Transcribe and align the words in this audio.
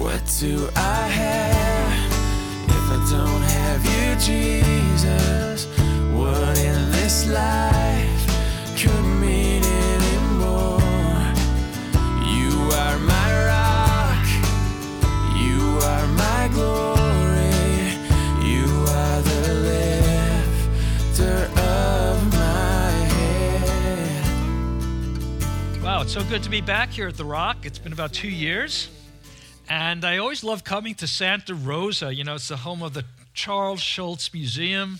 What 0.00 0.24
do 0.40 0.68
I 0.76 1.08
have 1.08 1.92
if 2.68 2.90
I 2.90 2.98
don't 3.10 3.42
have 3.42 3.84
you, 3.84 4.16
Jesus? 4.18 5.66
What 6.14 6.58
in 6.58 6.90
this 6.90 7.26
life 7.28 8.26
could 8.80 9.04
mean 9.20 9.62
anymore? 9.62 10.80
You 12.24 12.50
are 12.72 12.98
my 12.98 13.28
rock, 13.44 14.26
you 15.36 15.60
are 15.84 16.06
my 16.16 16.48
glory, 16.54 17.92
you 18.42 18.66
are 18.88 19.20
the 19.20 19.52
lifter 21.12 21.38
of 21.60 22.32
my 22.32 22.90
head. 23.12 24.24
Wow, 25.82 26.00
it's 26.00 26.14
so 26.14 26.24
good 26.24 26.42
to 26.44 26.50
be 26.50 26.62
back 26.62 26.88
here 26.88 27.08
at 27.08 27.18
The 27.18 27.24
Rock. 27.26 27.66
It's 27.66 27.78
been 27.78 27.92
about 27.92 28.14
two 28.14 28.30
years. 28.30 28.88
And 29.70 30.04
I 30.04 30.18
always 30.18 30.42
love 30.42 30.64
coming 30.64 30.96
to 30.96 31.06
Santa 31.06 31.54
Rosa. 31.54 32.12
You 32.12 32.24
know, 32.24 32.34
it's 32.34 32.48
the 32.48 32.56
home 32.56 32.82
of 32.82 32.92
the 32.92 33.04
Charles 33.34 33.80
Schulz 33.80 34.34
Museum. 34.34 34.98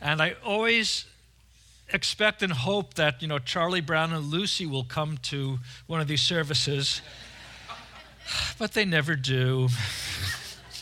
And 0.00 0.20
I 0.20 0.34
always 0.44 1.04
expect 1.92 2.42
and 2.42 2.52
hope 2.52 2.94
that, 2.94 3.22
you 3.22 3.28
know, 3.28 3.38
Charlie 3.38 3.80
Brown 3.80 4.12
and 4.12 4.24
Lucy 4.24 4.66
will 4.66 4.82
come 4.82 5.18
to 5.18 5.60
one 5.86 6.00
of 6.00 6.08
these 6.08 6.20
services. 6.20 7.00
But 8.58 8.72
they 8.72 8.84
never 8.84 9.14
do. 9.14 9.68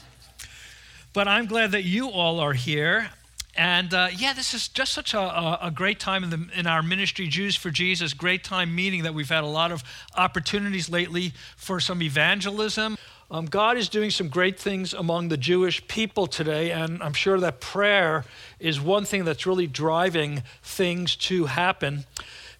but 1.12 1.27
I'm 1.27 1.47
glad 1.47 1.73
that 1.73 1.84
you 1.84 2.09
all 2.09 2.39
are 2.39 2.52
here. 2.52 3.11
And 3.56 3.92
uh, 3.92 4.09
yeah, 4.16 4.32
this 4.32 4.54
is 4.54 4.68
just 4.68 4.92
such 4.92 5.12
a, 5.12 5.18
a, 5.60 5.70
great 5.74 5.98
time 5.98 6.22
in, 6.22 6.30
the, 6.30 6.46
in 6.54 6.66
our 6.66 6.82
ministry, 6.82 7.27
Jews 7.27 7.56
for 7.56 7.70
Jesus, 7.70 8.14
great 8.14 8.45
time 8.45 8.74
meeting 8.74 9.02
that 9.02 9.12
we've 9.12 9.28
had 9.28 9.42
a 9.42 9.48
lot 9.48 9.72
of 9.72 9.82
opportunities 10.16 10.88
lately 10.88 11.32
for 11.56 11.80
some 11.80 12.00
evangelism. 12.00 12.96
Um, 13.32 13.46
God 13.46 13.77
is 13.77 13.88
doing 13.88 14.10
some 14.10 14.28
great 14.28 14.58
things 14.58 14.92
among 14.92 15.28
the 15.28 15.36
Jewish 15.36 15.86
people 15.86 16.27
today, 16.27 16.72
and 16.72 17.02
I'm 17.02 17.12
sure 17.12 17.38
that 17.38 17.60
prayer 17.60 18.25
is 18.58 18.80
one 18.80 19.05
thing 19.05 19.25
that's 19.25 19.47
really 19.47 19.69
driving 19.69 20.42
things 20.62 21.14
to 21.16 21.47
happen. 21.47 22.05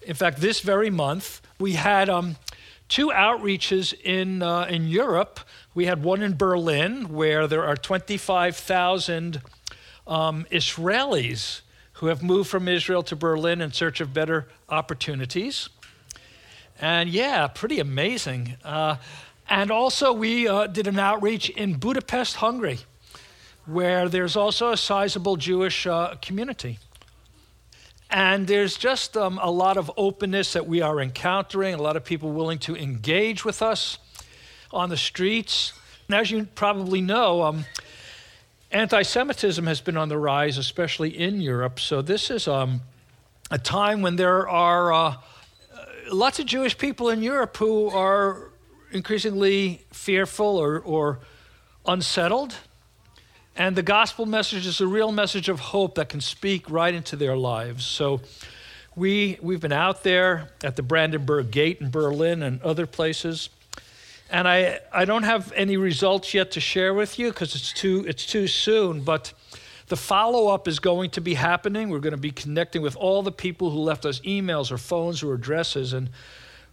In 0.01 0.15
fact, 0.15 0.39
this 0.39 0.61
very 0.61 0.89
month, 0.89 1.41
we 1.59 1.73
had 1.73 2.09
um, 2.09 2.37
two 2.87 3.07
outreaches 3.07 3.93
in, 4.01 4.41
uh, 4.41 4.65
in 4.69 4.87
Europe. 4.87 5.41
We 5.73 5.85
had 5.85 6.03
one 6.03 6.21
in 6.21 6.37
Berlin, 6.37 7.09
where 7.09 7.47
there 7.47 7.65
are 7.65 7.75
25,000 7.75 9.41
um, 10.11 10.45
Israelis 10.51 11.61
who 11.93 12.07
have 12.07 12.21
moved 12.21 12.49
from 12.49 12.67
Israel 12.67 13.01
to 13.03 13.15
Berlin 13.15 13.61
in 13.61 13.71
search 13.71 14.01
of 14.01 14.13
better 14.13 14.47
opportunities. 14.67 15.69
And 16.81 17.09
yeah, 17.09 17.47
pretty 17.47 17.79
amazing. 17.79 18.57
Uh, 18.63 18.97
and 19.49 19.71
also, 19.71 20.11
we 20.11 20.47
uh, 20.47 20.67
did 20.67 20.87
an 20.87 20.99
outreach 20.99 21.49
in 21.49 21.75
Budapest, 21.75 22.35
Hungary, 22.37 22.79
where 23.65 24.09
there's 24.09 24.35
also 24.35 24.71
a 24.71 24.77
sizable 24.77 25.37
Jewish 25.37 25.87
uh, 25.87 26.15
community. 26.21 26.79
And 28.09 28.47
there's 28.47 28.75
just 28.75 29.15
um, 29.15 29.39
a 29.41 29.49
lot 29.49 29.77
of 29.77 29.89
openness 29.95 30.53
that 30.53 30.67
we 30.67 30.81
are 30.81 30.99
encountering, 30.99 31.73
a 31.73 31.81
lot 31.81 31.95
of 31.95 32.03
people 32.03 32.31
willing 32.31 32.59
to 32.59 32.75
engage 32.75 33.45
with 33.45 33.61
us 33.61 33.97
on 34.71 34.89
the 34.89 34.97
streets. 34.97 35.71
And 36.09 36.15
as 36.17 36.31
you 36.31 36.47
probably 36.55 36.99
know, 36.99 37.43
um, 37.43 37.65
Anti 38.71 39.01
Semitism 39.01 39.67
has 39.67 39.81
been 39.81 39.97
on 39.97 40.07
the 40.07 40.17
rise, 40.17 40.57
especially 40.57 41.09
in 41.09 41.41
Europe. 41.41 41.77
So, 41.77 42.01
this 42.01 42.29
is 42.31 42.47
um, 42.47 42.79
a 43.49 43.57
time 43.57 44.01
when 44.01 44.15
there 44.15 44.47
are 44.47 44.93
uh, 44.93 45.15
lots 46.09 46.39
of 46.39 46.45
Jewish 46.45 46.77
people 46.77 47.09
in 47.09 47.21
Europe 47.21 47.57
who 47.57 47.89
are 47.89 48.49
increasingly 48.93 49.83
fearful 49.91 50.57
or, 50.57 50.79
or 50.79 51.19
unsettled. 51.85 52.55
And 53.57 53.75
the 53.75 53.83
gospel 53.83 54.25
message 54.25 54.65
is 54.65 54.79
a 54.79 54.87
real 54.87 55.11
message 55.11 55.49
of 55.49 55.59
hope 55.59 55.95
that 55.95 56.07
can 56.07 56.21
speak 56.21 56.69
right 56.69 56.93
into 56.93 57.17
their 57.17 57.35
lives. 57.35 57.83
So, 57.85 58.21
we, 58.95 59.37
we've 59.41 59.59
been 59.59 59.73
out 59.73 60.03
there 60.03 60.49
at 60.63 60.77
the 60.77 60.83
Brandenburg 60.83 61.51
Gate 61.51 61.81
in 61.81 61.91
Berlin 61.91 62.41
and 62.41 62.61
other 62.61 62.85
places. 62.85 63.49
And 64.31 64.47
I, 64.47 64.79
I 64.93 65.03
don't 65.03 65.23
have 65.23 65.51
any 65.57 65.75
results 65.75 66.33
yet 66.33 66.51
to 66.51 66.61
share 66.61 66.93
with 66.93 67.19
you 67.19 67.31
because 67.31 67.53
it's 67.53 67.73
too, 67.73 68.05
it's 68.07 68.25
too 68.25 68.47
soon, 68.47 69.01
but 69.01 69.33
the 69.87 69.97
follow 69.97 70.47
up 70.47 70.69
is 70.69 70.79
going 70.79 71.09
to 71.11 71.21
be 71.21 71.33
happening. 71.33 71.89
We're 71.89 71.99
going 71.99 72.11
to 72.13 72.17
be 72.17 72.31
connecting 72.31 72.81
with 72.81 72.95
all 72.95 73.23
the 73.23 73.31
people 73.33 73.71
who 73.71 73.79
left 73.79 74.05
us 74.05 74.21
emails 74.21 74.71
or 74.71 74.77
phones 74.77 75.21
or 75.21 75.33
addresses, 75.33 75.91
and 75.91 76.09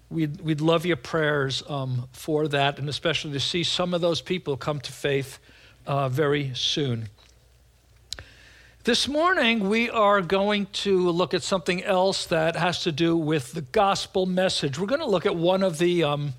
we'd, 0.09 0.41
we'd 0.41 0.61
love 0.61 0.87
your 0.87 0.97
prayers 0.97 1.65
um, 1.69 2.09
for 2.13 2.47
that, 2.47 2.79
and 2.79 2.89
especially 2.89 3.33
to 3.33 3.41
see 3.41 3.65
some 3.65 3.93
of 3.93 4.01
those 4.01 4.21
people 4.21 4.57
come 4.57 4.79
to 4.79 4.93
faith 4.93 5.41
uh, 5.85 6.09
very 6.09 6.53
soon. 6.55 7.09
This 8.85 9.09
morning, 9.09 9.69
we 9.69 9.91
are 9.91 10.23
going 10.23 10.67
to 10.75 11.11
look 11.11 11.35
at 11.35 11.43
something 11.43 11.83
else 11.83 12.25
that 12.27 12.55
has 12.55 12.85
to 12.85 12.93
do 12.93 13.17
with 13.17 13.51
the 13.51 13.63
gospel 13.63 14.27
message. 14.27 14.79
We're 14.79 14.87
going 14.87 15.01
to 15.01 15.09
look 15.09 15.27
at 15.27 15.35
one 15.35 15.65
of 15.65 15.79
the. 15.79 16.05
Um, 16.05 16.35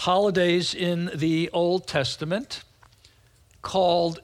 holidays 0.00 0.74
in 0.74 1.10
the 1.14 1.50
Old 1.52 1.86
Testament 1.86 2.64
called 3.60 4.22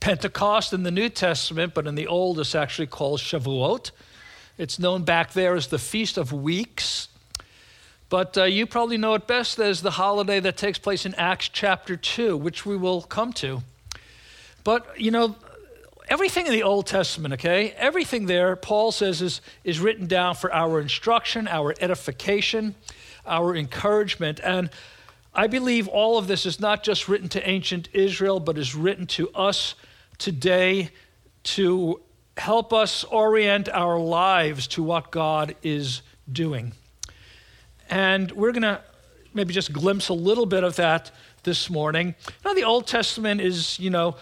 Pentecost 0.00 0.72
in 0.72 0.82
the 0.82 0.90
New 0.90 1.08
Testament, 1.08 1.72
but 1.72 1.86
in 1.86 1.94
the 1.94 2.08
Old 2.08 2.40
it's 2.40 2.56
actually 2.56 2.88
called 2.88 3.20
Shavuot. 3.20 3.92
It's 4.58 4.80
known 4.80 5.04
back 5.04 5.32
there 5.32 5.54
as 5.54 5.68
the 5.68 5.78
Feast 5.78 6.18
of 6.18 6.32
Weeks. 6.32 7.06
But 8.08 8.36
uh, 8.36 8.42
you 8.44 8.66
probably 8.66 8.96
know 8.96 9.14
it 9.14 9.28
best 9.28 9.60
as 9.60 9.82
the 9.82 9.92
holiday 9.92 10.40
that 10.40 10.56
takes 10.56 10.80
place 10.80 11.06
in 11.06 11.14
Acts 11.14 11.48
chapter 11.48 11.96
2, 11.96 12.36
which 12.36 12.66
we 12.66 12.76
will 12.76 13.00
come 13.00 13.32
to. 13.34 13.62
But, 14.64 15.00
you 15.00 15.12
know, 15.12 15.36
everything 16.08 16.46
in 16.46 16.52
the 16.52 16.64
Old 16.64 16.88
Testament, 16.88 17.34
okay, 17.34 17.70
everything 17.76 18.26
there, 18.26 18.56
Paul 18.56 18.90
says, 18.90 19.22
is, 19.22 19.40
is 19.62 19.78
written 19.78 20.08
down 20.08 20.34
for 20.34 20.52
our 20.52 20.80
instruction, 20.80 21.46
our 21.46 21.72
edification, 21.80 22.74
our 23.24 23.54
encouragement. 23.54 24.40
And 24.42 24.70
I 25.34 25.48
believe 25.48 25.88
all 25.88 26.16
of 26.16 26.28
this 26.28 26.46
is 26.46 26.60
not 26.60 26.84
just 26.84 27.08
written 27.08 27.28
to 27.30 27.48
ancient 27.48 27.88
Israel, 27.92 28.38
but 28.38 28.56
is 28.56 28.74
written 28.74 29.06
to 29.08 29.30
us 29.30 29.74
today 30.18 30.90
to 31.42 32.00
help 32.36 32.72
us 32.72 33.04
orient 33.04 33.68
our 33.68 33.98
lives 33.98 34.66
to 34.68 34.82
what 34.82 35.10
God 35.10 35.56
is 35.62 36.02
doing. 36.30 36.72
And 37.90 38.30
we're 38.32 38.52
going 38.52 38.62
to 38.62 38.80
maybe 39.34 39.52
just 39.52 39.72
glimpse 39.72 40.08
a 40.08 40.14
little 40.14 40.46
bit 40.46 40.62
of 40.62 40.76
that 40.76 41.10
this 41.42 41.68
morning. 41.68 42.14
Now, 42.44 42.54
the 42.54 42.64
Old 42.64 42.86
Testament 42.86 43.40
is, 43.40 43.78
you 43.78 43.90
know, 43.90 44.16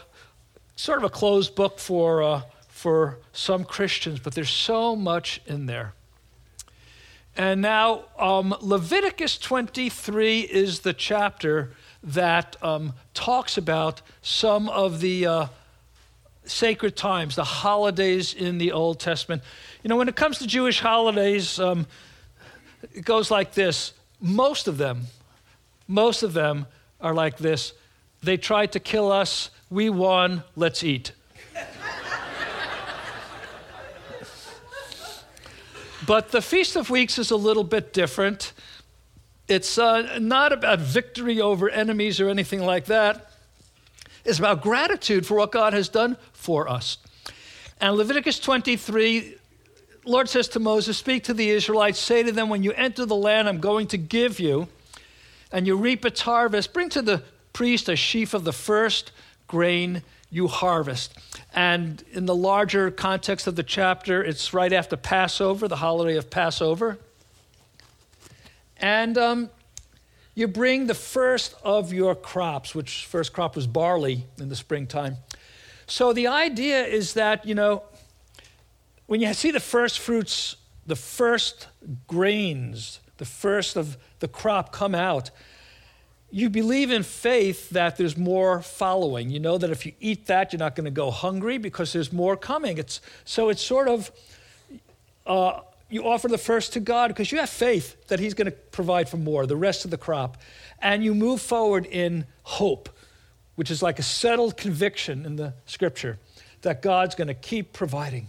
sort 0.77 0.99
of 0.99 1.05
a 1.05 1.11
closed 1.11 1.55
book 1.55 1.79
for, 1.79 2.23
uh, 2.23 2.43
for 2.69 3.19
some 3.33 3.65
Christians, 3.65 4.19
but 4.19 4.35
there's 4.35 4.51
so 4.51 4.97
much 4.97 5.41
in 5.47 5.67
there. 5.67 5.93
And 7.37 7.63
now, 7.63 8.05
um, 8.19 8.55
Leviticus 8.61 9.39
23 9.39 10.41
is 10.41 10.81
the 10.81 10.93
chapter 10.93 11.73
that 12.03 12.57
um, 12.63 12.93
talks 13.15 13.57
about 13.57 14.03
some 14.21 14.69
of 14.69 15.01
the 15.01 15.27
uh, 15.27 15.47
sacred 16.45 16.95
times, 16.95 17.37
the 17.37 17.45
holidays 17.45 18.35
in 18.35 18.59
the 18.59 18.73
Old 18.73 19.01
Testament. 19.01 19.43
You 19.83 19.89
know, 19.89 19.97
when 19.97 20.09
it 20.09 20.17
comes 20.17 20.39
to 20.39 20.47
Jewish 20.47 20.81
holidays, 20.81 21.59
um, 21.59 21.87
it 22.93 23.05
goes 23.05 23.31
like 23.31 23.55
this 23.55 23.95
most 24.21 24.69
of 24.69 24.79
them, 24.79 25.07
most 25.89 26.23
of 26.23 26.33
them 26.33 26.67
are 27.01 27.15
like 27.15 27.39
this. 27.39 27.73
They 28.23 28.37
tried 28.37 28.73
to 28.73 28.81
kill 28.81 29.11
us, 29.11 29.51
we 29.71 29.91
won, 29.91 30.45
let's 30.55 30.85
eat. 30.85 31.13
But 36.07 36.33
the 36.33 36.43
Feast 36.43 36.75
of 36.75 36.91
Weeks 36.91 37.19
is 37.19 37.31
a 37.31 37.37
little 37.37 37.63
bit 37.63 37.93
different. 37.93 38.53
It's 39.47 39.79
uh, 39.79 40.19
not 40.19 40.53
about 40.53 40.81
victory 40.81 41.41
over 41.41 41.69
enemies 41.71 42.21
or 42.21 42.29
anything 42.29 42.63
like 42.63 42.87
that. 42.87 43.31
It's 44.25 44.39
about 44.39 44.63
gratitude 44.63 45.27
for 45.27 45.37
what 45.37 45.53
God 45.53 45.73
has 45.73 45.89
done 45.89 46.17
for 46.33 46.69
us. 46.69 46.99
And 47.81 47.97
Leviticus 47.97 48.41
23, 48.41 49.37
Lord 50.05 50.29
says 50.29 50.49
to 50.49 50.61
Moses, 50.61 50.99
Speak 50.99 51.25
to 51.25 51.35
the 51.35 51.51
Israelites, 51.51 51.99
say 51.99 52.23
to 52.23 52.33
them, 52.33 52.49
When 52.49 52.63
you 52.63 52.73
enter 52.73 53.07
the 53.07 53.17
land 53.17 53.49
I'm 53.49 53.61
going 53.61 53.87
to 53.89 53.99
give 53.99 54.41
you, 54.41 54.69
and 55.53 55.67
you 55.67 55.77
reap 55.77 56.05
its 56.05 56.23
harvest, 56.23 56.73
bring 56.73 56.89
to 56.91 57.03
the 57.03 57.23
priest 57.53 57.89
a 57.89 57.95
sheaf 57.97 58.35
of 58.35 58.45
the 58.45 58.53
first 58.53 59.13
grain 59.47 60.03
you 60.31 60.49
harvest. 60.49 61.15
And 61.55 62.03
in 62.13 62.27
the 62.27 62.35
larger 62.35 62.91
context 62.91 63.47
of 63.47 63.57
the 63.57 63.63
chapter, 63.63 64.23
it's 64.23 64.55
right 64.55 64.73
after 64.73 64.97
Passover, 64.97 65.69
the 65.69 65.77
holiday 65.77 66.17
of 66.17 66.31
Passover. 66.31 66.99
And 68.79 69.19
um, 69.19 69.51
you 70.35 70.49
bring 70.49 70.87
the 70.87 70.95
first 70.95 71.55
of 71.63 71.93
your 71.93 72.15
crops, 72.15 72.75
which 72.75 73.07
first 73.07 73.33
crop 73.33 73.55
was 73.55 73.67
barley 73.67 74.27
in 74.39 74.49
the 74.49 74.57
springtime. 74.57 75.19
So 75.87 76.13
the 76.13 76.27
idea 76.27 76.85
is 76.85 77.15
that, 77.15 77.45
you 77.45 77.55
know, 77.55 77.83
when 79.07 79.21
you 79.21 79.33
see 79.35 79.51
the 79.51 79.61
first 79.61 79.99
fruits, 79.99 80.57
the 80.87 80.97
first 80.97 81.69
grains, 82.07 83.01
the 83.19 83.27
first 83.27 83.77
of 83.77 83.99
the 84.21 84.29
crop 84.29 84.73
come 84.73 84.95
out, 84.95 85.31
you 86.33 86.49
believe 86.49 86.91
in 86.91 87.03
faith 87.03 87.69
that 87.71 87.99
there's 87.99 88.17
more 88.17 88.63
following. 88.63 89.29
You 89.29 89.39
know 89.39 89.59
that 89.59 89.69
if 89.69 89.85
you 89.85 89.93
eat 90.01 90.27
that, 90.27 90.53
you're 90.53 90.59
not 90.59 90.75
going 90.75 90.87
to 90.87 90.91
go 90.91 91.11
hungry 91.11 91.59
because 91.59 91.93
there's 91.93 92.11
more 92.11 92.39
coming. 92.39 92.79
It's, 92.79 93.03
so 93.27 93.51
it's 93.51 93.63
sort 93.63 93.87
of, 93.87 94.11
uh, 95.27 95.61
you 95.91 96.09
offer 96.09 96.29
the 96.29 96.39
first 96.39 96.73
to 96.73 96.81
God 96.81 97.09
because 97.09 97.31
you 97.31 97.39
have 97.39 97.51
faith 97.51 98.09
that 98.09 98.19
He's 98.19 98.33
going 98.33 98.47
to 98.47 98.51
provide 98.51 99.11
for 99.11 99.19
more, 99.19 99.47
the 99.47 99.57
rest 99.57 99.85
of 99.85 99.91
the 99.91 99.99
crop. 99.99 100.39
And 100.81 101.05
you 101.05 101.15
move 101.15 101.43
forward 101.43 101.85
in 101.85 102.25
hope, 102.45 102.89
which 103.57 103.71
is 103.71 103.83
like 103.83 103.99
a 103.99 104.03
settled 104.03 104.57
conviction 104.57 105.27
in 105.27 105.37
the 105.37 105.53
scripture 105.67 106.19
that 106.63 106.81
God's 106.81 107.15
going 107.15 107.29
to 107.29 107.35
keep 107.35 107.75
providing. 107.75 108.29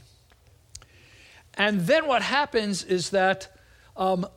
And 1.54 1.82
then 1.82 2.06
what 2.06 2.22
happens 2.22 2.84
is 2.84 3.12
that 3.12 3.56
um, 3.96 4.28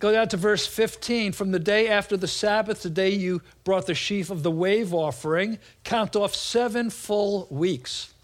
Go 0.00 0.12
down 0.12 0.28
to 0.28 0.38
verse 0.38 0.66
15. 0.66 1.32
From 1.32 1.50
the 1.50 1.58
day 1.58 1.86
after 1.86 2.16
the 2.16 2.26
Sabbath, 2.26 2.82
the 2.82 2.90
day 2.90 3.10
you 3.10 3.42
brought 3.64 3.86
the 3.86 3.94
sheaf 3.94 4.30
of 4.30 4.42
the 4.42 4.50
wave 4.50 4.94
offering, 4.94 5.58
count 5.84 6.16
off 6.16 6.34
seven 6.34 6.88
full 6.88 7.46
weeks. 7.50 8.14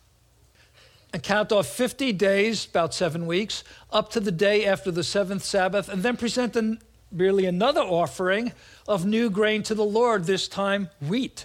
And 1.13 1.23
count 1.23 1.53
off 1.53 1.67
50 1.67 2.15
days, 2.15 2.65
about 2.65 2.95
seven 2.95 3.27
weeks, 3.27 3.63
up 3.93 4.11
to 4.13 4.21
the 4.21 4.33
day 4.33 4.65
after 4.65 4.91
the 4.91 5.05
seventh 5.05 5.45
Sabbath, 5.45 5.91
and 5.91 6.03
then 6.03 6.17
present 6.17 6.57
an, 6.57 6.81
merely 7.13 7.45
another 7.45 7.83
offering 7.83 8.53
of 8.89 9.05
new 9.05 9.29
grain 9.29 9.63
to 9.65 9.75
the 9.75 9.85
Lord, 9.85 10.25
this 10.25 10.49
time 10.49 10.89
wheat. 11.07 11.45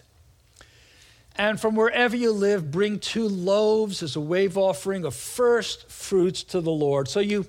And 1.35 1.59
from 1.59 1.75
wherever 1.75 2.15
you 2.15 2.31
live, 2.31 2.71
bring 2.71 2.99
two 2.99 3.27
loaves 3.27 4.01
as 4.01 4.15
a 4.15 4.21
wave 4.21 4.57
offering 4.57 5.03
of 5.03 5.13
first 5.13 5.89
fruits 5.89 6.41
to 6.43 6.61
the 6.61 6.71
Lord. 6.71 7.09
So 7.09 7.19
you 7.19 7.47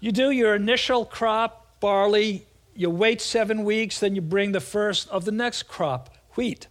you 0.00 0.12
do 0.12 0.30
your 0.30 0.54
initial 0.54 1.04
crop, 1.04 1.80
barley, 1.80 2.46
you 2.74 2.90
wait 2.90 3.20
seven 3.20 3.64
weeks, 3.64 4.00
then 4.00 4.14
you 4.14 4.20
bring 4.20 4.52
the 4.52 4.60
first 4.60 5.08
of 5.08 5.24
the 5.24 5.32
next 5.32 5.64
crop, 5.64 6.10
wheat. 6.34 6.66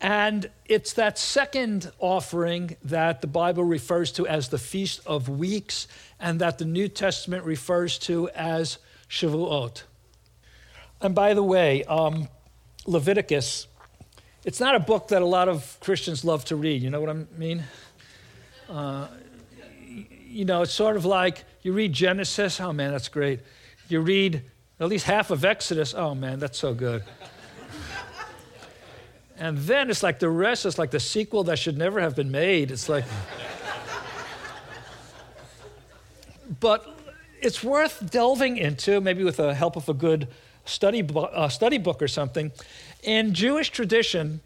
And 0.00 0.50
it's 0.66 0.94
that 0.94 1.16
second 1.16 1.92
offering 2.00 2.76
that 2.82 3.20
the 3.20 3.28
Bible 3.28 3.62
refers 3.62 4.10
to 4.12 4.26
as 4.26 4.48
the 4.48 4.58
Feast 4.58 5.00
of 5.06 5.28
Weeks 5.28 5.86
and 6.18 6.40
that 6.40 6.58
the 6.58 6.64
New 6.64 6.88
Testament 6.88 7.44
refers 7.44 7.98
to 8.00 8.28
as 8.30 8.78
Shavuot. 9.08 9.82
And 11.00 11.14
by 11.14 11.34
the 11.34 11.42
way, 11.42 11.84
um, 11.84 12.28
Leviticus, 12.84 13.68
it's 14.44 14.58
not 14.58 14.74
a 14.74 14.80
book 14.80 15.08
that 15.08 15.22
a 15.22 15.26
lot 15.26 15.48
of 15.48 15.78
Christians 15.80 16.24
love 16.24 16.44
to 16.46 16.56
read. 16.56 16.82
You 16.82 16.90
know 16.90 17.00
what 17.00 17.10
I 17.10 17.24
mean? 17.38 17.62
Uh, 18.68 19.06
you 20.32 20.46
know, 20.46 20.62
it's 20.62 20.72
sort 20.72 20.96
of 20.96 21.04
like 21.04 21.44
you 21.60 21.72
read 21.74 21.92
Genesis, 21.92 22.58
oh 22.58 22.72
man, 22.72 22.90
that's 22.90 23.08
great. 23.08 23.40
You 23.88 24.00
read 24.00 24.42
at 24.80 24.88
least 24.88 25.04
half 25.04 25.30
of 25.30 25.44
Exodus, 25.44 25.94
oh 25.94 26.14
man, 26.14 26.38
that's 26.38 26.58
so 26.58 26.72
good. 26.72 27.04
and 29.36 29.58
then 29.58 29.90
it's 29.90 30.02
like 30.02 30.18
the 30.18 30.30
rest 30.30 30.64
is 30.64 30.78
like 30.78 30.90
the 30.90 31.00
sequel 31.00 31.44
that 31.44 31.58
should 31.58 31.76
never 31.76 32.00
have 32.00 32.16
been 32.16 32.30
made. 32.30 32.70
It's 32.70 32.88
like, 32.88 33.04
but 36.60 36.98
it's 37.42 37.62
worth 37.62 38.10
delving 38.10 38.56
into, 38.56 39.00
maybe 39.00 39.24
with 39.24 39.36
the 39.36 39.54
help 39.54 39.76
of 39.76 39.88
a 39.90 39.94
good 39.94 40.28
study, 40.64 41.06
uh, 41.14 41.48
study 41.48 41.76
book 41.76 42.00
or 42.00 42.08
something. 42.08 42.52
In 43.02 43.34
Jewish 43.34 43.70
tradition, 43.70 44.40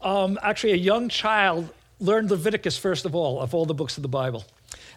um, 0.00 0.36
actually, 0.42 0.72
a 0.72 0.76
young 0.76 1.08
child 1.08 1.70
learned 2.00 2.30
Leviticus 2.30 2.78
first 2.78 3.04
of 3.04 3.14
all, 3.14 3.40
of 3.40 3.54
all 3.54 3.66
the 3.66 3.74
books 3.74 3.96
of 3.96 4.02
the 4.02 4.08
Bible. 4.08 4.44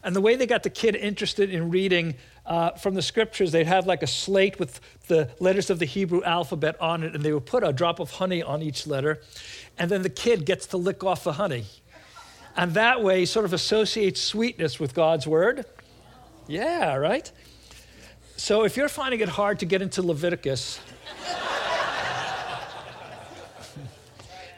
And 0.03 0.15
the 0.15 0.21
way 0.21 0.35
they 0.35 0.47
got 0.47 0.63
the 0.63 0.69
kid 0.69 0.95
interested 0.95 1.51
in 1.51 1.69
reading 1.69 2.15
uh, 2.45 2.71
from 2.71 2.95
the 2.95 3.01
scriptures, 3.01 3.51
they'd 3.51 3.67
have 3.67 3.85
like 3.85 4.01
a 4.01 4.07
slate 4.07 4.59
with 4.59 4.79
the 5.07 5.29
letters 5.39 5.69
of 5.69 5.79
the 5.79 5.85
Hebrew 5.85 6.23
alphabet 6.23 6.79
on 6.81 7.03
it, 7.03 7.13
and 7.13 7.23
they 7.23 7.31
would 7.31 7.45
put 7.45 7.63
a 7.63 7.71
drop 7.71 7.99
of 7.99 8.11
honey 8.11 8.41
on 8.41 8.61
each 8.61 8.87
letter. 8.87 9.21
And 9.77 9.91
then 9.91 10.01
the 10.01 10.09
kid 10.09 10.45
gets 10.45 10.65
to 10.67 10.77
lick 10.77 11.03
off 11.03 11.23
the 11.23 11.33
honey. 11.33 11.65
And 12.57 12.73
that 12.73 13.03
way, 13.03 13.21
he 13.21 13.25
sort 13.25 13.45
of 13.45 13.53
associates 13.53 14.19
sweetness 14.19 14.79
with 14.79 14.93
God's 14.93 15.25
word. 15.25 15.65
Yeah, 16.47 16.95
right? 16.95 17.31
So 18.35 18.63
if 18.63 18.75
you're 18.75 18.89
finding 18.89 19.19
it 19.19 19.29
hard 19.29 19.59
to 19.59 19.65
get 19.65 19.81
into 19.81 20.01
Leviticus, 20.01 20.79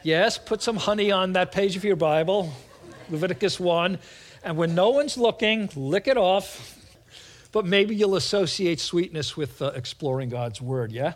yes, 0.04 0.38
put 0.38 0.62
some 0.62 0.78
honey 0.78 1.12
on 1.12 1.34
that 1.34 1.52
page 1.52 1.76
of 1.76 1.84
your 1.84 1.96
Bible, 1.96 2.54
Leviticus 3.10 3.60
1 3.60 3.98
and 4.44 4.58
when 4.58 4.76
no 4.76 4.90
one's 4.90 5.18
looking, 5.18 5.70
lick 5.76 6.08
it 6.08 6.18
off. 6.18 6.78
But 7.52 7.66
maybe 7.66 7.96
you'll 7.96 8.16
associate 8.16 8.80
sweetness 8.80 9.38
with 9.38 9.62
uh, 9.62 9.68
exploring 9.76 10.30
God's 10.30 10.60
word, 10.60 10.92
yeah? 10.92 11.14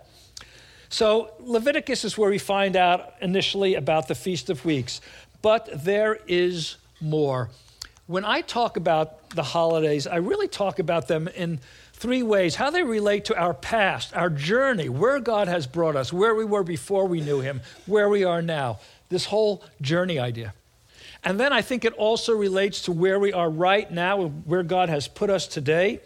So 0.90 1.34
Leviticus 1.40 2.06
is 2.06 2.18
where 2.18 2.30
we 2.30 2.38
find 2.38 2.76
out 2.76 3.16
initially 3.22 3.76
about 3.76 4.08
the 4.08 4.16
Feast 4.16 4.50
of 4.50 4.64
Weeks, 4.64 5.02
but 5.42 5.68
there 5.74 6.20
is 6.28 6.78
more. 7.02 7.50
When 8.06 8.24
I 8.24 8.42
talk 8.42 8.78
about 8.78 9.32
the 9.32 9.44
holidays, 9.44 10.08
I 10.08 10.18
really 10.18 10.48
talk 10.48 10.80
about 10.80 11.08
them 11.10 11.28
in 11.28 11.60
three 11.98 12.22
ways 12.22 12.56
how 12.56 12.70
they 12.70 12.84
relate 12.84 13.26
to 13.26 13.38
our 13.38 13.54
past, 13.54 14.16
our 14.16 14.30
journey, 14.30 14.88
where 14.88 15.20
God 15.20 15.48
has 15.48 15.66
brought 15.66 15.96
us, 15.96 16.14
where 16.14 16.36
we 16.36 16.46
were 16.46 16.64
before 16.64 17.08
we 17.08 17.22
knew 17.22 17.42
Him, 17.42 17.62
where 17.86 18.08
we 18.08 18.24
are 18.24 18.42
now. 18.42 18.80
This 19.10 19.26
whole 19.26 19.64
journey 19.82 20.20
idea. 20.20 20.54
And 21.24 21.40
then 21.40 21.52
I 21.52 21.62
think 21.62 21.84
it 21.84 21.94
also 21.94 22.34
relates 22.34 22.84
to 22.84 22.92
where 22.92 23.20
we 23.20 23.34
are 23.34 23.50
right 23.50 23.90
now, 23.90 24.28
where 24.28 24.64
God 24.64 24.90
has 24.90 25.08
put 25.08 25.30
us 25.30 25.48
today. 25.48 26.00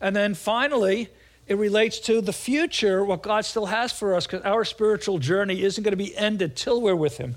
And 0.00 0.16
then 0.16 0.34
finally, 0.34 1.08
it 1.46 1.58
relates 1.58 2.00
to 2.00 2.20
the 2.20 2.32
future, 2.32 3.04
what 3.04 3.22
God 3.22 3.44
still 3.44 3.66
has 3.66 3.92
for 3.92 4.14
us, 4.14 4.26
because 4.26 4.42
our 4.42 4.64
spiritual 4.64 5.18
journey 5.18 5.62
isn't 5.62 5.84
going 5.84 5.92
to 5.92 5.96
be 5.96 6.16
ended 6.16 6.56
till 6.56 6.80
we're 6.80 6.96
with 6.96 7.18
Him 7.18 7.36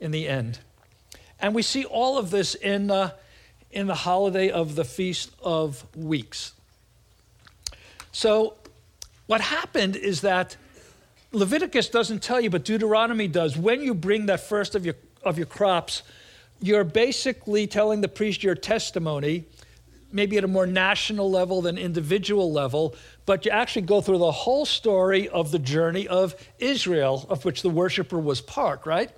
in 0.00 0.12
the 0.12 0.28
end. 0.28 0.60
And 1.40 1.54
we 1.54 1.62
see 1.62 1.84
all 1.84 2.18
of 2.18 2.30
this 2.30 2.54
in, 2.54 2.90
uh, 2.90 3.10
in 3.70 3.88
the 3.88 3.94
holiday 3.94 4.50
of 4.50 4.76
the 4.76 4.84
Feast 4.84 5.32
of 5.42 5.84
Weeks. 5.96 6.52
So, 8.16 8.54
what 9.26 9.42
happened 9.42 9.94
is 9.94 10.22
that 10.22 10.56
Leviticus 11.32 11.90
doesn't 11.90 12.22
tell 12.22 12.40
you, 12.40 12.48
but 12.48 12.64
Deuteronomy 12.64 13.28
does. 13.28 13.58
When 13.58 13.82
you 13.82 13.92
bring 13.92 14.24
that 14.24 14.40
first 14.40 14.74
of 14.74 14.86
your, 14.86 14.94
of 15.22 15.36
your 15.36 15.46
crops, 15.46 16.02
you're 16.62 16.82
basically 16.82 17.66
telling 17.66 18.00
the 18.00 18.08
priest 18.08 18.42
your 18.42 18.54
testimony, 18.54 19.44
maybe 20.12 20.38
at 20.38 20.44
a 20.44 20.48
more 20.48 20.66
national 20.66 21.30
level 21.30 21.60
than 21.60 21.76
individual 21.76 22.50
level, 22.50 22.94
but 23.26 23.44
you 23.44 23.50
actually 23.50 23.82
go 23.82 24.00
through 24.00 24.16
the 24.16 24.32
whole 24.32 24.64
story 24.64 25.28
of 25.28 25.50
the 25.50 25.58
journey 25.58 26.08
of 26.08 26.34
Israel, 26.58 27.26
of 27.28 27.44
which 27.44 27.60
the 27.60 27.68
worshiper 27.68 28.18
was 28.18 28.40
part, 28.40 28.86
right? 28.86 29.10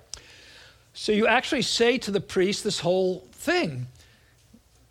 So 0.91 1.13
you 1.13 1.25
actually 1.25 1.61
say 1.61 1.99
to 1.99 2.11
the 2.11 2.19
priest 2.19 2.65
this 2.65 2.81
whole 2.81 3.29
thing. 3.31 3.87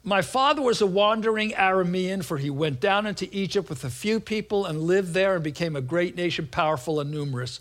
My 0.09 0.23
father 0.23 0.63
was 0.63 0.81
a 0.81 0.87
wandering 0.87 1.51
Aramean, 1.51 2.25
for 2.25 2.39
he 2.39 2.49
went 2.49 2.81
down 2.81 3.05
into 3.05 3.29
Egypt 3.31 3.69
with 3.69 3.85
a 3.85 3.91
few 3.91 4.21
people 4.21 4.65
and 4.65 4.81
lived 4.81 5.13
there 5.13 5.35
and 5.35 5.45
became 5.45 5.77
a 5.77 5.83
great 5.83 6.17
nation, 6.17 6.49
powerful 6.51 6.99
and 6.99 7.11
numerous. 7.11 7.61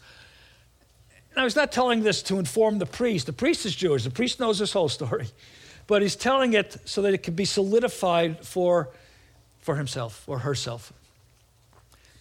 Now, 1.35 1.43
he's 1.43 1.57
not 1.57 1.73
telling 1.73 2.03
this 2.03 2.23
to 2.23 2.39
inform 2.39 2.79
the 2.79 2.85
priest. 2.85 3.25
The 3.25 3.33
priest 3.33 3.65
is 3.65 3.75
Jewish, 3.75 4.05
the 4.05 4.11
priest 4.11 4.39
knows 4.39 4.59
this 4.59 4.71
whole 4.71 4.87
story. 4.87 5.27
But 5.87 6.01
he's 6.01 6.15
telling 6.15 6.53
it 6.53 6.77
so 6.85 7.01
that 7.01 7.13
it 7.13 7.21
can 7.21 7.33
be 7.33 7.43
solidified 7.43 8.45
for, 8.45 8.91
for 9.59 9.75
himself 9.75 10.23
or 10.25 10.39
herself. 10.39 10.93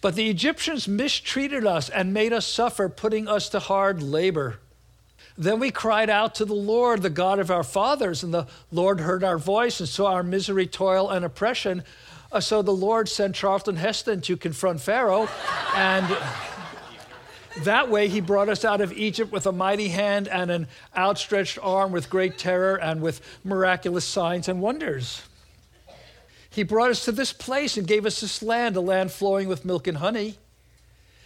But 0.01 0.15
the 0.15 0.29
Egyptians 0.29 0.89
mistreated 0.89 1.65
us 1.65 1.87
and 1.87 2.13
made 2.13 2.33
us 2.33 2.45
suffer, 2.45 2.89
putting 2.89 3.29
us 3.29 3.47
to 3.49 3.59
hard 3.59 4.03
labor. 4.03 4.59
Then 5.37 5.59
we 5.59 5.69
cried 5.69 6.09
out 6.09 6.35
to 6.35 6.45
the 6.45 6.55
Lord, 6.55 7.03
the 7.03 7.09
God 7.09 7.39
of 7.39 7.51
our 7.51 7.63
fathers, 7.63 8.23
and 8.23 8.33
the 8.33 8.47
Lord 8.71 8.99
heard 8.99 9.23
our 9.23 9.37
voice 9.37 9.79
and 9.79 9.87
saw 9.87 10.13
our 10.13 10.23
misery, 10.23 10.65
toil, 10.65 11.09
and 11.09 11.23
oppression. 11.23 11.83
Uh, 12.31 12.39
so 12.39 12.61
the 12.61 12.71
Lord 12.71 13.07
sent 13.07 13.35
Charlton 13.35 13.75
Heston 13.75 14.21
to 14.21 14.35
confront 14.35 14.81
Pharaoh, 14.81 15.29
and 15.75 16.17
that 17.63 17.89
way, 17.89 18.07
he 18.07 18.21
brought 18.21 18.49
us 18.49 18.63
out 18.63 18.81
of 18.81 18.93
Egypt 18.93 19.31
with 19.31 19.47
a 19.47 19.51
mighty 19.51 19.87
hand 19.87 20.27
and 20.27 20.51
an 20.51 20.67
outstretched 20.95 21.57
arm 21.61 21.91
with 21.91 22.09
great 22.09 22.37
terror 22.37 22.75
and 22.75 23.01
with 23.01 23.21
miraculous 23.43 24.05
signs 24.05 24.47
and 24.47 24.61
wonders. 24.61 25.23
He 26.49 26.63
brought 26.63 26.91
us 26.91 27.05
to 27.05 27.11
this 27.11 27.33
place 27.33 27.77
and 27.77 27.87
gave 27.87 28.05
us 28.05 28.21
this 28.21 28.41
land, 28.41 28.75
a 28.75 28.81
land 28.81 29.11
flowing 29.11 29.47
with 29.47 29.65
milk 29.65 29.87
and 29.87 29.97
honey. 29.97 30.37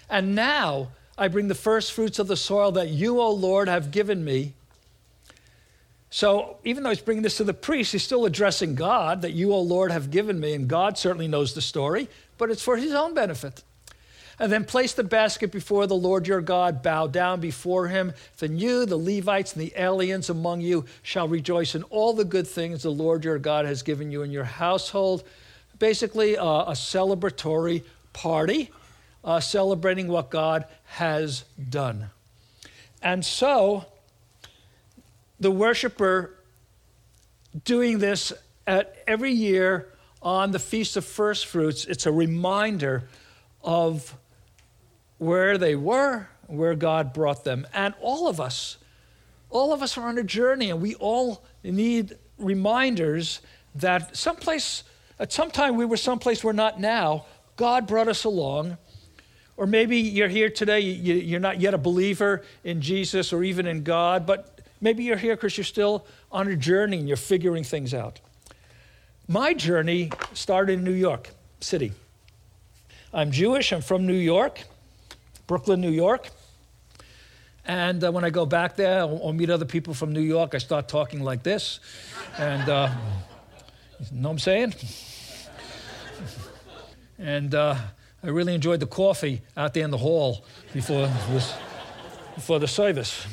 And 0.09 0.35
now 0.35 0.89
I 1.17 1.27
bring 1.27 1.47
the 1.47 1.55
first 1.55 1.91
fruits 1.91 2.19
of 2.19 2.27
the 2.27 2.37
soil 2.37 2.71
that 2.73 2.89
you, 2.89 3.19
O 3.19 3.31
Lord, 3.31 3.67
have 3.67 3.91
given 3.91 4.23
me. 4.23 4.53
So 6.09 6.57
even 6.65 6.83
though 6.83 6.89
he's 6.89 7.01
bringing 7.01 7.23
this 7.23 7.37
to 7.37 7.43
the 7.43 7.53
priest, 7.53 7.93
he's 7.93 8.03
still 8.03 8.25
addressing 8.25 8.75
God 8.75 9.21
that 9.21 9.31
you, 9.31 9.53
O 9.53 9.61
Lord, 9.61 9.91
have 9.91 10.11
given 10.11 10.39
me. 10.39 10.53
And 10.53 10.67
God 10.67 10.97
certainly 10.97 11.27
knows 11.27 11.53
the 11.53 11.61
story, 11.61 12.09
but 12.37 12.49
it's 12.49 12.61
for 12.61 12.75
his 12.75 12.91
own 12.93 13.13
benefit. 13.13 13.63
And 14.39 14.51
then 14.51 14.65
place 14.65 14.93
the 14.93 15.03
basket 15.03 15.51
before 15.51 15.85
the 15.85 15.95
Lord 15.95 16.27
your 16.27 16.41
God, 16.41 16.81
bow 16.81 17.07
down 17.07 17.39
before 17.39 17.87
him. 17.87 18.13
Then 18.39 18.57
you, 18.57 18.85
the 18.85 18.97
Levites, 18.97 19.53
and 19.53 19.61
the 19.61 19.73
aliens 19.77 20.29
among 20.29 20.61
you 20.61 20.85
shall 21.03 21.27
rejoice 21.27 21.75
in 21.75 21.83
all 21.83 22.13
the 22.13 22.25
good 22.25 22.47
things 22.47 22.81
the 22.81 22.89
Lord 22.89 23.23
your 23.23 23.37
God 23.37 23.65
has 23.65 23.83
given 23.83 24.11
you 24.11 24.23
in 24.23 24.31
your 24.31 24.43
household. 24.43 25.23
Basically, 25.77 26.37
uh, 26.37 26.43
a 26.43 26.71
celebratory 26.71 27.83
party 28.13 28.71
uh, 29.23 29.39
celebrating 29.39 30.07
what 30.07 30.29
God 30.29 30.65
has 30.85 31.45
done. 31.69 32.09
And 33.01 33.25
so, 33.25 33.85
the 35.39 35.51
worshiper 35.51 36.37
doing 37.63 37.99
this 37.99 38.31
at 38.67 38.95
every 39.07 39.31
year 39.31 39.87
on 40.21 40.51
the 40.51 40.59
Feast 40.59 40.97
of 40.97 41.05
First 41.05 41.47
Fruits, 41.47 41.85
it's 41.85 42.05
a 42.05 42.11
reminder 42.11 43.09
of 43.63 44.15
where 45.17 45.57
they 45.57 45.75
were, 45.75 46.27
where 46.47 46.75
God 46.75 47.13
brought 47.13 47.43
them. 47.43 47.67
And 47.73 47.93
all 48.01 48.27
of 48.27 48.39
us, 48.39 48.77
all 49.49 49.73
of 49.73 49.81
us 49.81 49.97
are 49.97 50.07
on 50.07 50.17
a 50.17 50.23
journey, 50.23 50.69
and 50.69 50.81
we 50.81 50.95
all 50.95 51.43
need 51.63 52.17
reminders 52.37 53.41
that 53.75 54.15
someplace, 54.15 54.83
at 55.19 55.31
some 55.31 55.51
time, 55.51 55.75
we 55.75 55.85
were 55.85 55.97
someplace 55.97 56.43
we're 56.43 56.53
not 56.53 56.79
now. 56.79 57.25
God 57.55 57.87
brought 57.87 58.07
us 58.07 58.23
along. 58.23 58.77
Or 59.61 59.67
maybe 59.67 59.97
you're 59.97 60.27
here 60.27 60.49
today, 60.49 60.79
you're 60.79 61.39
not 61.39 61.61
yet 61.61 61.75
a 61.75 61.77
believer 61.77 62.41
in 62.63 62.81
Jesus 62.81 63.31
or 63.31 63.43
even 63.43 63.67
in 63.67 63.83
God, 63.83 64.25
but 64.25 64.59
maybe 64.81 65.03
you're 65.03 65.17
here 65.17 65.35
because 65.35 65.55
you're 65.55 65.63
still 65.63 66.03
on 66.31 66.47
a 66.47 66.55
journey 66.55 66.97
and 66.97 67.07
you're 67.07 67.15
figuring 67.15 67.63
things 67.63 67.93
out. 67.93 68.19
My 69.27 69.53
journey 69.53 70.09
started 70.33 70.79
in 70.79 70.83
New 70.83 70.93
York 70.93 71.29
City. 71.59 71.91
I'm 73.13 73.29
Jewish, 73.29 73.71
I'm 73.71 73.83
from 73.83 74.07
New 74.07 74.15
York, 74.15 74.63
Brooklyn, 75.45 75.79
New 75.79 75.91
York. 75.91 76.31
And 77.63 78.03
uh, 78.03 78.11
when 78.11 78.23
I 78.23 78.31
go 78.31 78.47
back 78.47 78.75
there, 78.75 79.01
I'll, 79.01 79.31
meet 79.31 79.51
other 79.51 79.65
people 79.65 79.93
from 79.93 80.11
New 80.11 80.21
York. 80.21 80.55
I 80.55 80.57
start 80.57 80.87
talking 80.87 81.21
like 81.21 81.43
this. 81.43 81.81
And, 82.39 82.67
uh, 82.67 82.89
you 83.99 84.21
know 84.21 84.29
what 84.29 84.31
I'm 84.31 84.39
saying? 84.39 84.73
and 87.19 87.53
uh, 87.53 87.75
I 88.23 88.27
really 88.27 88.53
enjoyed 88.53 88.79
the 88.79 88.87
coffee 88.87 89.41
out 89.57 89.73
there 89.73 89.83
in 89.83 89.89
the 89.89 89.97
hall 89.97 90.45
before, 90.73 91.07
this, 91.29 91.53
before 92.35 92.59
the 92.59 92.67
service. 92.67 93.25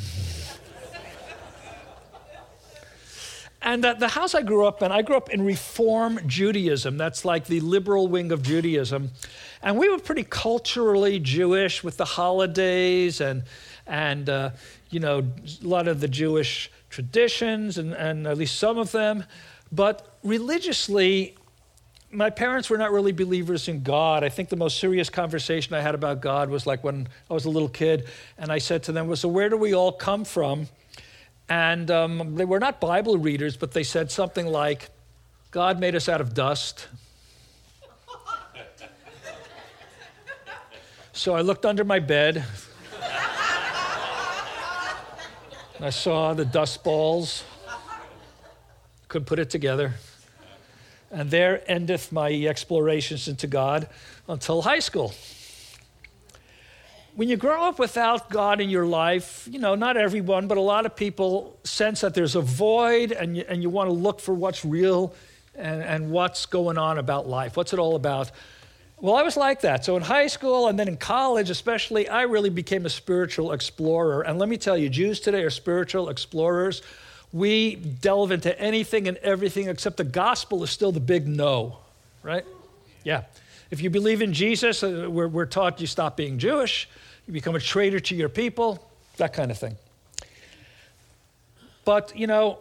And 3.61 3.85
uh, 3.85 3.95
the 3.95 4.09
house 4.09 4.35
I 4.35 4.40
grew 4.42 4.66
up 4.66 4.83
in, 4.83 4.90
I 4.90 5.02
grew 5.02 5.16
up 5.16 5.28
in 5.28 5.45
Reform 5.45 6.21
Judaism. 6.26 6.97
That's 6.97 7.26
like 7.26 7.47
the 7.47 7.61
liberal 7.61 8.09
wing 8.09 8.33
of 8.33 8.42
Judaism. 8.42 9.11
And 9.62 9.76
we 9.76 9.90
were 9.90 9.99
pretty 9.99 10.25
culturally 10.25 11.18
Jewish 11.18 11.85
with 11.85 11.99
the 11.99 12.07
holidays 12.07 13.21
and, 13.21 13.42
and 13.87 14.30
uh, 14.30 14.50
you 14.88 15.00
know, 15.00 15.18
a 15.18 15.66
lot 15.66 15.87
of 15.87 16.00
the 16.00 16.09
Jewish 16.09 16.71
traditions, 16.88 17.76
and, 17.76 17.92
and 17.92 18.26
at 18.26 18.38
least 18.38 18.59
some 18.59 18.78
of 18.78 18.92
them. 18.92 19.25
But 19.71 20.16
religiously, 20.23 21.37
my 22.10 22.30
parents 22.30 22.70
were 22.70 22.78
not 22.78 22.90
really 22.90 23.12
believers 23.12 23.68
in 23.68 23.82
God. 23.82 24.24
I 24.24 24.30
think 24.30 24.48
the 24.48 24.56
most 24.56 24.78
serious 24.78 25.10
conversation 25.10 25.74
I 25.74 25.80
had 25.80 25.94
about 25.94 26.20
God 26.20 26.48
was 26.48 26.66
like 26.66 26.82
when 26.82 27.08
I 27.30 27.34
was 27.34 27.44
a 27.44 27.50
little 27.50 27.68
kid, 27.68 28.08
and 28.38 28.50
I 28.50 28.58
said 28.58 28.82
to 28.84 28.92
them, 28.92 29.08
well, 29.08 29.16
So, 29.16 29.28
where 29.28 29.48
do 29.48 29.56
we 29.56 29.74
all 29.74 29.92
come 29.92 30.24
from? 30.24 30.68
And 31.48 31.90
um, 31.90 32.34
they 32.34 32.44
were 32.44 32.60
not 32.60 32.80
Bible 32.80 33.18
readers, 33.18 33.56
but 33.56 33.72
they 33.72 33.82
said 33.82 34.10
something 34.10 34.46
like, 34.46 34.90
God 35.50 35.80
made 35.80 35.94
us 35.94 36.08
out 36.08 36.20
of 36.20 36.34
dust. 36.34 36.88
so 41.12 41.34
I 41.34 41.40
looked 41.40 41.64
under 41.64 41.84
my 41.84 41.98
bed. 41.98 42.44
I 45.80 45.90
saw 45.90 46.34
the 46.34 46.44
dust 46.44 46.82
balls. 46.82 47.44
Couldn't 49.06 49.26
put 49.26 49.38
it 49.38 49.48
together. 49.48 49.94
And 51.10 51.30
there 51.30 51.62
endeth 51.70 52.12
my 52.12 52.30
explorations 52.30 53.28
into 53.28 53.46
God 53.46 53.88
until 54.28 54.62
high 54.62 54.80
school 54.80 55.14
when 57.18 57.28
you 57.28 57.36
grow 57.36 57.64
up 57.64 57.80
without 57.80 58.30
God 58.30 58.60
in 58.60 58.70
your 58.70 58.86
life, 58.86 59.48
you 59.50 59.58
know, 59.58 59.74
not 59.74 59.96
everyone, 59.96 60.46
but 60.46 60.56
a 60.56 60.60
lot 60.60 60.86
of 60.86 60.94
people 60.94 61.58
sense 61.64 62.02
that 62.02 62.14
there's 62.14 62.36
a 62.36 62.40
void 62.40 63.10
and 63.10 63.36
you, 63.36 63.44
and 63.48 63.60
you 63.60 63.68
want 63.68 63.88
to 63.88 63.92
look 63.92 64.20
for 64.20 64.32
what's 64.32 64.64
real 64.64 65.12
and, 65.56 65.82
and 65.82 66.12
what's 66.12 66.46
going 66.46 66.78
on 66.78 66.96
about 66.96 67.26
life. 67.26 67.56
What's 67.56 67.72
it 67.72 67.80
all 67.80 67.96
about? 67.96 68.30
Well, 68.98 69.16
I 69.16 69.22
was 69.22 69.36
like 69.36 69.62
that. 69.62 69.84
So 69.84 69.96
in 69.96 70.02
high 70.04 70.28
school 70.28 70.68
and 70.68 70.78
then 70.78 70.86
in 70.86 70.96
college, 70.96 71.50
especially, 71.50 72.08
I 72.08 72.22
really 72.22 72.50
became 72.50 72.86
a 72.86 72.88
spiritual 72.88 73.50
explorer. 73.50 74.22
And 74.22 74.38
let 74.38 74.48
me 74.48 74.56
tell 74.56 74.78
you, 74.78 74.88
Jews 74.88 75.18
today 75.18 75.42
are 75.42 75.50
spiritual 75.50 76.10
explorers. 76.10 76.82
We 77.32 77.76
delve 77.76 78.32
into 78.32 78.58
anything 78.58 79.06
and 79.08 79.16
everything 79.18 79.68
except 79.68 79.97
the 79.97 80.04
gospel 80.04 80.62
is 80.62 80.70
still 80.70 80.92
the 80.92 81.00
big 81.00 81.28
no, 81.28 81.78
right? 82.23 82.44
Yeah. 83.04 83.25
If 83.70 83.82
you 83.82 83.90
believe 83.90 84.23
in 84.23 84.32
Jesus, 84.32 84.82
uh, 84.82 85.06
we're, 85.11 85.28
we're 85.28 85.47
taught 85.47 85.80
you 85.80 85.87
stop 85.87 86.16
being 86.16 86.38
Jewish 86.38 86.88
you 87.28 87.35
become 87.35 87.54
a 87.54 87.61
traitor 87.61 88.00
to 88.00 88.16
your 88.16 88.30
people, 88.30 88.82
that 89.18 89.35
kind 89.35 89.50
of 89.50 89.58
thing. 89.58 89.76
But, 91.85 92.16
you 92.16 92.26
know, 92.26 92.58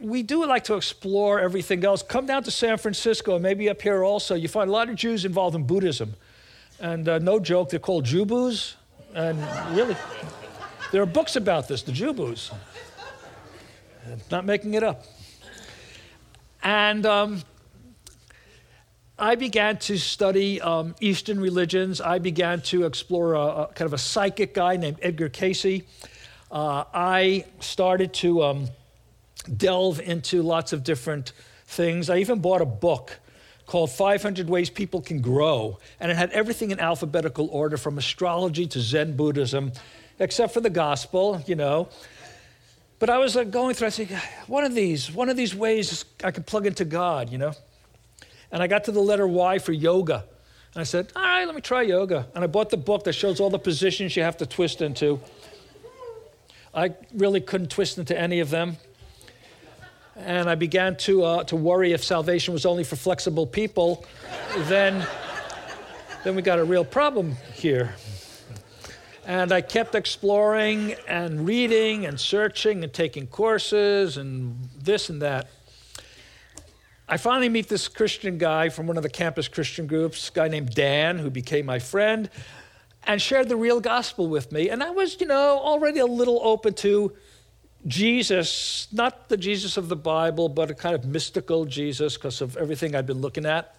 we 0.00 0.22
do 0.22 0.46
like 0.46 0.64
to 0.64 0.74
explore 0.74 1.40
everything 1.40 1.84
else. 1.84 2.02
Come 2.02 2.26
down 2.26 2.44
to 2.44 2.52
San 2.52 2.78
Francisco, 2.78 3.34
and 3.34 3.42
maybe 3.42 3.68
up 3.68 3.82
here 3.82 4.04
also. 4.04 4.36
You 4.36 4.46
find 4.46 4.70
a 4.70 4.72
lot 4.72 4.88
of 4.88 4.94
Jews 4.94 5.24
involved 5.24 5.56
in 5.56 5.64
Buddhism. 5.64 6.14
And 6.80 7.08
uh, 7.08 7.18
no 7.18 7.40
joke, 7.40 7.70
they're 7.70 7.80
called 7.80 8.04
Jubus. 8.04 8.74
And 9.14 9.38
really, 9.76 9.96
there 10.92 11.02
are 11.02 11.06
books 11.06 11.34
about 11.34 11.66
this, 11.66 11.82
the 11.82 11.92
Jubus. 11.92 12.52
Not 14.30 14.44
making 14.44 14.74
it 14.74 14.82
up. 14.82 15.04
And 16.62 17.06
um, 17.06 17.42
I 19.18 19.34
began 19.34 19.76
to 19.78 19.98
study 19.98 20.60
um, 20.60 20.94
Eastern 21.00 21.40
religions. 21.40 22.00
I 22.00 22.18
began 22.18 22.60
to 22.62 22.84
explore 22.84 23.34
a, 23.34 23.40
a, 23.40 23.66
kind 23.68 23.86
of 23.86 23.92
a 23.92 23.98
psychic 23.98 24.54
guy 24.54 24.76
named 24.76 24.98
Edgar 25.02 25.28
Cayce. 25.28 25.82
Uh, 26.50 26.84
I 26.92 27.44
started 27.60 28.12
to 28.14 28.42
um, 28.42 28.68
delve 29.56 30.00
into 30.00 30.42
lots 30.42 30.72
of 30.72 30.84
different 30.84 31.32
things. 31.66 32.10
I 32.10 32.18
even 32.18 32.40
bought 32.40 32.60
a 32.60 32.66
book 32.66 33.18
called 33.66 33.90
500 33.90 34.48
Ways 34.48 34.70
People 34.70 35.00
Can 35.00 35.20
Grow, 35.20 35.78
and 36.00 36.10
it 36.10 36.16
had 36.16 36.30
everything 36.30 36.72
in 36.72 36.80
alphabetical 36.80 37.48
order 37.52 37.76
from 37.76 37.98
astrology 37.98 38.66
to 38.66 38.80
Zen 38.80 39.16
Buddhism, 39.16 39.72
except 40.18 40.52
for 40.52 40.60
the 40.60 40.70
gospel, 40.70 41.42
you 41.46 41.54
know. 41.54 41.88
But 43.02 43.10
I 43.10 43.18
was 43.18 43.36
uh, 43.36 43.42
going 43.42 43.74
through, 43.74 43.88
I 43.88 43.90
said, 43.90 44.10
one 44.46 44.62
of 44.62 44.76
these, 44.76 45.10
one 45.10 45.28
of 45.28 45.36
these 45.36 45.56
ways 45.56 46.04
I 46.22 46.30
could 46.30 46.46
plug 46.46 46.68
into 46.68 46.84
God, 46.84 47.30
you 47.30 47.36
know. 47.36 47.52
And 48.52 48.62
I 48.62 48.68
got 48.68 48.84
to 48.84 48.92
the 48.92 49.00
letter 49.00 49.26
Y 49.26 49.58
for 49.58 49.72
yoga. 49.72 50.24
And 50.72 50.80
I 50.80 50.84
said, 50.84 51.12
all 51.16 51.22
right, 51.24 51.44
let 51.44 51.52
me 51.52 51.60
try 51.60 51.82
yoga. 51.82 52.28
And 52.32 52.44
I 52.44 52.46
bought 52.46 52.70
the 52.70 52.76
book 52.76 53.02
that 53.02 53.14
shows 53.14 53.40
all 53.40 53.50
the 53.50 53.58
positions 53.58 54.14
you 54.14 54.22
have 54.22 54.36
to 54.36 54.46
twist 54.46 54.82
into. 54.82 55.18
I 56.72 56.94
really 57.12 57.40
couldn't 57.40 57.72
twist 57.72 57.98
into 57.98 58.16
any 58.16 58.38
of 58.38 58.50
them. 58.50 58.76
And 60.14 60.48
I 60.48 60.54
began 60.54 60.96
to, 60.98 61.24
uh, 61.24 61.42
to 61.46 61.56
worry 61.56 61.94
if 61.94 62.04
salvation 62.04 62.54
was 62.54 62.64
only 62.64 62.84
for 62.84 62.94
flexible 62.94 63.48
people, 63.48 64.04
then, 64.68 65.04
then 66.22 66.36
we 66.36 66.42
got 66.42 66.60
a 66.60 66.64
real 66.64 66.84
problem 66.84 67.34
here. 67.52 67.96
And 69.24 69.52
I 69.52 69.60
kept 69.60 69.94
exploring 69.94 70.96
and 71.06 71.46
reading 71.46 72.06
and 72.06 72.18
searching 72.18 72.82
and 72.82 72.92
taking 72.92 73.28
courses 73.28 74.16
and 74.16 74.68
this 74.76 75.10
and 75.10 75.22
that. 75.22 75.48
I 77.08 77.18
finally 77.18 77.48
meet 77.48 77.68
this 77.68 77.86
Christian 77.88 78.38
guy 78.38 78.68
from 78.68 78.86
one 78.86 78.96
of 78.96 79.02
the 79.02 79.08
campus 79.08 79.46
Christian 79.46 79.86
groups, 79.86 80.30
guy 80.30 80.48
named 80.48 80.74
Dan, 80.74 81.18
who 81.18 81.30
became 81.30 81.66
my 81.66 81.78
friend, 81.78 82.30
and 83.04 83.20
shared 83.20 83.48
the 83.48 83.56
real 83.56 83.80
gospel 83.80 84.28
with 84.28 84.50
me. 84.50 84.70
And 84.70 84.82
I 84.82 84.90
was, 84.90 85.20
you 85.20 85.26
know, 85.26 85.58
already 85.58 86.00
a 86.00 86.06
little 86.06 86.40
open 86.42 86.74
to 86.74 87.12
Jesus, 87.86 88.88
not 88.92 89.28
the 89.28 89.36
Jesus 89.36 89.76
of 89.76 89.88
the 89.88 89.96
Bible, 89.96 90.48
but 90.48 90.70
a 90.70 90.74
kind 90.74 90.94
of 90.94 91.04
mystical 91.04 91.64
Jesus 91.64 92.16
because 92.16 92.40
of 92.40 92.56
everything 92.56 92.94
I'd 92.96 93.06
been 93.06 93.20
looking 93.20 93.46
at. 93.46 93.76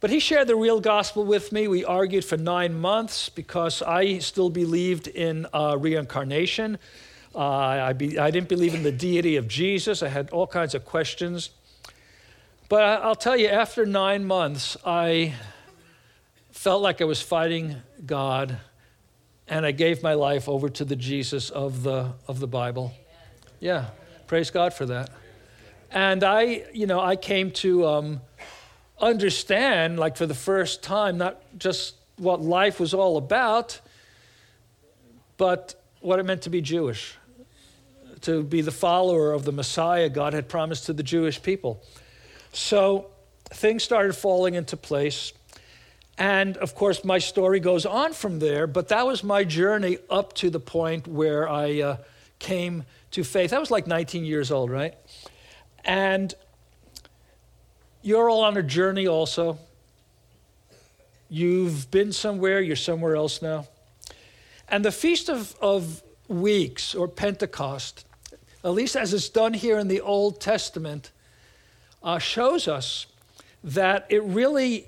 But 0.00 0.10
he 0.10 0.20
shared 0.20 0.46
the 0.46 0.54
real 0.54 0.80
gospel 0.80 1.24
with 1.24 1.50
me. 1.50 1.66
We 1.66 1.84
argued 1.84 2.24
for 2.24 2.36
nine 2.36 2.78
months 2.78 3.28
because 3.28 3.82
I 3.82 4.18
still 4.18 4.48
believed 4.48 5.08
in 5.08 5.46
uh, 5.52 5.76
reincarnation. 5.76 6.78
Uh, 7.34 7.40
I, 7.40 7.92
be, 7.94 8.16
I 8.18 8.30
didn't 8.30 8.48
believe 8.48 8.74
in 8.74 8.84
the 8.84 8.92
deity 8.92 9.36
of 9.36 9.48
Jesus. 9.48 10.02
I 10.02 10.08
had 10.08 10.30
all 10.30 10.46
kinds 10.46 10.74
of 10.74 10.84
questions. 10.84 11.50
But 12.68 12.82
I'll 13.02 13.16
tell 13.16 13.36
you, 13.36 13.48
after 13.48 13.84
nine 13.86 14.24
months, 14.24 14.76
I 14.84 15.34
felt 16.52 16.80
like 16.80 17.00
I 17.00 17.04
was 17.04 17.20
fighting 17.20 17.76
God, 18.04 18.58
and 19.48 19.66
I 19.66 19.72
gave 19.72 20.02
my 20.02 20.14
life 20.14 20.48
over 20.48 20.68
to 20.68 20.84
the 20.84 20.96
Jesus 20.96 21.50
of 21.50 21.82
the, 21.82 22.12
of 22.28 22.38
the 22.38 22.46
Bible. 22.46 22.92
Yeah, 23.58 23.86
praise 24.26 24.50
God 24.50 24.74
for 24.74 24.86
that. 24.86 25.10
And 25.90 26.22
I, 26.22 26.64
you 26.72 26.86
know, 26.86 27.00
I 27.00 27.16
came 27.16 27.50
to 27.52 27.86
um, 27.86 28.20
understand, 29.00 29.98
like 29.98 30.16
for 30.16 30.26
the 30.26 30.34
first 30.34 30.82
time, 30.82 31.18
not 31.18 31.40
just 31.58 31.94
what 32.16 32.40
life 32.40 32.80
was 32.80 32.94
all 32.94 33.16
about, 33.16 33.80
but 35.36 35.80
what 36.00 36.18
it 36.18 36.24
meant 36.24 36.42
to 36.42 36.50
be 36.50 36.60
Jewish, 36.60 37.16
to 38.22 38.42
be 38.42 38.60
the 38.60 38.72
follower 38.72 39.32
of 39.32 39.44
the 39.44 39.52
Messiah 39.52 40.08
God 40.08 40.32
had 40.32 40.48
promised 40.48 40.86
to 40.86 40.92
the 40.92 41.02
Jewish 41.02 41.42
people. 41.42 41.82
So 42.52 43.06
things 43.50 43.82
started 43.82 44.14
falling 44.14 44.54
into 44.54 44.76
place. 44.76 45.32
And 46.16 46.56
of 46.56 46.74
course, 46.74 47.04
my 47.04 47.18
story 47.18 47.60
goes 47.60 47.86
on 47.86 48.12
from 48.12 48.40
there, 48.40 48.66
but 48.66 48.88
that 48.88 49.06
was 49.06 49.22
my 49.22 49.44
journey 49.44 49.98
up 50.10 50.32
to 50.34 50.50
the 50.50 50.60
point 50.60 51.06
where 51.06 51.48
I 51.48 51.80
uh, 51.80 51.96
came 52.40 52.84
to 53.12 53.22
faith. 53.22 53.52
I 53.52 53.58
was 53.58 53.70
like 53.70 53.86
19 53.86 54.24
years 54.24 54.50
old, 54.50 54.70
right? 54.70 54.94
And 55.84 56.34
you're 58.02 58.30
all 58.30 58.44
on 58.44 58.56
a 58.56 58.62
journey 58.62 59.06
also. 59.06 59.58
You've 61.28 61.90
been 61.90 62.12
somewhere, 62.12 62.60
you're 62.60 62.76
somewhere 62.76 63.16
else 63.16 63.42
now. 63.42 63.66
And 64.68 64.84
the 64.84 64.92
Feast 64.92 65.28
of, 65.28 65.56
of 65.60 66.02
Weeks, 66.28 66.94
or 66.94 67.08
Pentecost, 67.08 68.06
at 68.64 68.70
least 68.70 68.96
as 68.96 69.12
it's 69.12 69.28
done 69.28 69.54
here 69.54 69.78
in 69.78 69.88
the 69.88 70.00
Old 70.00 70.40
Testament, 70.40 71.10
uh, 72.02 72.18
shows 72.18 72.68
us 72.68 73.06
that 73.64 74.06
it 74.08 74.22
really 74.22 74.86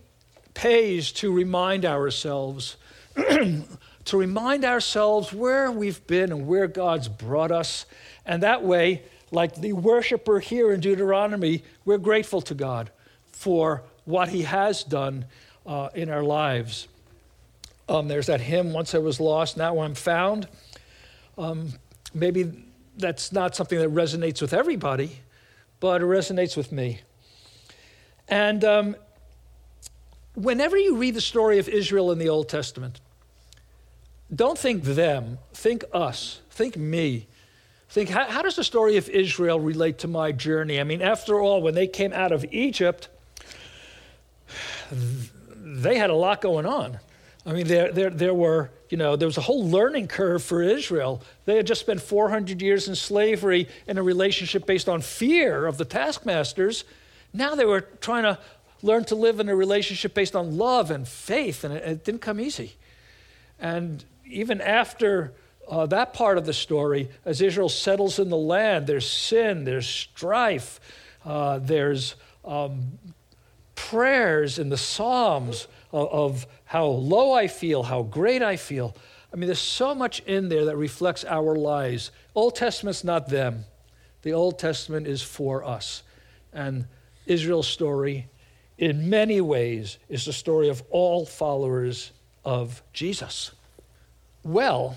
pays 0.55 1.13
to 1.13 1.33
remind 1.33 1.85
ourselves, 1.85 2.77
to 3.17 4.17
remind 4.17 4.65
ourselves 4.65 5.33
where 5.33 5.71
we've 5.73 6.07
been 6.07 6.31
and 6.33 6.47
where 6.47 6.69
God's 6.69 7.09
brought 7.09 7.51
us. 7.51 7.87
And 8.25 8.43
that 8.43 8.63
way, 8.63 9.03
like 9.31 9.57
the 9.57 9.73
worshiper 9.73 10.41
here 10.41 10.73
in 10.73 10.81
Deuteronomy, 10.81 11.65
we're 11.85 11.99
grateful 11.99 12.41
to 12.43 12.55
God 12.55 12.91
for 13.41 13.83
what 14.05 14.29
he 14.29 14.43
has 14.43 14.85
done 14.85 15.25
uh, 15.65 15.89
in 15.95 16.11
our 16.11 16.23
lives. 16.23 16.89
Um, 17.89 18.07
there's 18.07 18.27
that 18.27 18.43
hymn, 18.43 18.75
Once 18.75 18.95
I 18.95 18.99
Was 18.99 19.19
Lost, 19.19 19.57
Now 19.57 19.81
I'm 19.81 19.95
Found. 19.95 20.47
Um, 21.39 21.73
maybe 22.13 22.53
that's 22.99 23.33
not 23.33 23.57
something 23.57 23.79
that 23.79 23.89
resonates 23.89 24.43
with 24.43 24.53
everybody, 24.53 25.21
but 25.81 26.03
it 26.03 26.05
resonates 26.05 26.55
with 26.55 26.71
me. 26.71 27.01
And 28.29 28.63
um, 28.63 28.97
whenever 30.35 30.77
you 30.77 30.99
read 30.99 31.15
the 31.15 31.23
story 31.23 31.59
of 31.59 31.67
Israel 31.67 32.13
in 32.13 32.19
the 32.19 32.29
Old 32.29 32.51
Testament, 32.51 33.01
don't 34.35 34.59
think 34.59 34.85
them, 34.85 35.39
think 35.55 35.83
us, 35.95 36.43
think 36.51 36.77
me. 36.77 37.27
Think, 37.89 38.11
how, 38.11 38.27
how, 38.27 38.43
does 38.43 38.57
the 38.57 38.65
story 38.65 38.99
of 38.99 39.09
Israel 39.09 39.59
relate 39.59 39.97
to 40.01 40.09
my 40.09 40.31
journey? 40.31 40.79
I 40.79 40.85
mean, 40.85 41.01
after 41.01 41.41
all, 41.41 41.63
when 41.63 41.75
they 41.75 41.87
came 41.87 42.13
out 42.13 42.33
of 42.33 42.45
Egypt, 42.53 43.09
they 44.91 45.97
had 45.97 46.11
a 46.11 46.15
lot 46.15 46.41
going 46.41 46.67
on. 46.67 46.99
I 47.47 47.53
mean, 47.53 47.67
there, 47.67 47.91
there, 47.91 48.11
there 48.11 48.35
were, 48.35 48.71
you 48.91 48.99
know, 48.99 49.17
there 49.17 49.27
was 49.27 49.39
a 49.39 49.43
whole 49.43 49.67
learning 49.67 50.09
curve 50.09 50.43
for 50.43 50.63
Israel. 50.63 51.23
They 51.47 51.57
had 51.57 51.67
just 51.67 51.81
spent 51.81 52.01
400 52.03 52.61
years 52.61 52.87
in 52.87 52.95
slavery 52.95 53.67
in 53.87 53.97
a 53.97 54.03
relationship 54.03 54.67
based 54.67 54.89
on 54.89 55.01
fear 55.01 55.67
of 55.67 55.79
the 55.79 55.87
taskmasters. 55.87 56.85
Now 57.33 57.55
they 57.55 57.65
were 57.65 57.81
trying 57.81 58.25
to 58.25 58.39
learn 58.83 59.05
to 59.05 59.15
live 59.15 59.41
in 59.41 59.49
a 59.49 59.57
relationship 59.57 60.13
based 60.13 60.37
on 60.37 60.59
love 60.59 60.91
and 60.91 61.09
faith, 61.09 61.65
and 61.65 61.75
it, 61.75 61.83
it 61.85 62.05
didn't 62.05 62.21
come 62.21 62.41
easy. 62.41 62.75
And 63.59 64.05
even 64.27 64.61
after 64.61 65.33
uh, 65.69 65.87
that 65.87 66.13
part 66.13 66.37
of 66.37 66.47
the 66.47 66.53
story, 66.53 67.09
as 67.25 67.41
Israel 67.41 67.69
settles 67.69 68.19
in 68.19 68.29
the 68.29 68.37
land, 68.37 68.87
there's 68.87 69.09
sin, 69.09 69.65
there's 69.65 69.89
strife, 69.89 70.81
uh, 71.25 71.59
there's 71.59 72.17
um, 72.45 72.99
prayers 73.89 74.59
in 74.59 74.69
the 74.69 74.77
Psalms 74.77 75.67
of, 75.93 76.09
of 76.09 76.47
how 76.65 76.87
low 76.87 77.33
I 77.33 77.49
feel, 77.49 77.83
how 77.83 78.03
great 78.03 78.43
I 78.43 78.57
feel. 78.57 78.95
I 79.33 79.37
mean, 79.37 79.47
there's 79.47 79.59
so 79.59 79.95
much 79.95 80.21
in 80.21 80.49
there 80.49 80.67
that 80.67 80.77
reflects 80.77 81.25
our 81.25 81.57
lives. 81.57 82.11
Old 82.35 82.57
Testament's 82.57 83.05
not 83.05 83.29
them. 83.29 83.65
The 84.23 84.33
Old 84.33 84.59
Testament 84.59 85.07
is 85.07 85.23
for 85.23 85.65
us. 85.65 86.03
And 86.53 86.87
Israel's 87.27 87.69
story, 87.69 88.27
in 88.77 89.09
many 89.09 89.41
ways, 89.41 89.99
is 90.09 90.25
the 90.25 90.33
story 90.33 90.69
of 90.69 90.83
all 90.91 91.25
followers 91.25 92.13
of 92.45 92.83
Jesus. 92.93 93.53
Well, 94.43 94.97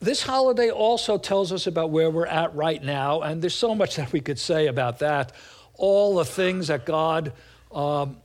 this 0.00 0.22
holiday 0.22 0.70
also 0.70 1.16
tells 1.16 1.52
us 1.52 1.66
about 1.66 1.90
where 1.90 2.10
we're 2.10 2.26
at 2.26 2.54
right 2.54 2.82
now, 2.82 3.22
and 3.22 3.40
there's 3.40 3.54
so 3.54 3.74
much 3.74 3.96
that 3.96 4.12
we 4.12 4.20
could 4.20 4.38
say 4.38 4.66
about 4.66 4.98
that. 4.98 5.32
All 5.74 6.16
the 6.16 6.24
things 6.24 6.68
that 6.68 6.84
God 6.84 7.32
um, 7.72 8.16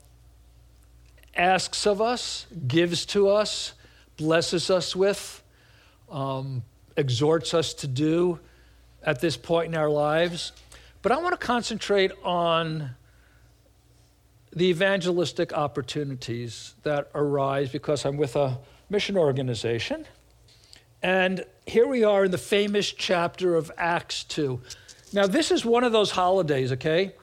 asks 1.36 1.86
of 1.86 2.02
us, 2.02 2.46
gives 2.68 3.06
to 3.08 3.30
us, 3.30 3.74
blesses 4.18 4.70
us 4.70 4.96
with, 4.96 5.44
um, 6.10 6.64
exhorts 6.96 7.54
us 7.54 7.74
to 7.76 7.88
do 7.88 8.40
at 9.04 9.22
this 9.22 9.38
point 9.38 9.74
in 9.74 9.76
our 9.76 9.90
lives. 9.90 10.52
But 11.02 11.12
I 11.12 11.18
want 11.18 11.40
to 11.40 11.46
concentrate 11.46 12.12
on 12.24 12.92
the 14.54 14.66
evangelistic 14.66 15.54
opportunities 15.54 16.74
that 16.84 17.10
arise 17.14 17.70
because 17.72 18.06
I'm 18.06 18.18
with 18.18 18.36
a 18.36 18.58
mission 18.90 19.18
organization. 19.18 20.06
And 21.04 21.46
here 21.68 21.88
we 21.88 22.04
are 22.04 22.26
in 22.26 22.32
the 22.32 22.38
famous 22.38 22.92
chapter 22.92 23.56
of 23.56 23.72
Acts 23.78 24.24
2. 24.24 24.60
Now, 25.14 25.28
this 25.28 25.52
is 25.52 25.64
one 25.64 25.84
of 25.84 25.92
those 25.92 26.12
holidays, 26.12 26.72
okay? 26.74 27.14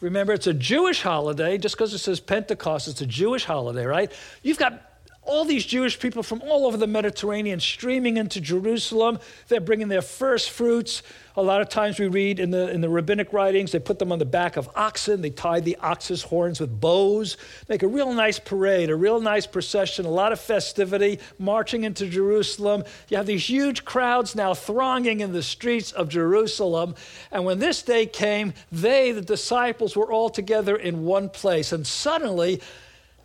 Remember, 0.00 0.32
it's 0.32 0.46
a 0.46 0.54
Jewish 0.54 1.02
holiday. 1.02 1.58
Just 1.58 1.76
because 1.76 1.92
it 1.92 1.98
says 1.98 2.20
Pentecost, 2.20 2.88
it's 2.88 3.00
a 3.00 3.06
Jewish 3.06 3.44
holiday, 3.44 3.84
right? 3.84 4.10
You've 4.42 4.58
got 4.58 4.89
all 5.22 5.44
these 5.44 5.66
Jewish 5.66 5.98
people 5.98 6.22
from 6.22 6.40
all 6.42 6.66
over 6.66 6.76
the 6.76 6.86
Mediterranean 6.86 7.60
streaming 7.60 8.16
into 8.16 8.40
Jerusalem. 8.40 9.18
They're 9.48 9.60
bringing 9.60 9.88
their 9.88 10.02
first 10.02 10.50
fruits. 10.50 11.02
A 11.36 11.42
lot 11.42 11.60
of 11.60 11.68
times 11.68 11.98
we 11.98 12.08
read 12.08 12.40
in 12.40 12.50
the, 12.50 12.70
in 12.70 12.80
the 12.80 12.88
rabbinic 12.88 13.32
writings, 13.32 13.70
they 13.70 13.78
put 13.78 13.98
them 13.98 14.12
on 14.12 14.18
the 14.18 14.24
back 14.24 14.56
of 14.56 14.68
oxen. 14.74 15.20
They 15.20 15.30
tie 15.30 15.60
the 15.60 15.76
ox's 15.76 16.22
horns 16.22 16.58
with 16.58 16.80
bows, 16.80 17.36
make 17.68 17.82
a 17.82 17.86
real 17.86 18.12
nice 18.12 18.38
parade, 18.38 18.90
a 18.90 18.96
real 18.96 19.20
nice 19.20 19.46
procession, 19.46 20.06
a 20.06 20.10
lot 20.10 20.32
of 20.32 20.40
festivity, 20.40 21.20
marching 21.38 21.84
into 21.84 22.08
Jerusalem. 22.08 22.82
You 23.08 23.18
have 23.18 23.26
these 23.26 23.48
huge 23.48 23.84
crowds 23.84 24.34
now 24.34 24.54
thronging 24.54 25.20
in 25.20 25.32
the 25.32 25.42
streets 25.42 25.92
of 25.92 26.08
Jerusalem. 26.08 26.94
And 27.30 27.44
when 27.44 27.58
this 27.58 27.82
day 27.82 28.06
came, 28.06 28.54
they, 28.72 29.12
the 29.12 29.20
disciples, 29.20 29.94
were 29.94 30.10
all 30.10 30.30
together 30.30 30.76
in 30.76 31.04
one 31.04 31.28
place. 31.28 31.72
And 31.72 31.86
suddenly, 31.86 32.60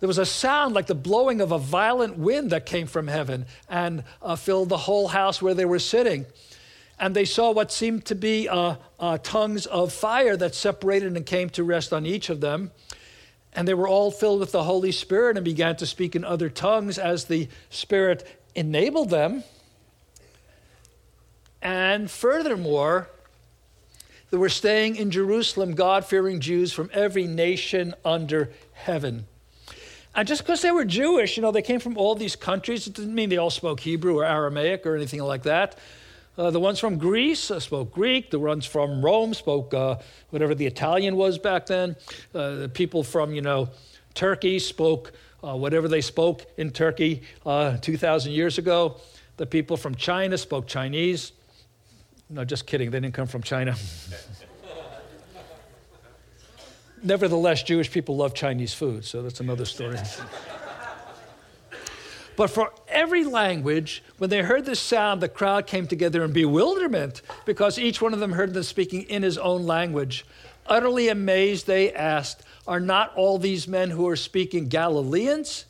there 0.00 0.06
was 0.06 0.18
a 0.18 0.26
sound 0.26 0.74
like 0.74 0.86
the 0.86 0.94
blowing 0.94 1.40
of 1.40 1.52
a 1.52 1.58
violent 1.58 2.18
wind 2.18 2.50
that 2.50 2.66
came 2.66 2.86
from 2.86 3.08
heaven 3.08 3.46
and 3.68 4.04
uh, 4.20 4.36
filled 4.36 4.68
the 4.68 4.76
whole 4.76 5.08
house 5.08 5.40
where 5.40 5.54
they 5.54 5.64
were 5.64 5.78
sitting. 5.78 6.26
And 6.98 7.14
they 7.14 7.24
saw 7.24 7.50
what 7.50 7.72
seemed 7.72 8.04
to 8.06 8.14
be 8.14 8.48
uh, 8.48 8.76
uh, 8.98 9.18
tongues 9.18 9.66
of 9.66 9.92
fire 9.92 10.36
that 10.36 10.54
separated 10.54 11.16
and 11.16 11.24
came 11.24 11.50
to 11.50 11.64
rest 11.64 11.92
on 11.92 12.06
each 12.06 12.30
of 12.30 12.40
them. 12.40 12.70
And 13.54 13.66
they 13.66 13.74
were 13.74 13.88
all 13.88 14.10
filled 14.10 14.40
with 14.40 14.52
the 14.52 14.64
Holy 14.64 14.92
Spirit 14.92 15.36
and 15.36 15.44
began 15.44 15.76
to 15.76 15.86
speak 15.86 16.14
in 16.14 16.24
other 16.24 16.50
tongues 16.50 16.98
as 16.98 17.24
the 17.24 17.48
Spirit 17.70 18.26
enabled 18.54 19.10
them. 19.10 19.44
And 21.62 22.10
furthermore, 22.10 23.08
they 24.30 24.36
were 24.36 24.50
staying 24.50 24.96
in 24.96 25.10
Jerusalem, 25.10 25.74
God 25.74 26.04
fearing 26.04 26.40
Jews 26.40 26.72
from 26.72 26.90
every 26.92 27.26
nation 27.26 27.94
under 28.04 28.50
heaven. 28.74 29.26
And 30.16 30.26
just 30.26 30.42
because 30.42 30.62
they 30.62 30.72
were 30.72 30.86
Jewish, 30.86 31.36
you 31.36 31.42
know, 31.42 31.52
they 31.52 31.60
came 31.60 31.78
from 31.78 31.98
all 31.98 32.14
these 32.14 32.36
countries, 32.36 32.86
it 32.86 32.94
didn't 32.94 33.14
mean 33.14 33.28
they 33.28 33.36
all 33.36 33.50
spoke 33.50 33.80
Hebrew 33.80 34.18
or 34.18 34.24
Aramaic 34.24 34.86
or 34.86 34.96
anything 34.96 35.22
like 35.22 35.42
that. 35.42 35.76
Uh, 36.38 36.50
the 36.50 36.58
ones 36.58 36.80
from 36.80 36.96
Greece 36.96 37.50
uh, 37.50 37.60
spoke 37.60 37.92
Greek. 37.92 38.30
The 38.30 38.38
ones 38.38 38.64
from 38.64 39.04
Rome 39.04 39.34
spoke 39.34 39.74
uh, 39.74 39.96
whatever 40.30 40.54
the 40.54 40.64
Italian 40.64 41.16
was 41.16 41.36
back 41.38 41.66
then. 41.66 41.96
Uh, 42.34 42.54
the 42.54 42.68
people 42.68 43.04
from, 43.04 43.34
you 43.34 43.42
know, 43.42 43.68
Turkey 44.14 44.58
spoke 44.58 45.12
uh, 45.44 45.54
whatever 45.54 45.86
they 45.86 46.00
spoke 46.00 46.46
in 46.56 46.70
Turkey 46.70 47.22
uh, 47.44 47.76
2,000 47.76 48.32
years 48.32 48.56
ago. 48.56 48.96
The 49.36 49.46
people 49.46 49.76
from 49.76 49.94
China 49.94 50.38
spoke 50.38 50.66
Chinese. 50.66 51.32
No, 52.30 52.42
just 52.42 52.66
kidding. 52.66 52.90
They 52.90 53.00
didn't 53.00 53.14
come 53.14 53.28
from 53.28 53.42
China. 53.42 53.76
Nevertheless, 57.02 57.62
Jewish 57.62 57.90
people 57.90 58.16
love 58.16 58.34
Chinese 58.34 58.72
food, 58.72 59.04
so 59.04 59.22
that's 59.22 59.40
another 59.40 59.64
story. 59.64 59.98
but 62.36 62.48
for 62.48 62.72
every 62.88 63.24
language, 63.24 64.02
when 64.18 64.30
they 64.30 64.42
heard 64.42 64.64
this 64.64 64.80
sound, 64.80 65.20
the 65.20 65.28
crowd 65.28 65.66
came 65.66 65.86
together 65.86 66.24
in 66.24 66.32
bewilderment 66.32 67.22
because 67.44 67.78
each 67.78 68.00
one 68.00 68.14
of 68.14 68.20
them 68.20 68.32
heard 68.32 68.54
them 68.54 68.62
speaking 68.62 69.02
in 69.02 69.22
his 69.22 69.38
own 69.38 69.66
language. 69.66 70.24
Utterly 70.66 71.08
amazed, 71.08 71.66
they 71.66 71.92
asked, 71.92 72.42
Are 72.66 72.80
not 72.80 73.14
all 73.14 73.38
these 73.38 73.68
men 73.68 73.90
who 73.90 74.08
are 74.08 74.16
speaking 74.16 74.68
Galileans? 74.68 75.66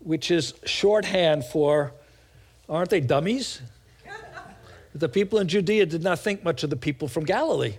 Which 0.00 0.30
is 0.30 0.54
shorthand 0.64 1.46
for, 1.46 1.92
aren't 2.68 2.90
they 2.90 3.00
dummies? 3.00 3.60
the 4.94 5.08
people 5.08 5.40
in 5.40 5.48
Judea 5.48 5.86
did 5.86 6.02
not 6.02 6.20
think 6.20 6.44
much 6.44 6.62
of 6.62 6.70
the 6.70 6.76
people 6.76 7.08
from 7.08 7.24
Galilee. 7.24 7.78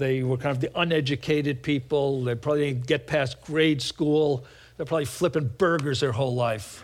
They 0.00 0.22
were 0.22 0.38
kind 0.38 0.56
of 0.56 0.60
the 0.60 0.70
uneducated 0.80 1.62
people. 1.62 2.24
They 2.24 2.34
probably 2.34 2.72
didn't 2.72 2.86
get 2.86 3.06
past 3.06 3.42
grade 3.42 3.82
school. 3.82 4.46
They're 4.76 4.86
probably 4.86 5.04
flipping 5.04 5.48
burgers 5.58 6.00
their 6.00 6.12
whole 6.12 6.34
life, 6.34 6.82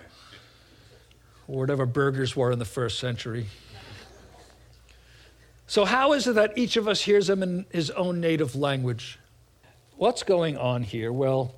or 1.49 1.61
whatever 1.61 1.87
burgers 1.87 2.37
were 2.37 2.53
in 2.53 2.59
the 2.59 2.67
first 2.67 2.99
century. 2.99 3.47
So, 5.67 5.87
how 5.87 6.13
is 6.13 6.27
it 6.27 6.35
that 6.35 6.59
each 6.59 6.77
of 6.77 6.87
us 6.87 7.01
hears 7.01 7.27
them 7.27 7.43
in 7.43 7.65
his 7.73 7.91
own 7.91 8.21
native 8.21 8.55
language? 8.55 9.19
What's 9.97 10.23
going 10.23 10.59
on 10.59 10.83
here? 10.83 11.11
Well, 11.11 11.55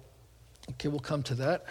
okay, 0.70 0.88
we'll 0.88 1.00
come 1.00 1.24
to 1.24 1.34
that. 1.34 1.64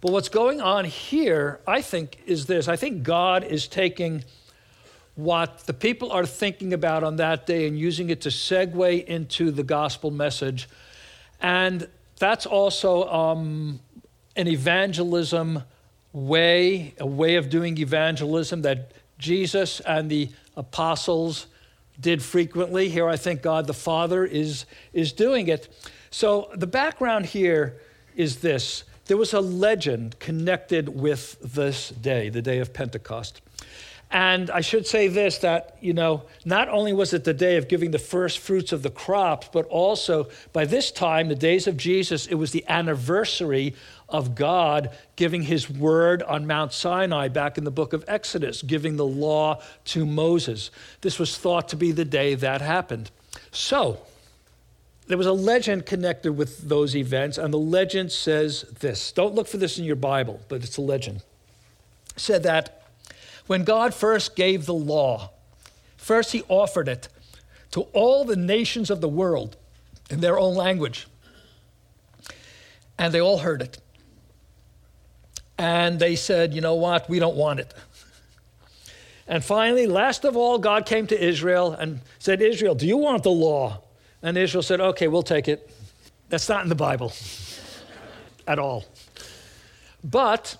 But 0.00 0.12
what's 0.12 0.30
going 0.30 0.62
on 0.62 0.86
here, 0.86 1.60
I 1.66 1.82
think, 1.82 2.18
is 2.24 2.46
this 2.46 2.68
I 2.68 2.76
think 2.76 3.02
God 3.02 3.44
is 3.44 3.68
taking 3.68 4.24
what 5.16 5.60
the 5.60 5.72
people 5.72 6.12
are 6.12 6.26
thinking 6.26 6.72
about 6.72 7.02
on 7.02 7.16
that 7.16 7.46
day 7.46 7.66
and 7.66 7.78
using 7.78 8.10
it 8.10 8.20
to 8.20 8.28
segue 8.28 9.04
into 9.06 9.50
the 9.50 9.62
gospel 9.62 10.10
message. 10.10 10.68
And 11.40 11.88
that's 12.18 12.46
also 12.46 13.08
um, 13.08 13.80
an 14.36 14.46
evangelism 14.46 15.62
way, 16.12 16.94
a 16.98 17.06
way 17.06 17.36
of 17.36 17.50
doing 17.50 17.78
evangelism 17.78 18.62
that 18.62 18.92
Jesus 19.18 19.80
and 19.80 20.10
the 20.10 20.30
apostles 20.56 21.46
did 21.98 22.22
frequently. 22.22 22.90
Here, 22.90 23.08
I 23.08 23.16
think 23.16 23.42
God 23.42 23.66
the 23.66 23.74
Father 23.74 24.24
is, 24.24 24.66
is 24.92 25.12
doing 25.12 25.48
it. 25.48 25.68
So, 26.10 26.50
the 26.54 26.66
background 26.66 27.26
here 27.26 27.80
is 28.14 28.36
this 28.40 28.84
there 29.06 29.16
was 29.16 29.32
a 29.32 29.40
legend 29.40 30.18
connected 30.18 30.88
with 30.88 31.38
this 31.40 31.90
day, 31.90 32.28
the 32.28 32.42
day 32.42 32.58
of 32.58 32.72
Pentecost. 32.72 33.40
And 34.10 34.50
I 34.50 34.60
should 34.60 34.86
say 34.86 35.08
this 35.08 35.38
that, 35.38 35.76
you 35.80 35.92
know, 35.92 36.22
not 36.44 36.68
only 36.68 36.92
was 36.92 37.12
it 37.12 37.24
the 37.24 37.34
day 37.34 37.56
of 37.56 37.68
giving 37.68 37.90
the 37.90 37.98
first 37.98 38.38
fruits 38.38 38.72
of 38.72 38.82
the 38.82 38.90
crops, 38.90 39.48
but 39.52 39.66
also 39.66 40.28
by 40.52 40.64
this 40.64 40.92
time, 40.92 41.28
the 41.28 41.34
days 41.34 41.66
of 41.66 41.76
Jesus, 41.76 42.26
it 42.26 42.36
was 42.36 42.52
the 42.52 42.64
anniversary 42.68 43.74
of 44.08 44.36
God 44.36 44.90
giving 45.16 45.42
his 45.42 45.68
word 45.68 46.22
on 46.22 46.46
Mount 46.46 46.72
Sinai 46.72 47.28
back 47.28 47.58
in 47.58 47.64
the 47.64 47.70
book 47.72 47.92
of 47.92 48.04
Exodus, 48.06 48.62
giving 48.62 48.96
the 48.96 49.06
law 49.06 49.60
to 49.86 50.06
Moses. 50.06 50.70
This 51.00 51.18
was 51.18 51.36
thought 51.36 51.68
to 51.70 51.76
be 51.76 51.90
the 51.90 52.04
day 52.04 52.36
that 52.36 52.60
happened. 52.60 53.10
So, 53.50 54.00
there 55.08 55.18
was 55.18 55.26
a 55.26 55.32
legend 55.32 55.86
connected 55.86 56.32
with 56.32 56.68
those 56.68 56.96
events, 56.96 57.38
and 57.38 57.52
the 57.52 57.58
legend 57.58 58.12
says 58.12 58.62
this. 58.80 59.12
Don't 59.12 59.34
look 59.34 59.46
for 59.46 59.56
this 59.56 59.78
in 59.78 59.84
your 59.84 59.96
Bible, 59.96 60.40
but 60.48 60.62
it's 60.62 60.76
a 60.76 60.80
legend. 60.80 61.22
It 62.14 62.20
said 62.20 62.42
that 62.44 62.85
when 63.46 63.64
God 63.64 63.94
first 63.94 64.36
gave 64.36 64.66
the 64.66 64.74
law, 64.74 65.30
first 65.96 66.32
he 66.32 66.42
offered 66.48 66.88
it 66.88 67.08
to 67.72 67.82
all 67.92 68.24
the 68.24 68.36
nations 68.36 68.90
of 68.90 69.00
the 69.00 69.08
world 69.08 69.56
in 70.10 70.20
their 70.20 70.38
own 70.38 70.54
language. 70.54 71.06
And 72.98 73.12
they 73.12 73.20
all 73.20 73.38
heard 73.38 73.62
it. 73.62 73.78
And 75.58 75.98
they 75.98 76.16
said, 76.16 76.54
you 76.54 76.60
know 76.60 76.74
what, 76.74 77.08
we 77.08 77.18
don't 77.18 77.36
want 77.36 77.60
it. 77.60 77.72
And 79.28 79.44
finally, 79.44 79.86
last 79.86 80.24
of 80.24 80.36
all, 80.36 80.58
God 80.58 80.86
came 80.86 81.06
to 81.08 81.20
Israel 81.20 81.72
and 81.72 82.00
said, 82.18 82.40
Israel, 82.40 82.74
do 82.74 82.86
you 82.86 82.96
want 82.96 83.22
the 83.22 83.30
law? 83.30 83.82
And 84.22 84.36
Israel 84.36 84.62
said, 84.62 84.80
okay, 84.80 85.08
we'll 85.08 85.22
take 85.22 85.48
it. 85.48 85.70
That's 86.28 86.48
not 86.48 86.62
in 86.62 86.68
the 86.68 86.74
Bible 86.74 87.12
at 88.46 88.58
all. 88.58 88.84
But 90.04 90.56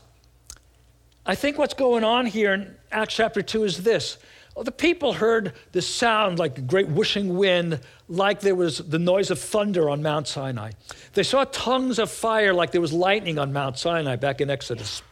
I 1.28 1.34
think 1.34 1.58
what's 1.58 1.74
going 1.74 2.04
on 2.04 2.26
here 2.26 2.54
in 2.54 2.76
Acts 2.92 3.16
chapter 3.16 3.42
2 3.42 3.64
is 3.64 3.82
this. 3.82 4.16
Well, 4.54 4.62
the 4.62 4.70
people 4.70 5.14
heard 5.14 5.54
the 5.72 5.82
sound 5.82 6.38
like 6.38 6.56
a 6.56 6.60
great 6.60 6.86
whooshing 6.86 7.36
wind, 7.36 7.80
like 8.08 8.40
there 8.40 8.54
was 8.54 8.78
the 8.78 9.00
noise 9.00 9.32
of 9.32 9.40
thunder 9.40 9.90
on 9.90 10.02
Mount 10.02 10.28
Sinai. 10.28 10.70
They 11.14 11.24
saw 11.24 11.42
tongues 11.44 11.98
of 11.98 12.12
fire 12.12 12.54
like 12.54 12.70
there 12.70 12.80
was 12.80 12.92
lightning 12.92 13.40
on 13.40 13.52
Mount 13.52 13.76
Sinai 13.76 14.14
back 14.14 14.40
in 14.40 14.50
Exodus. 14.50 15.02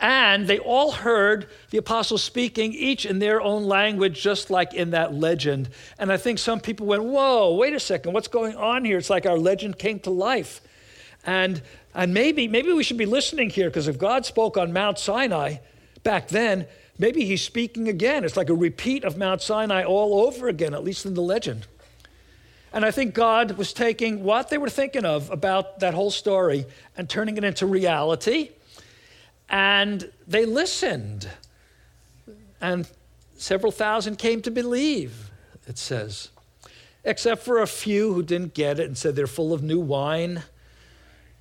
And 0.00 0.48
they 0.48 0.58
all 0.58 0.90
heard 0.90 1.48
the 1.70 1.78
apostles 1.78 2.24
speaking, 2.24 2.72
each 2.72 3.06
in 3.06 3.20
their 3.20 3.40
own 3.40 3.64
language, 3.64 4.20
just 4.20 4.50
like 4.50 4.74
in 4.74 4.90
that 4.90 5.14
legend. 5.14 5.68
And 6.00 6.12
I 6.12 6.16
think 6.16 6.40
some 6.40 6.58
people 6.58 6.86
went, 6.86 7.04
Whoa, 7.04 7.54
wait 7.54 7.74
a 7.74 7.80
second, 7.80 8.12
what's 8.12 8.26
going 8.26 8.56
on 8.56 8.84
here? 8.84 8.98
It's 8.98 9.08
like 9.08 9.24
our 9.24 9.38
legend 9.38 9.78
came 9.78 10.00
to 10.00 10.10
life. 10.10 10.60
And 11.24 11.62
and 11.94 12.14
maybe, 12.14 12.48
maybe 12.48 12.72
we 12.72 12.82
should 12.82 12.96
be 12.96 13.06
listening 13.06 13.50
here 13.50 13.68
because 13.68 13.88
if 13.88 13.98
God 13.98 14.24
spoke 14.24 14.56
on 14.56 14.72
Mount 14.72 14.98
Sinai 14.98 15.56
back 16.02 16.28
then, 16.28 16.66
maybe 16.98 17.24
he's 17.24 17.42
speaking 17.42 17.88
again. 17.88 18.24
It's 18.24 18.36
like 18.36 18.48
a 18.48 18.54
repeat 18.54 19.04
of 19.04 19.18
Mount 19.18 19.42
Sinai 19.42 19.84
all 19.84 20.26
over 20.26 20.48
again, 20.48 20.72
at 20.72 20.84
least 20.84 21.04
in 21.04 21.14
the 21.14 21.22
legend. 21.22 21.66
And 22.72 22.86
I 22.86 22.90
think 22.90 23.12
God 23.12 23.58
was 23.58 23.74
taking 23.74 24.24
what 24.24 24.48
they 24.48 24.56
were 24.56 24.70
thinking 24.70 25.04
of 25.04 25.30
about 25.30 25.80
that 25.80 25.92
whole 25.92 26.10
story 26.10 26.64
and 26.96 27.08
turning 27.08 27.36
it 27.36 27.44
into 27.44 27.66
reality. 27.66 28.50
And 29.50 30.10
they 30.26 30.46
listened. 30.46 31.28
And 32.62 32.88
several 33.36 33.72
thousand 33.72 34.16
came 34.16 34.40
to 34.42 34.50
believe, 34.50 35.30
it 35.66 35.76
says, 35.76 36.30
except 37.04 37.42
for 37.42 37.60
a 37.60 37.66
few 37.66 38.14
who 38.14 38.22
didn't 38.22 38.54
get 38.54 38.80
it 38.80 38.86
and 38.86 38.96
said 38.96 39.14
they're 39.14 39.26
full 39.26 39.52
of 39.52 39.62
new 39.62 39.80
wine 39.80 40.44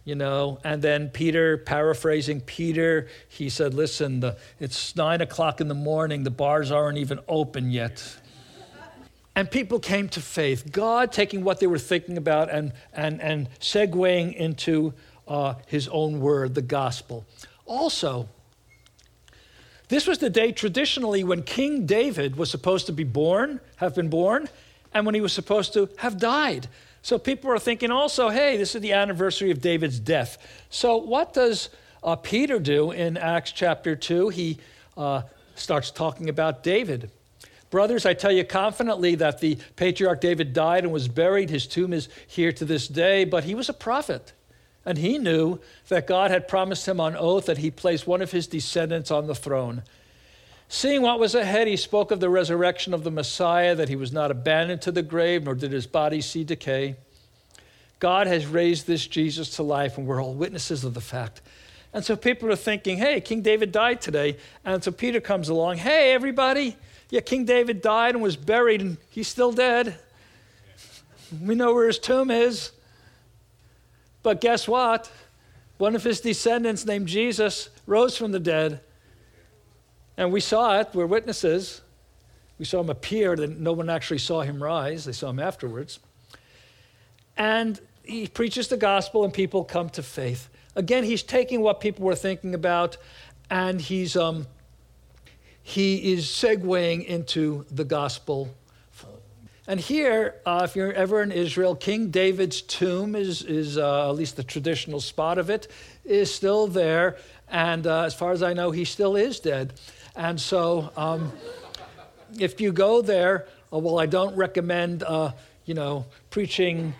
you 0.03 0.15
know? 0.15 0.59
And 0.63 0.81
then 0.81 1.09
peter 1.09 1.57
paraphrasing 1.57 2.41
peter 2.41 3.07
he 3.27 3.49
said 3.49 3.73
listen 3.73 4.19
the, 4.19 4.37
it's 4.59 4.95
nine 4.95 5.21
o'clock 5.21 5.61
in 5.61 5.67
the 5.67 5.75
morning. 5.75 6.23
The 6.23 6.31
bars 6.31 6.71
aren't 6.71 6.97
even 6.97 7.19
open 7.27 7.71
yet. 7.71 8.17
And 9.33 9.49
people 9.49 9.79
came 9.79 10.09
to 10.09 10.19
faith. 10.19 10.71
God 10.71 11.13
taking 11.13 11.43
what 11.43 11.59
they 11.61 11.67
were 11.67 11.79
thinking 11.79 12.17
about 12.17 12.49
and 12.49 12.73
and 12.93 13.21
and 13.21 13.49
segueing 13.59 14.35
into 14.35 14.93
uh, 15.27 15.55
his 15.67 15.87
own 15.87 16.19
word 16.19 16.55
the 16.55 16.61
gospel. 16.61 17.25
Also 17.65 18.27
this 19.91 20.07
was 20.07 20.19
the 20.19 20.29
day 20.29 20.53
traditionally 20.53 21.21
when 21.21 21.43
king 21.43 21.85
david 21.85 22.37
was 22.37 22.49
supposed 22.49 22.85
to 22.85 22.93
be 22.93 23.03
born 23.03 23.59
have 23.75 23.93
been 23.93 24.07
born 24.07 24.47
and 24.93 25.05
when 25.05 25.13
he 25.13 25.19
was 25.19 25.33
supposed 25.33 25.73
to 25.73 25.89
have 25.97 26.17
died 26.17 26.67
so 27.01 27.17
people 27.17 27.49
are 27.51 27.59
thinking 27.59 27.91
also, 27.91 28.29
hey, 28.29 28.57
this 28.57 28.75
is 28.75 28.81
the 28.81 28.93
anniversary 28.93 29.51
of 29.51 29.61
David's 29.61 29.99
death. 29.99 30.37
So 30.69 30.97
what 30.97 31.33
does 31.33 31.69
uh, 32.03 32.15
Peter 32.15 32.59
do 32.59 32.91
in 32.91 33.17
Acts 33.17 33.51
chapter 33.51 33.95
2? 33.95 34.29
He 34.29 34.57
uh, 34.95 35.23
starts 35.55 35.91
talking 35.91 36.29
about 36.29 36.63
David. 36.63 37.09
Brothers, 37.71 38.05
I 38.05 38.13
tell 38.13 38.31
you 38.31 38.43
confidently 38.43 39.15
that 39.15 39.39
the 39.39 39.57
patriarch 39.77 40.21
David 40.21 40.53
died 40.53 40.83
and 40.83 40.91
was 40.91 41.07
buried. 41.07 41.49
His 41.49 41.65
tomb 41.65 41.93
is 41.93 42.09
here 42.27 42.51
to 42.51 42.65
this 42.65 42.87
day, 42.87 43.23
but 43.23 43.45
he 43.45 43.55
was 43.55 43.69
a 43.69 43.73
prophet. 43.73 44.33
And 44.85 44.97
he 44.97 45.17
knew 45.17 45.59
that 45.87 46.05
God 46.05 46.31
had 46.31 46.47
promised 46.47 46.87
him 46.87 46.99
on 46.99 47.15
oath 47.15 47.45
that 47.45 47.59
he 47.59 47.71
placed 47.71 48.05
one 48.05 48.21
of 48.21 48.31
his 48.31 48.47
descendants 48.47 49.09
on 49.09 49.27
the 49.27 49.35
throne. 49.35 49.83
Seeing 50.73 51.01
what 51.01 51.19
was 51.19 51.35
ahead, 51.35 51.67
he 51.67 51.75
spoke 51.75 52.11
of 52.11 52.21
the 52.21 52.29
resurrection 52.29 52.93
of 52.93 53.03
the 53.03 53.11
Messiah, 53.11 53.75
that 53.75 53.89
he 53.89 53.97
was 53.97 54.13
not 54.13 54.31
abandoned 54.31 54.81
to 54.83 54.91
the 54.93 55.01
grave, 55.01 55.43
nor 55.43 55.53
did 55.53 55.73
his 55.73 55.85
body 55.85 56.21
see 56.21 56.45
decay. 56.45 56.95
God 57.99 58.25
has 58.25 58.47
raised 58.47 58.87
this 58.87 59.05
Jesus 59.05 59.57
to 59.57 59.63
life, 59.63 59.97
and 59.97 60.07
we're 60.07 60.23
all 60.23 60.33
witnesses 60.33 60.85
of 60.85 60.93
the 60.93 61.01
fact. 61.01 61.41
And 61.93 62.05
so 62.05 62.15
people 62.15 62.49
are 62.49 62.55
thinking, 62.55 62.99
hey, 62.99 63.19
King 63.19 63.41
David 63.41 63.73
died 63.73 63.99
today. 63.99 64.37
And 64.63 64.81
so 64.81 64.93
Peter 64.93 65.19
comes 65.19 65.49
along, 65.49 65.75
hey, 65.75 66.13
everybody, 66.13 66.77
yeah, 67.09 67.19
King 67.19 67.43
David 67.43 67.81
died 67.81 68.15
and 68.15 68.23
was 68.23 68.37
buried, 68.37 68.79
and 68.79 68.95
he's 69.09 69.27
still 69.27 69.51
dead. 69.51 69.99
We 71.43 71.53
know 71.53 71.73
where 71.73 71.87
his 71.87 71.99
tomb 71.99 72.31
is. 72.31 72.71
But 74.23 74.39
guess 74.39 74.69
what? 74.69 75.11
One 75.79 75.97
of 75.97 76.03
his 76.05 76.21
descendants, 76.21 76.85
named 76.85 77.09
Jesus, 77.09 77.69
rose 77.85 78.15
from 78.15 78.31
the 78.31 78.39
dead. 78.39 78.79
And 80.17 80.31
we 80.31 80.39
saw 80.39 80.79
it, 80.79 80.89
we're 80.93 81.05
witnesses. 81.05 81.81
We 82.59 82.65
saw 82.65 82.81
him 82.81 82.89
appear, 82.89 83.35
no 83.35 83.73
one 83.73 83.89
actually 83.89 84.19
saw 84.19 84.41
him 84.41 84.61
rise. 84.61 85.05
They 85.05 85.13
saw 85.13 85.29
him 85.29 85.39
afterwards. 85.39 85.99
And 87.35 87.79
he 88.03 88.27
preaches 88.27 88.67
the 88.67 88.77
gospel, 88.77 89.23
and 89.23 89.33
people 89.33 89.63
come 89.63 89.89
to 89.91 90.03
faith. 90.03 90.49
Again, 90.75 91.03
he's 91.03 91.23
taking 91.23 91.61
what 91.61 91.79
people 91.79 92.05
were 92.05 92.15
thinking 92.15 92.53
about, 92.53 92.97
and 93.49 93.81
he's 93.81 94.15
um, 94.15 94.45
he 95.63 96.13
is 96.13 96.25
segueing 96.25 97.05
into 97.05 97.65
the 97.71 97.83
gospel. 97.83 98.49
And 99.67 99.79
here, 99.79 100.35
uh, 100.45 100.61
if 100.63 100.75
you're 100.75 100.91
ever 100.91 101.21
in 101.21 101.31
Israel, 101.31 101.75
King 101.75 102.09
David's 102.09 102.61
tomb 102.61 103.15
is, 103.15 103.43
is 103.43 103.77
uh, 103.77 104.09
at 104.09 104.15
least 104.15 104.35
the 104.35 104.43
traditional 104.43 104.99
spot 104.99 105.37
of 105.37 105.49
it, 105.49 105.67
is 106.03 106.33
still 106.33 106.67
there. 106.67 107.17
And 107.47 107.85
uh, 107.85 108.03
as 108.03 108.13
far 108.13 108.31
as 108.31 108.41
I 108.41 108.53
know, 108.53 108.71
he 108.71 108.85
still 108.85 109.15
is 109.15 109.39
dead. 109.39 109.73
And 110.15 110.39
so 110.39 110.91
um, 110.97 111.31
if 112.39 112.59
you 112.59 112.71
go 112.71 113.01
there, 113.01 113.47
uh, 113.71 113.79
well, 113.79 113.99
I 113.99 114.05
don't 114.05 114.35
recommend, 114.35 115.03
uh, 115.03 115.31
you 115.65 115.73
know, 115.73 116.05
preaching 116.29 116.93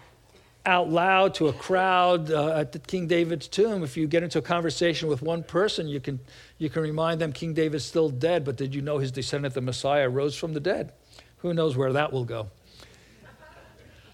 out 0.65 0.89
loud 0.89 1.33
to 1.35 1.47
a 1.47 1.53
crowd 1.53 2.31
uh, 2.31 2.57
at 2.59 2.87
King 2.87 3.07
David's 3.07 3.47
tomb. 3.47 3.83
If 3.83 3.97
you 3.97 4.07
get 4.07 4.23
into 4.23 4.37
a 4.37 4.41
conversation 4.43 5.09
with 5.09 5.21
one 5.21 5.43
person, 5.43 5.87
you 5.87 5.99
can, 5.99 6.19
you 6.59 6.69
can 6.69 6.83
remind 6.83 7.19
them 7.19 7.33
King 7.33 7.53
David's 7.53 7.83
still 7.83 8.09
dead, 8.09 8.45
but 8.45 8.57
did 8.57 8.75
you 8.75 8.81
know 8.81 8.99
his 8.99 9.11
descendant, 9.11 9.55
the 9.55 9.61
Messiah, 9.61 10.07
rose 10.07 10.35
from 10.35 10.53
the 10.53 10.59
dead? 10.59 10.93
Who 11.37 11.53
knows 11.53 11.75
where 11.75 11.91
that 11.93 12.13
will 12.13 12.25
go? 12.25 12.49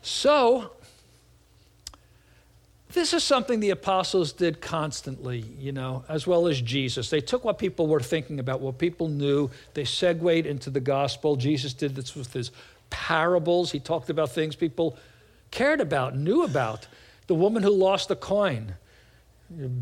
So, 0.01 0.71
this 2.97 3.13
is 3.13 3.23
something 3.23 3.59
the 3.59 3.69
apostles 3.69 4.33
did 4.33 4.59
constantly, 4.59 5.45
you 5.59 5.71
know, 5.71 6.03
as 6.09 6.25
well 6.25 6.47
as 6.47 6.59
Jesus. 6.59 7.09
They 7.09 7.21
took 7.21 7.45
what 7.45 7.57
people 7.57 7.87
were 7.87 7.99
thinking 7.99 8.39
about, 8.39 8.59
what 8.59 8.77
people 8.77 9.07
knew, 9.07 9.49
they 9.73 9.85
segued 9.85 10.45
into 10.45 10.69
the 10.69 10.79
gospel. 10.79 11.35
Jesus 11.35 11.73
did 11.73 11.95
this 11.95 12.15
with 12.15 12.33
his 12.33 12.51
parables. 12.89 13.71
He 13.71 13.79
talked 13.79 14.09
about 14.09 14.31
things 14.31 14.55
people 14.55 14.97
cared 15.51 15.79
about, 15.79 16.17
knew 16.17 16.43
about. 16.43 16.87
The 17.27 17.35
woman 17.35 17.63
who 17.63 17.69
lost 17.69 18.07
the 18.07 18.15
coin. 18.15 18.75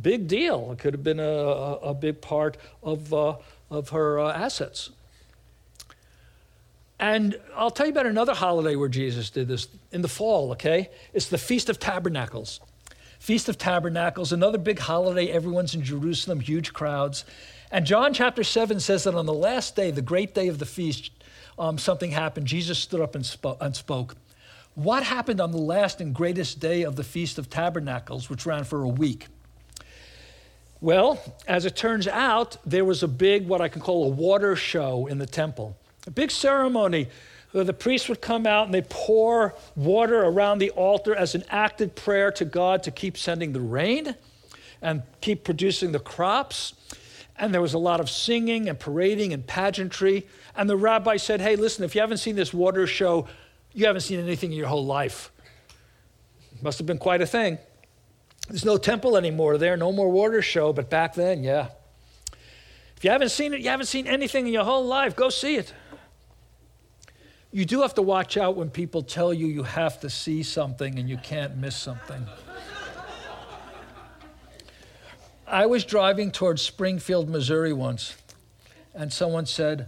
Big 0.02 0.28
deal. 0.28 0.72
It 0.72 0.80
could 0.80 0.94
have 0.94 1.04
been 1.04 1.20
a, 1.20 1.24
a, 1.24 1.94
big 1.94 2.22
part 2.22 2.58
of, 2.84 3.14
uh, 3.14 3.38
of 3.72 3.90
her 3.90 4.20
uh, 4.20 4.32
assets. 4.32 4.92
And 7.00 7.40
I'll 7.56 7.72
tell 7.72 7.86
you 7.86 7.92
about 7.92 8.06
another 8.06 8.34
holiday 8.34 8.76
where 8.76 8.90
Jesus 8.90 9.30
did 9.30 9.48
this 9.48 9.68
in 9.92 10.02
the 10.02 10.08
fall, 10.08 10.52
okay? 10.52 10.90
It's 11.14 11.30
the 11.30 11.38
Feast 11.38 11.70
of 11.70 11.80
Tabernacles. 11.80 12.60
Feast 13.26 13.50
of 13.50 13.58
Tabernacles, 13.58 14.32
another 14.32 14.60
big 14.60 14.78
holiday. 14.78 15.30
Everyone's 15.30 15.74
in 15.74 15.82
Jerusalem, 15.82 16.42
huge 16.42 16.74
crowds. 16.74 17.26
And 17.72 17.84
John 17.84 18.14
chapter 18.14 18.44
7 18.44 18.80
says 18.80 19.06
that 19.06 19.16
on 19.16 19.26
the 19.26 19.34
last 19.34 19.76
day, 19.76 19.90
the 19.90 20.04
great 20.04 20.36
day 20.36 20.48
of 20.48 20.60
the 20.60 20.66
feast, 20.68 21.10
um, 21.58 21.80
something 21.80 22.12
happened. 22.12 22.46
Jesus 22.46 22.78
stood 22.78 23.02
up 23.02 23.16
and, 23.16 23.24
spo- 23.24 23.58
and 23.60 23.76
spoke. 23.76 24.16
What 24.76 25.02
happened 25.02 25.42
on 25.42 25.52
the 25.52 25.58
last 25.58 26.02
and 26.02 26.14
greatest 26.14 26.60
day 26.60 26.84
of 26.84 26.98
the 26.98 27.04
Feast 27.04 27.40
of 27.40 27.50
Tabernacles, 27.50 28.30
which 28.30 28.46
ran 28.46 28.64
for 28.64 28.84
a 28.84 28.88
week? 28.88 29.26
Well, 30.80 31.20
as 31.48 31.66
it 31.66 31.76
turns 31.76 32.08
out, 32.08 32.58
there 32.64 32.86
was 32.86 33.02
a 33.02 33.08
big, 33.08 33.48
what 33.48 33.60
I 33.60 33.70
can 33.70 33.82
call 33.82 34.06
a 34.06 34.10
water 34.10 34.56
show 34.56 35.08
in 35.08 35.18
the 35.18 35.26
temple, 35.26 35.76
a 36.06 36.12
big 36.12 36.30
ceremony 36.30 37.08
Uh, 37.56 37.64
the 37.64 37.74
priests 37.74 38.10
would 38.10 38.22
come 38.22 38.46
out 38.46 38.66
and 38.66 38.74
they 38.74 38.82
pour 38.82 39.56
water 39.76 40.24
around 40.24 40.60
the 40.60 40.72
altar 40.72 41.16
as 41.16 41.36
an 41.36 41.44
acted 41.50 41.96
prayer 41.96 42.30
to 42.32 42.44
God 42.44 42.84
to 42.84 42.92
keep 42.92 43.18
sending 43.18 43.54
the 43.54 43.62
rain 43.62 44.16
and 44.82 45.04
keep 45.22 45.46
producing 45.46 45.94
the 45.94 46.00
crops. 46.00 46.74
And 47.38 47.54
there 47.54 47.62
was 47.62 47.74
a 47.74 47.80
lot 47.80 48.00
of 48.02 48.10
singing 48.10 48.68
and 48.68 48.78
parading 48.78 49.32
and 49.32 49.48
pageantry. 49.48 50.28
And 50.56 50.70
the 50.70 50.76
rabbi 50.76 51.16
said, 51.16 51.40
Hey, 51.40 51.56
listen, 51.56 51.86
if 51.86 51.96
you 51.96 52.02
haven't 52.02 52.18
seen 52.18 52.36
this 52.36 52.54
water 52.54 52.86
show, 52.88 53.28
you 53.74 53.86
haven't 53.86 54.02
seen 54.02 54.20
anything 54.20 54.52
in 54.52 54.58
your 54.58 54.68
whole 54.68 54.86
life. 54.86 55.32
Must 56.62 56.78
have 56.78 56.88
been 56.88 56.98
quite 56.98 57.22
a 57.22 57.26
thing. 57.26 57.58
There's 58.50 58.66
no 58.66 58.78
temple 58.78 59.18
anymore 59.18 59.58
there, 59.58 59.76
no 59.76 59.92
more 59.92 60.10
water 60.10 60.42
show, 60.42 60.72
but 60.72 60.90
back 60.90 61.14
then, 61.16 61.44
yeah. 61.44 61.70
If 62.96 63.04
you 63.04 63.10
haven't 63.10 63.30
seen 63.30 63.54
it, 63.54 63.62
you 63.62 63.70
haven't 63.70 63.88
seen 63.88 64.08
anything 64.08 64.48
in 64.48 64.54
your 64.54 64.64
whole 64.64 64.86
life, 64.86 65.16
go 65.16 65.30
see 65.30 65.56
it. 65.56 65.74
You 67.56 67.64
do 67.64 67.84
have 67.84 67.94
to 67.94 68.02
watch 68.02 68.36
out 68.36 68.58
when 68.58 68.70
people 68.70 69.02
tell 69.02 69.34
you 69.34 69.48
you 69.48 69.64
have 69.64 70.02
to 70.02 70.10
see 70.10 70.44
something 70.44 71.00
and 71.00 71.08
you 71.08 71.16
can't 71.16 71.56
miss 71.56 71.74
something. 71.78 72.28
I 75.48 75.66
was 75.66 75.86
driving 75.86 76.32
towards 76.32 76.62
Springfield, 76.62 77.30
Missouri 77.30 77.72
once, 77.72 78.18
and 78.94 79.14
someone 79.14 79.46
said, 79.46 79.88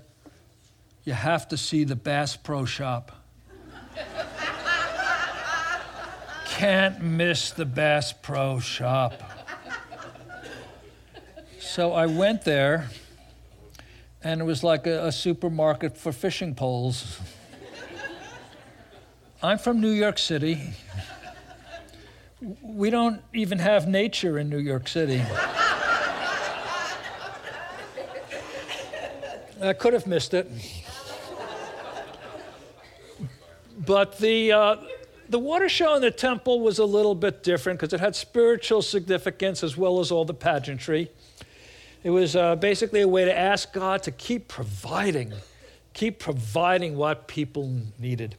You 1.03 1.12
have 1.12 1.49
to 1.49 1.58
see 1.58 1.84
the 1.84 1.97
Bass 1.97 2.38
Pro 2.38 2.63
Shop. 2.63 3.12
Can't 6.45 7.01
miss 7.01 7.51
the 7.51 7.65
Bass 7.65 8.13
Pro 8.13 8.62
Shop. 8.62 9.21
So 11.60 11.91
I 11.91 12.06
went 12.06 12.45
there, 12.45 12.91
and 14.23 14.39
it 14.39 14.45
was 14.45 14.63
like 14.63 14.88
a, 14.88 15.08
a 15.08 15.12
supermarket 15.12 15.97
for 15.97 16.13
fishing 16.13 16.56
poles. 16.56 17.19
I'm 19.43 19.60
from 19.60 19.80
New 19.80 19.91
York 19.91 20.17
City. 20.17 20.73
We 22.63 22.89
don't 22.89 23.21
even 23.34 23.60
have 23.60 23.88
nature 23.88 24.39
in 24.39 24.50
New 24.50 24.58
York 24.58 24.88
City. 24.88 25.21
I 29.62 29.73
could 29.73 29.93
have 29.93 30.08
missed 30.08 30.34
it. 30.34 30.50
But 33.78 34.17
the, 34.17 34.52
uh, 34.52 34.76
the 35.30 35.38
water 35.38 35.69
show 35.69 35.93
in 35.93 36.02
the 36.02 36.10
temple 36.10 36.62
was 36.62 36.80
a 36.80 36.86
little 36.86 37.13
bit 37.13 37.43
different 37.43 37.80
because 37.80 37.93
it 37.93 38.00
had 38.00 38.15
spiritual 38.15 38.82
significance 38.82 39.63
as 39.63 39.78
well 39.78 40.00
as 40.00 40.12
all 40.12 40.26
the 40.26 40.34
pageantry. 40.34 41.12
It 42.04 42.10
was 42.10 42.36
uh, 42.36 42.56
basically 42.56 43.02
a 43.02 43.08
way 43.08 43.26
to 43.26 43.38
ask 43.38 43.71
God 43.71 44.02
to 44.04 44.12
keep 44.12 44.47
providing, 44.47 45.32
keep 45.93 46.17
providing 46.17 46.97
what 46.97 47.28
people 47.28 47.82
needed. 48.00 48.36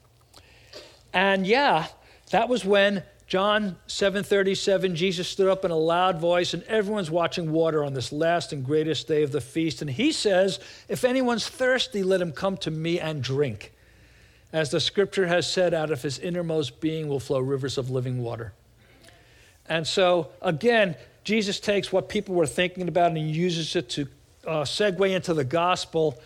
And 1.12 1.46
yeah, 1.46 1.86
that 2.30 2.48
was 2.48 2.64
when 2.64 3.02
John 3.26 3.76
7:37 3.86 4.94
Jesus 4.94 5.28
stood 5.28 5.48
up 5.48 5.64
in 5.64 5.70
a 5.70 5.76
loud 5.76 6.18
voice 6.18 6.54
and 6.54 6.62
everyone's 6.64 7.10
watching 7.10 7.52
water 7.52 7.84
on 7.84 7.92
this 7.94 8.12
last 8.12 8.52
and 8.52 8.64
greatest 8.64 9.06
day 9.06 9.22
of 9.22 9.32
the 9.32 9.40
feast 9.40 9.82
and 9.82 9.90
he 9.90 10.12
says, 10.12 10.58
"If 10.88 11.04
anyone's 11.04 11.46
thirsty, 11.46 12.02
let 12.02 12.20
him 12.20 12.32
come 12.32 12.56
to 12.58 12.70
me 12.70 12.98
and 12.98 13.22
drink." 13.22 13.72
As 14.52 14.70
the 14.70 14.80
scripture 14.80 15.26
has 15.26 15.50
said, 15.50 15.74
out 15.74 15.90
of 15.90 16.00
his 16.02 16.18
innermost 16.18 16.80
being 16.80 17.08
will 17.08 17.20
flow 17.20 17.40
rivers 17.40 17.76
of 17.76 17.90
living 17.90 18.22
water. 18.22 18.54
And 19.68 19.86
so, 19.86 20.30
again, 20.40 20.96
Jesus 21.24 21.60
takes 21.60 21.92
what 21.92 22.08
people 22.08 22.34
were 22.34 22.46
thinking 22.46 22.88
about 22.88 23.12
and 23.12 23.30
uses 23.30 23.76
it 23.76 23.90
to 23.90 24.08
uh, 24.46 24.62
segue 24.62 25.10
into 25.10 25.34
the 25.34 25.44
gospel. 25.44 26.18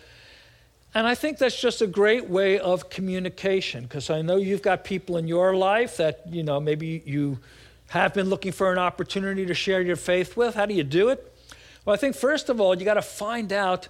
And 0.95 1.07
I 1.07 1.15
think 1.15 1.39
that's 1.39 1.59
just 1.59 1.81
a 1.81 1.87
great 1.87 2.29
way 2.29 2.59
of 2.59 2.89
communication 2.89 3.83
because 3.83 4.09
I 4.09 4.21
know 4.21 4.35
you've 4.35 4.61
got 4.61 4.83
people 4.83 5.17
in 5.17 5.27
your 5.27 5.55
life 5.55 5.97
that, 5.97 6.21
you 6.27 6.43
know, 6.43 6.59
maybe 6.59 7.01
you 7.05 7.39
have 7.87 8.13
been 8.13 8.29
looking 8.29 8.51
for 8.51 8.71
an 8.71 8.77
opportunity 8.77 9.45
to 9.47 9.55
share 9.55 9.81
your 9.81 9.95
faith 9.95 10.37
with. 10.37 10.53
How 10.53 10.67
do 10.67 10.73
you 10.75 10.83
do 10.83 11.09
it? 11.09 11.35
Well, 11.83 11.95
I 11.95 11.97
think 11.97 12.15
first 12.15 12.49
of 12.49 12.61
all, 12.61 12.77
you 12.77 12.85
got 12.85 12.93
to 12.93 13.01
find 13.01 13.51
out 13.51 13.87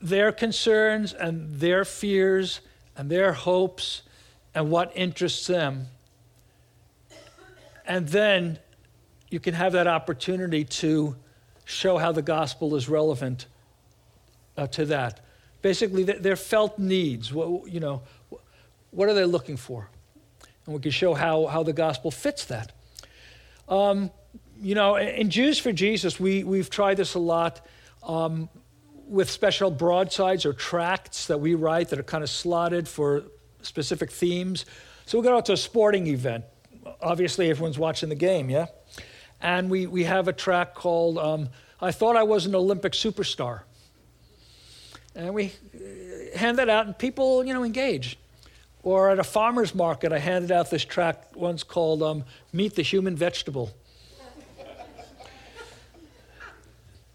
their 0.00 0.32
concerns 0.32 1.12
and 1.12 1.60
their 1.60 1.84
fears 1.84 2.60
and 2.96 3.10
their 3.10 3.34
hopes 3.34 4.02
and 4.54 4.70
what 4.70 4.90
interests 4.94 5.46
them. 5.46 5.88
And 7.86 8.08
then 8.08 8.58
you 9.28 9.38
can 9.38 9.52
have 9.52 9.72
that 9.72 9.86
opportunity 9.86 10.64
to 10.64 11.16
show 11.66 11.98
how 11.98 12.10
the 12.12 12.22
gospel 12.22 12.74
is 12.74 12.88
relevant 12.88 13.46
uh, 14.60 14.66
to 14.66 14.84
that. 14.86 15.20
Basically, 15.62 16.04
their 16.04 16.36
felt 16.36 16.78
needs. 16.78 17.32
What, 17.32 17.70
you 17.70 17.80
know, 17.80 18.02
what 18.90 19.08
are 19.08 19.14
they 19.14 19.24
looking 19.24 19.56
for? 19.56 19.88
And 20.64 20.74
we 20.74 20.80
can 20.80 20.90
show 20.90 21.14
how, 21.14 21.46
how 21.46 21.62
the 21.62 21.72
gospel 21.72 22.10
fits 22.10 22.44
that. 22.46 22.72
Um, 23.68 24.10
you 24.60 24.74
know, 24.74 24.96
in 24.96 25.30
Jews 25.30 25.58
for 25.58 25.72
Jesus, 25.72 26.20
we, 26.20 26.44
we've 26.44 26.70
tried 26.70 26.96
this 26.96 27.14
a 27.14 27.18
lot. 27.18 27.66
Um, 28.02 28.48
with 29.06 29.28
special 29.28 29.72
broadsides 29.72 30.46
or 30.46 30.52
tracts 30.52 31.26
that 31.26 31.38
we 31.38 31.56
write 31.56 31.88
that 31.88 31.98
are 31.98 32.04
kind 32.04 32.22
of 32.22 32.30
slotted 32.30 32.86
for 32.86 33.24
specific 33.60 34.10
themes. 34.10 34.64
So 35.04 35.18
we 35.18 35.24
go 35.24 35.36
out 35.36 35.46
to 35.46 35.54
a 35.54 35.56
sporting 35.56 36.06
event. 36.06 36.44
Obviously, 37.02 37.50
everyone's 37.50 37.78
watching 37.78 38.08
the 38.08 38.14
game, 38.14 38.48
yeah? 38.48 38.66
And 39.40 39.68
we, 39.68 39.88
we 39.88 40.04
have 40.04 40.28
a 40.28 40.32
track 40.32 40.74
called 40.74 41.18
um, 41.18 41.48
I 41.80 41.90
Thought 41.90 42.16
I 42.16 42.22
Was 42.22 42.46
an 42.46 42.54
Olympic 42.54 42.92
Superstar. 42.92 43.62
And 45.14 45.34
we 45.34 45.52
uh, 45.74 46.38
hand 46.38 46.58
that 46.58 46.68
out, 46.68 46.86
and 46.86 46.96
people, 46.96 47.44
you 47.44 47.52
know, 47.52 47.64
engage. 47.64 48.18
Or 48.82 49.10
at 49.10 49.18
a 49.18 49.24
farmer's 49.24 49.74
market, 49.74 50.12
I 50.12 50.18
handed 50.18 50.50
out 50.50 50.70
this 50.70 50.84
track 50.84 51.36
once 51.36 51.62
called 51.62 52.02
um, 52.02 52.24
Meet 52.52 52.76
the 52.76 52.82
Human 52.82 53.16
Vegetable. 53.16 53.70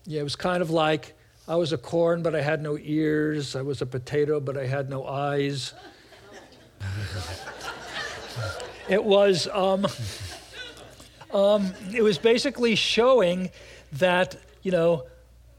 yeah, 0.06 0.22
it 0.22 0.24
was 0.24 0.36
kind 0.36 0.62
of 0.62 0.70
like 0.70 1.16
I 1.48 1.56
was 1.56 1.74
a 1.74 1.78
corn, 1.78 2.24
but 2.24 2.36
I 2.36 2.42
had 2.42 2.62
no 2.62 2.78
ears. 2.78 3.56
I 3.56 3.62
was 3.62 3.82
a 3.82 3.86
potato, 3.86 4.40
but 4.40 4.58
I 4.58 4.66
had 4.66 4.90
no 4.90 5.06
eyes. 5.06 5.74
it 8.90 9.04
was 9.04 9.48
um, 9.48 9.88
um, 11.34 11.74
it 11.94 12.02
was 12.02 12.18
basically 12.18 12.76
showing 12.76 13.50
that 13.94 14.36
you 14.64 14.72
know 14.72 15.04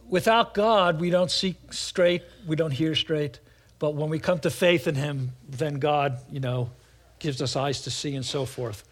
without 0.08 0.54
God 0.54 1.00
we 1.00 1.10
don't 1.10 1.30
see 1.30 1.56
straight, 1.70 2.22
we 2.46 2.56
don't 2.56 2.70
hear 2.70 2.94
straight. 2.94 3.40
But 3.78 3.94
when 3.94 4.08
we 4.08 4.18
come 4.18 4.38
to 4.40 4.50
faith 4.50 4.86
in 4.86 4.94
Him, 4.94 5.32
then 5.48 5.74
God 5.74 6.18
you 6.30 6.40
know 6.40 6.70
gives 7.18 7.40
us 7.42 7.56
eyes 7.56 7.82
to 7.82 7.90
see 7.90 8.14
and 8.14 8.24
so 8.24 8.44
forth. 8.44 8.84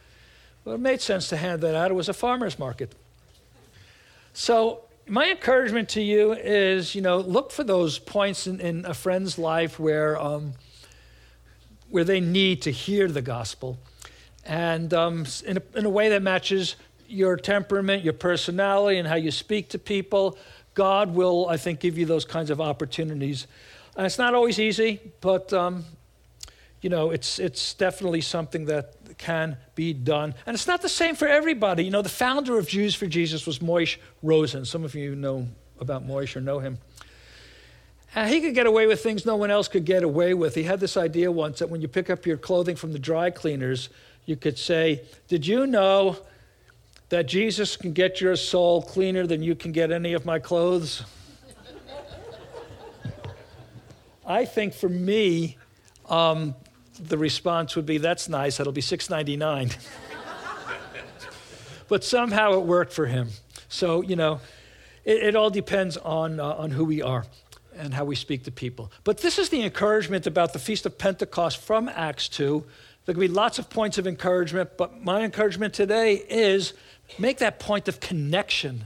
Well, 0.64 0.74
it 0.74 0.80
made 0.80 1.00
sense 1.00 1.28
to 1.28 1.36
hand 1.36 1.60
that 1.62 1.74
out. 1.74 1.90
It 1.90 1.94
was 1.94 2.08
a 2.08 2.14
farmer's 2.14 2.58
market. 2.58 2.94
So 4.32 4.84
my 5.06 5.30
encouragement 5.30 5.90
to 5.90 6.00
you 6.00 6.32
is, 6.32 6.94
you 6.94 7.02
know, 7.02 7.18
look 7.18 7.52
for 7.52 7.64
those 7.64 7.98
points 7.98 8.46
in, 8.46 8.60
in 8.60 8.84
a 8.86 8.94
friend's 8.94 9.38
life 9.38 9.78
where, 9.78 10.20
um, 10.20 10.54
where 11.90 12.04
they 12.04 12.20
need 12.20 12.62
to 12.62 12.70
hear 12.70 13.08
the 13.08 13.22
gospel, 13.22 13.78
and 14.46 14.92
um, 14.94 15.26
in, 15.46 15.58
a, 15.58 15.78
in 15.78 15.86
a 15.86 15.90
way 15.90 16.08
that 16.10 16.22
matches 16.22 16.76
your 17.06 17.36
temperament, 17.36 18.02
your 18.02 18.12
personality, 18.12 18.98
and 18.98 19.06
how 19.06 19.14
you 19.14 19.30
speak 19.30 19.68
to 19.70 19.78
people. 19.78 20.38
God 20.74 21.14
will, 21.14 21.48
I 21.48 21.56
think, 21.56 21.80
give 21.80 21.96
you 21.96 22.06
those 22.06 22.24
kinds 22.24 22.50
of 22.50 22.60
opportunities. 22.60 23.46
And 23.96 24.04
it's 24.04 24.18
not 24.18 24.34
always 24.34 24.58
easy, 24.58 25.00
but 25.20 25.52
um, 25.52 25.84
you 26.80 26.90
know, 26.90 27.10
it's 27.10 27.38
it's 27.38 27.74
definitely 27.74 28.20
something 28.20 28.66
that 28.66 28.94
can 29.16 29.56
be 29.74 29.92
done. 29.92 30.34
And 30.46 30.54
it's 30.54 30.66
not 30.66 30.82
the 30.82 30.88
same 30.88 31.14
for 31.14 31.28
everybody. 31.28 31.84
You 31.84 31.90
know, 31.90 32.02
the 32.02 32.08
founder 32.08 32.58
of 32.58 32.68
Jews 32.68 32.94
for 32.94 33.06
Jesus 33.06 33.46
was 33.46 33.60
Moishe 33.60 33.96
Rosen. 34.22 34.64
Some 34.64 34.84
of 34.84 34.94
you 34.94 35.14
know 35.14 35.46
about 35.80 36.06
Moishe 36.06 36.36
or 36.36 36.40
know 36.40 36.58
him. 36.58 36.78
And 38.16 38.30
he 38.30 38.40
could 38.40 38.54
get 38.54 38.66
away 38.66 38.86
with 38.86 39.02
things 39.02 39.26
no 39.26 39.36
one 39.36 39.50
else 39.50 39.66
could 39.66 39.84
get 39.84 40.02
away 40.02 40.34
with. 40.34 40.54
He 40.54 40.62
had 40.62 40.78
this 40.78 40.96
idea 40.96 41.32
once 41.32 41.58
that 41.58 41.68
when 41.68 41.80
you 41.80 41.88
pick 41.88 42.10
up 42.10 42.26
your 42.26 42.36
clothing 42.36 42.76
from 42.76 42.92
the 42.92 42.98
dry 42.98 43.30
cleaners, 43.30 43.88
you 44.24 44.36
could 44.36 44.58
say, 44.58 45.02
Did 45.26 45.46
you 45.46 45.66
know 45.66 46.18
that 47.14 47.26
Jesus 47.26 47.76
can 47.76 47.92
get 47.92 48.20
your 48.20 48.34
soul 48.34 48.82
cleaner 48.82 49.24
than 49.24 49.40
you 49.40 49.54
can 49.54 49.70
get 49.70 49.92
any 49.92 50.14
of 50.14 50.26
my 50.26 50.40
clothes? 50.40 51.04
I 54.26 54.44
think 54.44 54.74
for 54.74 54.88
me, 54.88 55.56
um, 56.08 56.56
the 56.98 57.16
response 57.16 57.76
would 57.76 57.86
be, 57.86 57.98
"That's 57.98 58.28
nice. 58.28 58.56
That'll 58.56 58.72
be 58.72 58.80
$6.99." 58.80 59.76
but 61.88 62.02
somehow 62.02 62.54
it 62.54 62.64
worked 62.64 62.92
for 62.92 63.06
him. 63.06 63.28
So 63.68 64.02
you 64.02 64.16
know, 64.16 64.40
it, 65.04 65.22
it 65.22 65.36
all 65.36 65.50
depends 65.50 65.96
on 65.96 66.40
uh, 66.40 66.54
on 66.54 66.72
who 66.72 66.84
we 66.84 67.00
are 67.00 67.26
and 67.76 67.94
how 67.94 68.04
we 68.04 68.16
speak 68.16 68.42
to 68.44 68.50
people. 68.50 68.90
But 69.04 69.18
this 69.18 69.38
is 69.38 69.50
the 69.50 69.62
encouragement 69.62 70.26
about 70.26 70.52
the 70.52 70.58
Feast 70.58 70.84
of 70.84 70.98
Pentecost 70.98 71.58
from 71.58 71.88
Acts 71.88 72.28
2. 72.28 72.64
There 73.04 73.14
can 73.14 73.20
be 73.20 73.28
lots 73.28 73.58
of 73.58 73.68
points 73.68 73.98
of 73.98 74.06
encouragement, 74.06 74.78
but 74.78 75.02
my 75.02 75.22
encouragement 75.22 75.74
today 75.74 76.14
is 76.14 76.72
make 77.18 77.38
that 77.38 77.58
point 77.58 77.88
of 77.88 78.00
connection. 78.00 78.84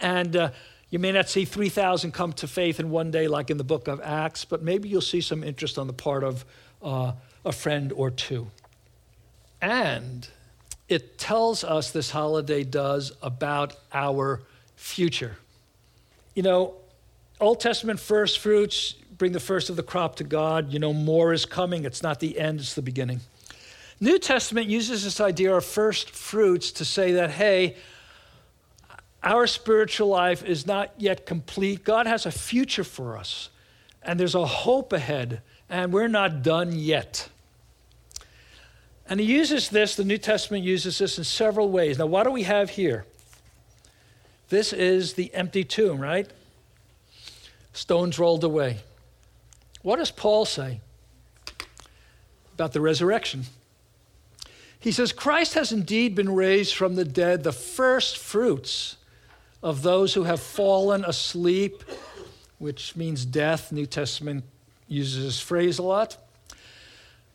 And 0.00 0.36
uh, 0.36 0.50
you 0.90 0.98
may 0.98 1.12
not 1.12 1.28
see 1.28 1.44
3,000 1.44 2.12
come 2.12 2.32
to 2.34 2.48
faith 2.48 2.80
in 2.80 2.90
one 2.90 3.10
day, 3.10 3.28
like 3.28 3.50
in 3.50 3.56
the 3.56 3.64
book 3.64 3.88
of 3.88 4.00
Acts, 4.02 4.44
but 4.44 4.62
maybe 4.62 4.88
you'll 4.88 5.00
see 5.00 5.20
some 5.20 5.44
interest 5.44 5.78
on 5.78 5.86
the 5.86 5.92
part 5.92 6.24
of 6.24 6.44
uh, 6.82 7.12
a 7.44 7.52
friend 7.52 7.92
or 7.92 8.10
two. 8.10 8.48
And 9.62 10.28
it 10.88 11.18
tells 11.18 11.62
us, 11.62 11.90
this 11.90 12.10
holiday 12.10 12.64
does, 12.64 13.12
about 13.22 13.76
our 13.92 14.42
future. 14.74 15.36
You 16.34 16.42
know, 16.42 16.74
Old 17.40 17.60
Testament 17.60 18.00
first 18.00 18.38
fruits 18.38 18.94
bring 19.16 19.32
the 19.32 19.40
first 19.40 19.70
of 19.70 19.76
the 19.76 19.82
crop 19.82 20.16
to 20.16 20.24
God. 20.24 20.72
You 20.72 20.78
know, 20.78 20.92
more 20.92 21.32
is 21.32 21.44
coming. 21.44 21.84
It's 21.84 22.02
not 22.02 22.18
the 22.18 22.38
end, 22.38 22.60
it's 22.60 22.74
the 22.74 22.82
beginning. 22.82 23.20
New 24.00 24.18
Testament 24.18 24.66
uses 24.68 25.04
this 25.04 25.20
idea 25.20 25.54
of 25.54 25.64
first 25.64 26.10
fruits 26.10 26.72
to 26.72 26.84
say 26.86 27.12
that, 27.12 27.30
hey, 27.30 27.76
our 29.22 29.46
spiritual 29.46 30.08
life 30.08 30.42
is 30.42 30.66
not 30.66 30.92
yet 30.96 31.26
complete. 31.26 31.84
God 31.84 32.06
has 32.06 32.24
a 32.24 32.30
future 32.30 32.84
for 32.84 33.18
us, 33.18 33.50
and 34.02 34.18
there's 34.18 34.34
a 34.34 34.46
hope 34.46 34.94
ahead, 34.94 35.42
and 35.68 35.92
we're 35.92 36.08
not 36.08 36.42
done 36.42 36.72
yet. 36.72 37.28
And 39.06 39.20
he 39.20 39.26
uses 39.26 39.68
this, 39.68 39.96
the 39.96 40.04
New 40.04 40.16
Testament 40.16 40.64
uses 40.64 40.98
this 40.98 41.18
in 41.18 41.24
several 41.24 41.68
ways. 41.68 41.98
Now, 41.98 42.06
what 42.06 42.24
do 42.24 42.30
we 42.30 42.44
have 42.44 42.70
here? 42.70 43.04
This 44.48 44.72
is 44.72 45.12
the 45.12 45.34
empty 45.34 45.62
tomb, 45.62 46.00
right? 46.00 46.28
Stones 47.74 48.18
rolled 48.18 48.44
away. 48.44 48.78
What 49.82 49.96
does 49.96 50.10
Paul 50.10 50.46
say 50.46 50.80
about 52.54 52.72
the 52.72 52.80
resurrection? 52.80 53.44
He 54.80 54.92
says, 54.92 55.12
Christ 55.12 55.54
has 55.54 55.72
indeed 55.72 56.14
been 56.14 56.34
raised 56.34 56.74
from 56.74 56.94
the 56.94 57.04
dead, 57.04 57.42
the 57.42 57.52
first 57.52 58.16
fruits 58.16 58.96
of 59.62 59.82
those 59.82 60.14
who 60.14 60.24
have 60.24 60.40
fallen 60.40 61.04
asleep, 61.04 61.84
which 62.58 62.96
means 62.96 63.26
death. 63.26 63.72
New 63.72 63.84
Testament 63.84 64.42
uses 64.88 65.22
this 65.22 65.40
phrase 65.40 65.78
a 65.78 65.82
lot. 65.82 66.16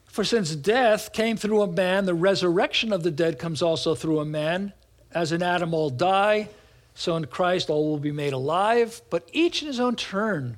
For 0.07 0.23
since 0.23 0.55
death 0.55 1.13
came 1.13 1.37
through 1.37 1.61
a 1.61 1.71
man, 1.71 2.05
the 2.05 2.15
resurrection 2.15 2.91
of 2.91 3.03
the 3.03 3.11
dead 3.11 3.37
comes 3.37 3.61
also 3.61 3.93
through 3.93 4.19
a 4.19 4.25
man. 4.25 4.73
As 5.11 5.31
in 5.31 5.43
Adam 5.43 5.73
all 5.73 5.89
die, 5.89 6.49
so 6.95 7.15
in 7.15 7.25
Christ 7.25 7.69
all 7.69 7.89
will 7.89 7.99
be 7.99 8.11
made 8.11 8.33
alive, 8.33 9.01
but 9.09 9.29
each 9.33 9.61
in 9.61 9.67
his 9.67 9.79
own 9.79 9.95
turn. 9.95 10.57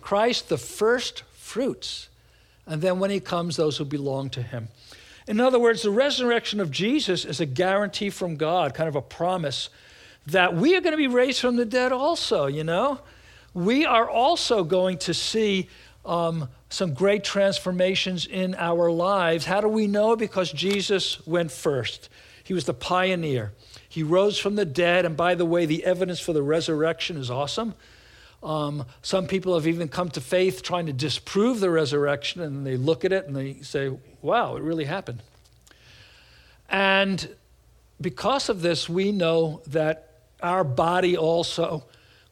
Christ 0.00 0.48
the 0.48 0.58
first 0.58 1.22
fruits, 1.32 2.08
and 2.66 2.82
then 2.82 2.98
when 2.98 3.10
he 3.10 3.20
comes, 3.20 3.56
those 3.56 3.76
who 3.76 3.84
belong 3.84 4.30
to 4.30 4.42
him. 4.42 4.68
In 5.26 5.40
other 5.40 5.58
words, 5.58 5.82
the 5.82 5.90
resurrection 5.90 6.60
of 6.60 6.70
Jesus 6.70 7.24
is 7.24 7.40
a 7.40 7.46
guarantee 7.46 8.10
from 8.10 8.36
God, 8.36 8.74
kind 8.74 8.88
of 8.88 8.94
a 8.94 9.02
promise 9.02 9.68
that 10.26 10.54
we 10.54 10.76
are 10.76 10.80
going 10.80 10.92
to 10.92 10.96
be 10.96 11.08
raised 11.08 11.40
from 11.40 11.56
the 11.56 11.64
dead 11.64 11.92
also, 11.92 12.46
you 12.46 12.64
know? 12.64 13.00
We 13.54 13.84
are 13.84 14.08
also 14.08 14.64
going 14.64 14.98
to 14.98 15.14
see 15.14 15.68
um, 16.04 16.48
some 16.68 16.94
great 16.94 17.24
transformations 17.24 18.26
in 18.26 18.54
our 18.56 18.90
lives. 18.90 19.44
How 19.44 19.60
do 19.60 19.68
we 19.68 19.86
know? 19.86 20.14
Because 20.14 20.52
Jesus 20.52 21.24
went 21.26 21.50
first, 21.50 22.08
He 22.44 22.54
was 22.54 22.64
the 22.64 22.74
pioneer. 22.74 23.52
He 23.88 24.02
rose 24.02 24.38
from 24.38 24.56
the 24.56 24.66
dead, 24.66 25.06
and 25.06 25.16
by 25.16 25.34
the 25.34 25.46
way, 25.46 25.64
the 25.64 25.84
evidence 25.84 26.20
for 26.20 26.32
the 26.34 26.42
resurrection 26.42 27.16
is 27.16 27.30
awesome. 27.30 27.74
Um, 28.46 28.84
some 29.02 29.26
people 29.26 29.54
have 29.54 29.66
even 29.66 29.88
come 29.88 30.08
to 30.10 30.20
faith 30.20 30.62
trying 30.62 30.86
to 30.86 30.92
disprove 30.92 31.58
the 31.58 31.68
resurrection, 31.68 32.40
and 32.40 32.64
they 32.64 32.76
look 32.76 33.04
at 33.04 33.12
it 33.12 33.26
and 33.26 33.34
they 33.34 33.54
say, 33.54 33.90
wow, 34.22 34.54
it 34.54 34.62
really 34.62 34.84
happened. 34.84 35.20
And 36.68 37.28
because 38.00 38.48
of 38.48 38.62
this, 38.62 38.88
we 38.88 39.10
know 39.10 39.62
that 39.66 40.10
our 40.40 40.62
body 40.62 41.16
also 41.16 41.86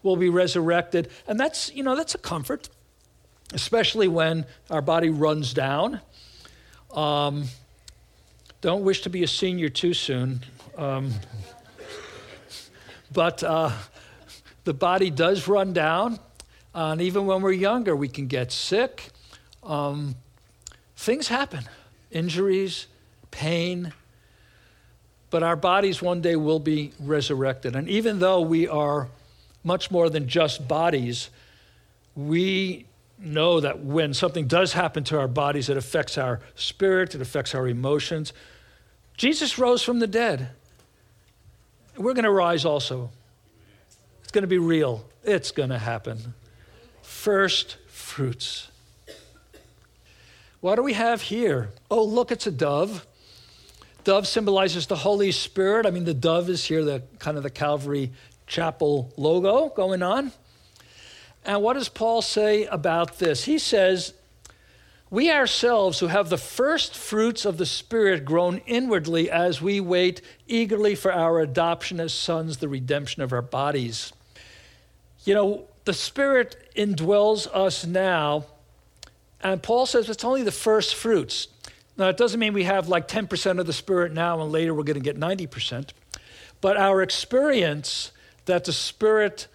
will 0.04 0.14
be 0.14 0.28
resurrected. 0.28 1.10
And 1.26 1.40
that's, 1.40 1.74
you 1.74 1.82
know, 1.82 1.96
that's 1.96 2.14
a 2.14 2.18
comfort, 2.18 2.68
especially 3.52 4.06
when 4.06 4.46
our 4.70 4.82
body 4.82 5.10
runs 5.10 5.52
down. 5.52 6.00
Um, 6.92 7.46
don't 8.60 8.84
wish 8.84 9.02
to 9.02 9.10
be 9.10 9.24
a 9.24 9.28
senior 9.28 9.68
too 9.68 9.94
soon. 9.94 10.44
Um, 10.78 11.12
but 13.12 13.42
uh, 13.42 13.72
the 14.64 14.74
body 14.74 15.10
does 15.10 15.46
run 15.46 15.72
down. 15.72 16.18
Uh, 16.74 16.92
and 16.92 17.00
even 17.00 17.26
when 17.26 17.42
we're 17.42 17.52
younger, 17.52 17.94
we 17.94 18.08
can 18.08 18.26
get 18.26 18.50
sick. 18.50 19.10
Um, 19.62 20.16
things 20.96 21.28
happen 21.28 21.64
injuries, 22.10 22.86
pain. 23.30 23.92
But 25.30 25.42
our 25.42 25.56
bodies 25.56 26.00
one 26.00 26.20
day 26.20 26.36
will 26.36 26.60
be 26.60 26.92
resurrected. 27.00 27.74
And 27.74 27.88
even 27.88 28.20
though 28.20 28.40
we 28.40 28.68
are 28.68 29.08
much 29.64 29.90
more 29.90 30.08
than 30.08 30.28
just 30.28 30.68
bodies, 30.68 31.30
we 32.14 32.86
know 33.18 33.58
that 33.60 33.80
when 33.80 34.14
something 34.14 34.46
does 34.46 34.74
happen 34.74 35.02
to 35.04 35.18
our 35.18 35.26
bodies, 35.26 35.68
it 35.68 35.76
affects 35.76 36.16
our 36.18 36.40
spirit, 36.54 37.14
it 37.14 37.20
affects 37.20 37.54
our 37.54 37.66
emotions. 37.66 38.32
Jesus 39.16 39.58
rose 39.58 39.82
from 39.82 39.98
the 39.98 40.06
dead. 40.06 40.50
We're 41.96 42.14
going 42.14 42.24
to 42.24 42.30
rise 42.30 42.64
also. 42.64 43.10
Going 44.34 44.42
to 44.42 44.48
be 44.48 44.58
real. 44.58 45.04
It's 45.22 45.52
going 45.52 45.68
to 45.68 45.78
happen. 45.78 46.34
First 47.02 47.76
fruits. 47.86 48.66
What 50.60 50.74
do 50.74 50.82
we 50.82 50.94
have 50.94 51.22
here? 51.22 51.70
Oh, 51.88 52.02
look, 52.02 52.32
it's 52.32 52.48
a 52.48 52.50
dove. 52.50 53.06
Dove 54.02 54.26
symbolizes 54.26 54.88
the 54.88 54.96
Holy 54.96 55.30
Spirit. 55.30 55.86
I 55.86 55.92
mean, 55.92 56.04
the 56.04 56.12
dove 56.12 56.48
is 56.48 56.64
here, 56.64 56.84
the 56.84 57.04
kind 57.20 57.36
of 57.36 57.44
the 57.44 57.50
Calvary 57.50 58.10
Chapel 58.48 59.12
logo 59.16 59.68
going 59.68 60.02
on. 60.02 60.32
And 61.44 61.62
what 61.62 61.74
does 61.74 61.88
Paul 61.88 62.20
say 62.20 62.64
about 62.64 63.20
this? 63.20 63.44
He 63.44 63.60
says, 63.60 64.14
we 65.10 65.30
ourselves 65.30 66.00
who 66.00 66.08
have 66.08 66.28
the 66.28 66.38
first 66.38 66.96
fruits 66.96 67.44
of 67.44 67.56
the 67.56 67.66
Spirit 67.66 68.24
groan 68.24 68.62
inwardly 68.66 69.30
as 69.30 69.62
we 69.62 69.78
wait 69.78 70.22
eagerly 70.48 70.96
for 70.96 71.12
our 71.12 71.38
adoption 71.38 72.00
as 72.00 72.12
sons, 72.12 72.56
the 72.56 72.68
redemption 72.68 73.22
of 73.22 73.32
our 73.32 73.40
bodies. 73.40 74.12
You 75.24 75.34
know, 75.34 75.64
the 75.84 75.92
Spirit 75.92 76.70
indwells 76.76 77.46
us 77.52 77.84
now, 77.86 78.46
and 79.40 79.62
Paul 79.62 79.86
says 79.86 80.08
it's 80.08 80.24
only 80.24 80.42
the 80.42 80.52
first 80.52 80.94
fruits. 80.94 81.48
Now, 81.96 82.08
it 82.08 82.16
doesn't 82.16 82.40
mean 82.40 82.52
we 82.52 82.64
have 82.64 82.88
like 82.88 83.08
10% 83.08 83.60
of 83.60 83.66
the 83.66 83.72
Spirit 83.72 84.12
now 84.12 84.40
and 84.40 84.50
later 84.50 84.74
we're 84.74 84.82
going 84.82 85.00
to 85.00 85.00
get 85.00 85.18
90%, 85.18 85.90
but 86.60 86.76
our 86.76 87.02
experience 87.02 88.12
that 88.46 88.64
the 88.64 88.72
Spirit 88.72 89.46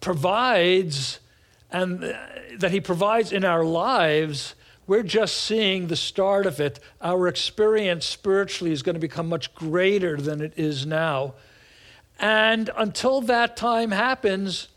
provides 0.00 1.20
and 1.70 2.02
uh, 2.04 2.12
that 2.58 2.70
He 2.70 2.80
provides 2.80 3.32
in 3.32 3.44
our 3.44 3.64
lives 3.64 4.54
we're 4.86 5.02
just 5.02 5.36
seeing 5.36 5.86
the 5.86 5.96
start 5.96 6.44
of 6.44 6.60
it. 6.60 6.80
Our 7.00 7.28
experience 7.28 8.04
spiritually 8.04 8.72
is 8.72 8.82
going 8.82 8.94
to 8.94 9.00
become 9.00 9.28
much 9.28 9.54
greater 9.54 10.16
than 10.16 10.40
it 10.40 10.54
is 10.56 10.84
now. 10.84 11.34
And 12.18 12.68
until 12.76 13.20
that 13.22 13.56
time 13.56 13.92
happens, 13.92 14.68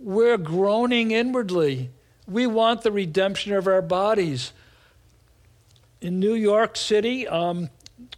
we're 0.00 0.38
groaning 0.38 1.10
inwardly. 1.10 1.90
We 2.26 2.46
want 2.46 2.82
the 2.82 2.92
redemption 2.92 3.52
of 3.52 3.66
our 3.66 3.82
bodies. 3.82 4.52
In 6.00 6.18
New 6.18 6.34
York 6.34 6.76
City, 6.76 7.28
um, 7.28 7.68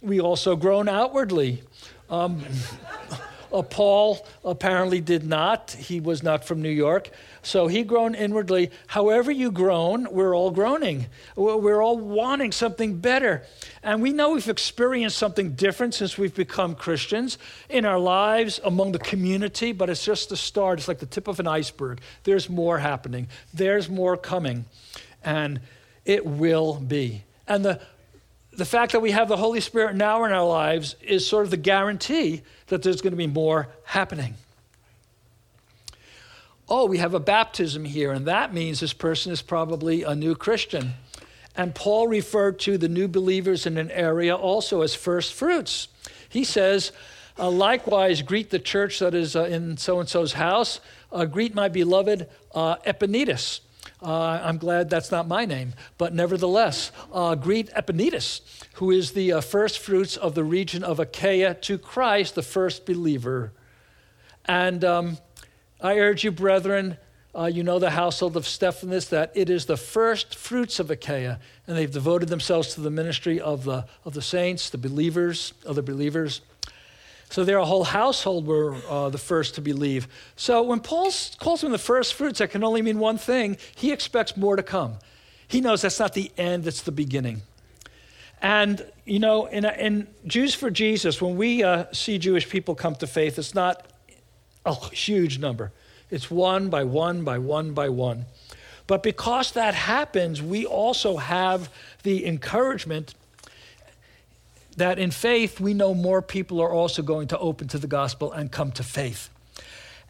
we 0.01 0.19
also 0.19 0.55
groan 0.55 0.87
outwardly. 0.87 1.63
Um, 2.09 2.43
Uh, 3.53 3.61
Paul 3.61 4.25
apparently 4.43 4.99
did 4.99 5.23
not. 5.23 5.71
He 5.71 5.99
was 5.99 6.23
not 6.23 6.43
from 6.43 6.61
New 6.61 6.69
York. 6.69 7.11
So 7.43 7.67
he 7.67 7.83
groaned 7.83 8.15
inwardly. 8.15 8.71
However, 8.87 9.31
you 9.31 9.51
groan, 9.51 10.07
we're 10.11 10.35
all 10.35 10.49
groaning. 10.49 11.05
We're 11.35 11.81
all 11.81 11.97
wanting 11.99 12.51
something 12.51 12.97
better. 12.97 13.43
And 13.83 14.01
we 14.01 14.11
know 14.11 14.31
we've 14.31 14.49
experienced 14.49 15.17
something 15.17 15.53
different 15.53 15.93
since 15.93 16.17
we've 16.17 16.33
become 16.33 16.73
Christians 16.73 17.37
in 17.69 17.85
our 17.85 17.99
lives, 17.99 18.59
among 18.63 18.93
the 18.93 18.99
community, 18.99 19.71
but 19.71 19.89
it's 19.89 20.03
just 20.03 20.29
the 20.29 20.37
start. 20.37 20.79
It's 20.79 20.87
like 20.87 20.99
the 20.99 21.05
tip 21.05 21.27
of 21.27 21.39
an 21.39 21.47
iceberg. 21.47 22.01
There's 22.23 22.49
more 22.49 22.79
happening, 22.79 23.27
there's 23.53 23.89
more 23.89 24.17
coming. 24.17 24.65
And 25.23 25.59
it 26.05 26.25
will 26.25 26.75
be. 26.75 27.23
And 27.47 27.63
the 27.63 27.81
the 28.55 28.65
fact 28.65 28.91
that 28.91 29.01
we 29.01 29.11
have 29.11 29.27
the 29.27 29.37
Holy 29.37 29.59
Spirit 29.59 29.95
now 29.95 30.23
in 30.25 30.31
our 30.31 30.45
lives 30.45 30.95
is 31.01 31.27
sort 31.27 31.45
of 31.45 31.51
the 31.51 31.57
guarantee 31.57 32.43
that 32.67 32.83
there's 32.83 33.01
going 33.01 33.11
to 33.11 33.17
be 33.17 33.27
more 33.27 33.67
happening. 33.83 34.35
Oh, 36.69 36.85
we 36.85 36.97
have 36.97 37.13
a 37.13 37.19
baptism 37.19 37.83
here, 37.83 38.11
and 38.11 38.25
that 38.27 38.53
means 38.53 38.79
this 38.79 38.93
person 38.93 39.31
is 39.31 39.41
probably 39.41 40.03
a 40.03 40.15
new 40.15 40.35
Christian. 40.35 40.93
And 41.55 41.75
Paul 41.75 42.07
referred 42.07 42.59
to 42.59 42.77
the 42.77 42.89
new 42.89 43.07
believers 43.07 43.65
in 43.65 43.77
an 43.77 43.91
area 43.91 44.35
also 44.35 44.81
as 44.81 44.95
first 44.95 45.33
fruits. 45.33 45.87
He 46.29 46.43
says, 46.43 46.91
uh, 47.37 47.49
likewise, 47.49 48.21
greet 48.21 48.49
the 48.49 48.59
church 48.59 48.99
that 48.99 49.13
is 49.13 49.35
uh, 49.35 49.43
in 49.43 49.77
so 49.77 49.99
and 49.99 50.07
so's 50.07 50.33
house. 50.33 50.79
Uh, 51.11 51.25
greet 51.25 51.53
my 51.53 51.67
beloved 51.67 52.27
uh, 52.55 52.77
Epaenetus. 52.77 53.59
Uh, 54.03 54.41
I'm 54.43 54.57
glad 54.57 54.89
that's 54.89 55.11
not 55.11 55.29
my 55.29 55.45
name, 55.45 55.73
but 55.97 56.13
nevertheless, 56.13 56.91
uh, 57.13 57.35
greet 57.35 57.69
Epaenetus, 57.69 58.41
who 58.73 58.91
is 58.91 59.13
the 59.13 59.39
first 59.41 59.79
fruits 59.79 60.17
of 60.17 60.35
the 60.35 60.43
region 60.43 60.83
of 60.83 60.99
Achaia 60.99 61.53
to 61.53 61.77
Christ, 61.77 62.35
the 62.35 62.41
first 62.41 62.85
believer. 62.85 63.53
And 64.43 64.83
um, 64.83 65.17
I 65.79 65.99
urge 65.99 66.25
you, 66.25 66.31
brethren, 66.31 66.97
uh, 67.33 67.45
you 67.45 67.63
know 67.63 67.79
the 67.79 67.91
household 67.91 68.35
of 68.35 68.45
Stephanas, 68.45 69.07
that 69.07 69.31
it 69.35 69.49
is 69.49 69.67
the 69.67 69.77
first 69.77 70.35
fruits 70.35 70.79
of 70.79 70.91
Achaia, 70.91 71.39
and 71.65 71.77
they've 71.77 71.89
devoted 71.89 72.27
themselves 72.27 72.75
to 72.75 72.81
the 72.81 72.91
ministry 72.91 73.39
of 73.39 73.63
the, 73.63 73.85
of 74.03 74.13
the 74.13 74.21
saints, 74.21 74.69
the 74.69 74.77
believers, 74.77 75.53
other 75.65 75.81
believers. 75.81 76.41
So 77.33 77.43
their 77.43 77.57
whole 77.61 77.83
household 77.83 78.45
were 78.45 78.75
uh, 78.87 79.09
the 79.09 79.17
first 79.17 79.55
to 79.55 79.61
believe. 79.61 80.07
So 80.35 80.61
when 80.61 80.79
Paul 80.79 81.11
calls 81.39 81.61
them 81.61 81.71
the 81.71 81.79
first 81.79 82.13
fruits, 82.13 82.37
that 82.37 82.51
can 82.51 82.63
only 82.63 82.83
mean 82.83 82.99
one 82.99 83.17
thing. 83.17 83.57
He 83.73 83.91
expects 83.91 84.37
more 84.37 84.55
to 84.55 84.61
come. 84.61 84.97
He 85.47 85.59
knows 85.59 85.81
that's 85.81 85.97
not 85.97 86.13
the 86.13 86.31
end, 86.37 86.67
it's 86.67 86.83
the 86.83 86.91
beginning. 86.91 87.41
And, 88.39 88.85
you 89.05 89.17
know, 89.17 89.47
in, 89.47 89.65
in 89.65 90.07
Jews 90.27 90.53
for 90.53 90.69
Jesus, 90.69 91.23
when 91.23 91.35
we 91.35 91.63
uh, 91.63 91.85
see 91.91 92.19
Jewish 92.19 92.47
people 92.47 92.75
come 92.75 92.93
to 92.97 93.07
faith, 93.07 93.39
it's 93.39 93.55
not 93.55 93.83
a 94.63 94.75
huge 94.93 95.39
number. 95.39 95.71
It's 96.11 96.29
one 96.29 96.69
by 96.69 96.83
one 96.83 97.23
by 97.23 97.39
one 97.39 97.73
by 97.73 97.89
one. 97.89 98.25
But 98.85 99.01
because 99.01 99.53
that 99.53 99.73
happens, 99.73 100.39
we 100.39 100.67
also 100.67 101.17
have 101.17 101.71
the 102.03 102.27
encouragement 102.27 103.15
that 104.77 104.99
in 104.99 105.11
faith, 105.11 105.59
we 105.59 105.73
know 105.73 105.93
more 105.93 106.21
people 106.21 106.61
are 106.61 106.71
also 106.71 107.01
going 107.01 107.27
to 107.27 107.37
open 107.39 107.67
to 107.69 107.77
the 107.77 107.87
gospel 107.87 108.31
and 108.31 108.51
come 108.51 108.71
to 108.73 108.83
faith. 108.83 109.29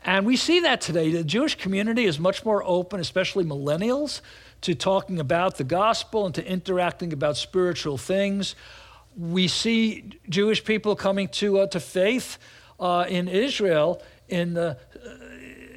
And 0.05 0.25
we 0.25 0.35
see 0.35 0.59
that 0.61 0.81
today. 0.81 1.11
The 1.11 1.23
Jewish 1.23 1.55
community 1.55 2.05
is 2.05 2.19
much 2.19 2.43
more 2.43 2.63
open, 2.65 2.99
especially 2.99 3.45
millennials, 3.45 4.21
to 4.61 4.75
talking 4.75 5.19
about 5.19 5.57
the 5.57 5.63
gospel 5.63 6.25
and 6.25 6.35
to 6.35 6.45
interacting 6.45 7.13
about 7.13 7.37
spiritual 7.37 7.97
things. 7.97 8.55
We 9.17 9.47
see 9.47 10.19
Jewish 10.29 10.63
people 10.63 10.95
coming 10.95 11.27
to, 11.29 11.59
uh, 11.59 11.67
to 11.67 11.79
faith 11.79 12.37
uh, 12.79 13.05
in 13.07 13.27
Israel 13.27 14.01
in 14.29 14.53
the 14.53 14.77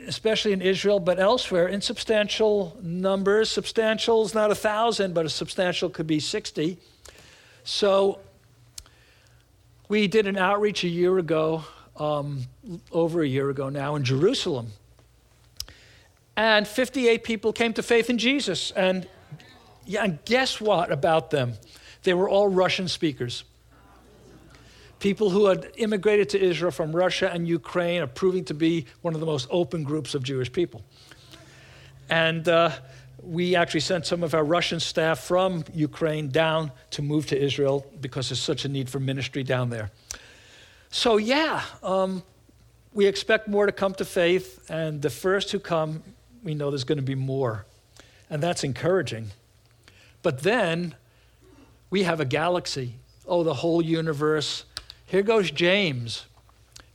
especially 0.06 0.52
in 0.52 0.62
Israel, 0.62 1.00
but 1.00 1.18
elsewhere, 1.18 1.66
in 1.66 1.80
substantial 1.80 2.76
numbers. 2.80 3.50
Substantial 3.50 4.24
is 4.24 4.34
not 4.34 4.50
a 4.50 4.54
thousand, 4.54 5.14
but 5.14 5.26
a 5.26 5.28
substantial 5.28 5.90
could 5.90 6.06
be 6.06 6.20
60. 6.20 6.78
So 7.64 8.20
we 9.88 10.06
did 10.08 10.26
an 10.26 10.36
outreach 10.36 10.84
a 10.84 10.88
year 10.88 11.18
ago, 11.18 11.64
um, 11.96 12.42
over 12.92 13.22
a 13.22 13.26
year 13.26 13.50
ago 13.50 13.68
now, 13.68 13.94
in 13.94 14.04
Jerusalem. 14.04 14.68
And 16.36 16.66
58 16.66 17.24
people 17.24 17.52
came 17.52 17.72
to 17.74 17.82
faith 17.82 18.10
in 18.10 18.18
Jesus. 18.18 18.70
And, 18.72 19.08
yeah, 19.86 20.04
and 20.04 20.18
guess 20.24 20.60
what 20.60 20.90
about 20.90 21.30
them? 21.30 21.54
They 22.02 22.14
were 22.14 22.28
all 22.28 22.48
Russian 22.48 22.88
speakers 22.88 23.44
people 24.98 25.30
who 25.30 25.46
had 25.46 25.70
immigrated 25.76 26.28
to 26.30 26.42
Israel 26.42 26.70
from 26.70 26.94
Russia 26.94 27.30
and 27.32 27.46
Ukraine 27.46 28.02
are 28.02 28.06
proving 28.06 28.44
to 28.44 28.54
be 28.54 28.86
one 29.02 29.14
of 29.14 29.20
the 29.20 29.26
most 29.26 29.46
open 29.50 29.84
groups 29.84 30.14
of 30.14 30.22
Jewish 30.22 30.50
people. 30.50 30.82
And 32.08 32.48
uh, 32.48 32.70
we 33.22 33.56
actually 33.56 33.80
sent 33.80 34.06
some 34.06 34.22
of 34.22 34.34
our 34.34 34.44
Russian 34.44 34.80
staff 34.80 35.20
from 35.20 35.64
Ukraine 35.74 36.28
down 36.28 36.72
to 36.90 37.02
move 37.02 37.26
to 37.26 37.40
Israel 37.40 37.86
because 38.00 38.28
there's 38.28 38.40
such 38.40 38.64
a 38.64 38.68
need 38.68 38.88
for 38.88 39.00
ministry 39.00 39.42
down 39.42 39.70
there. 39.70 39.90
So, 40.90 41.16
yeah, 41.16 41.62
um, 41.82 42.22
we 42.92 43.06
expect 43.06 43.48
more 43.48 43.66
to 43.66 43.72
come 43.72 43.94
to 43.94 44.04
faith, 44.04 44.70
and 44.70 45.02
the 45.02 45.10
first 45.10 45.50
who 45.52 45.58
come, 45.58 46.02
we 46.42 46.54
know 46.54 46.70
there's 46.70 46.84
going 46.84 46.98
to 46.98 47.02
be 47.02 47.14
more. 47.14 47.66
And 48.30 48.42
that's 48.42 48.64
encouraging. 48.64 49.30
But 50.22 50.40
then 50.42 50.94
we 51.90 52.04
have 52.04 52.20
a 52.20 52.24
galaxy. 52.24 52.94
Oh, 53.26 53.42
the 53.42 53.54
whole 53.54 53.82
universe 53.82 54.64
here 55.06 55.22
goes 55.22 55.50
James. 55.50 56.26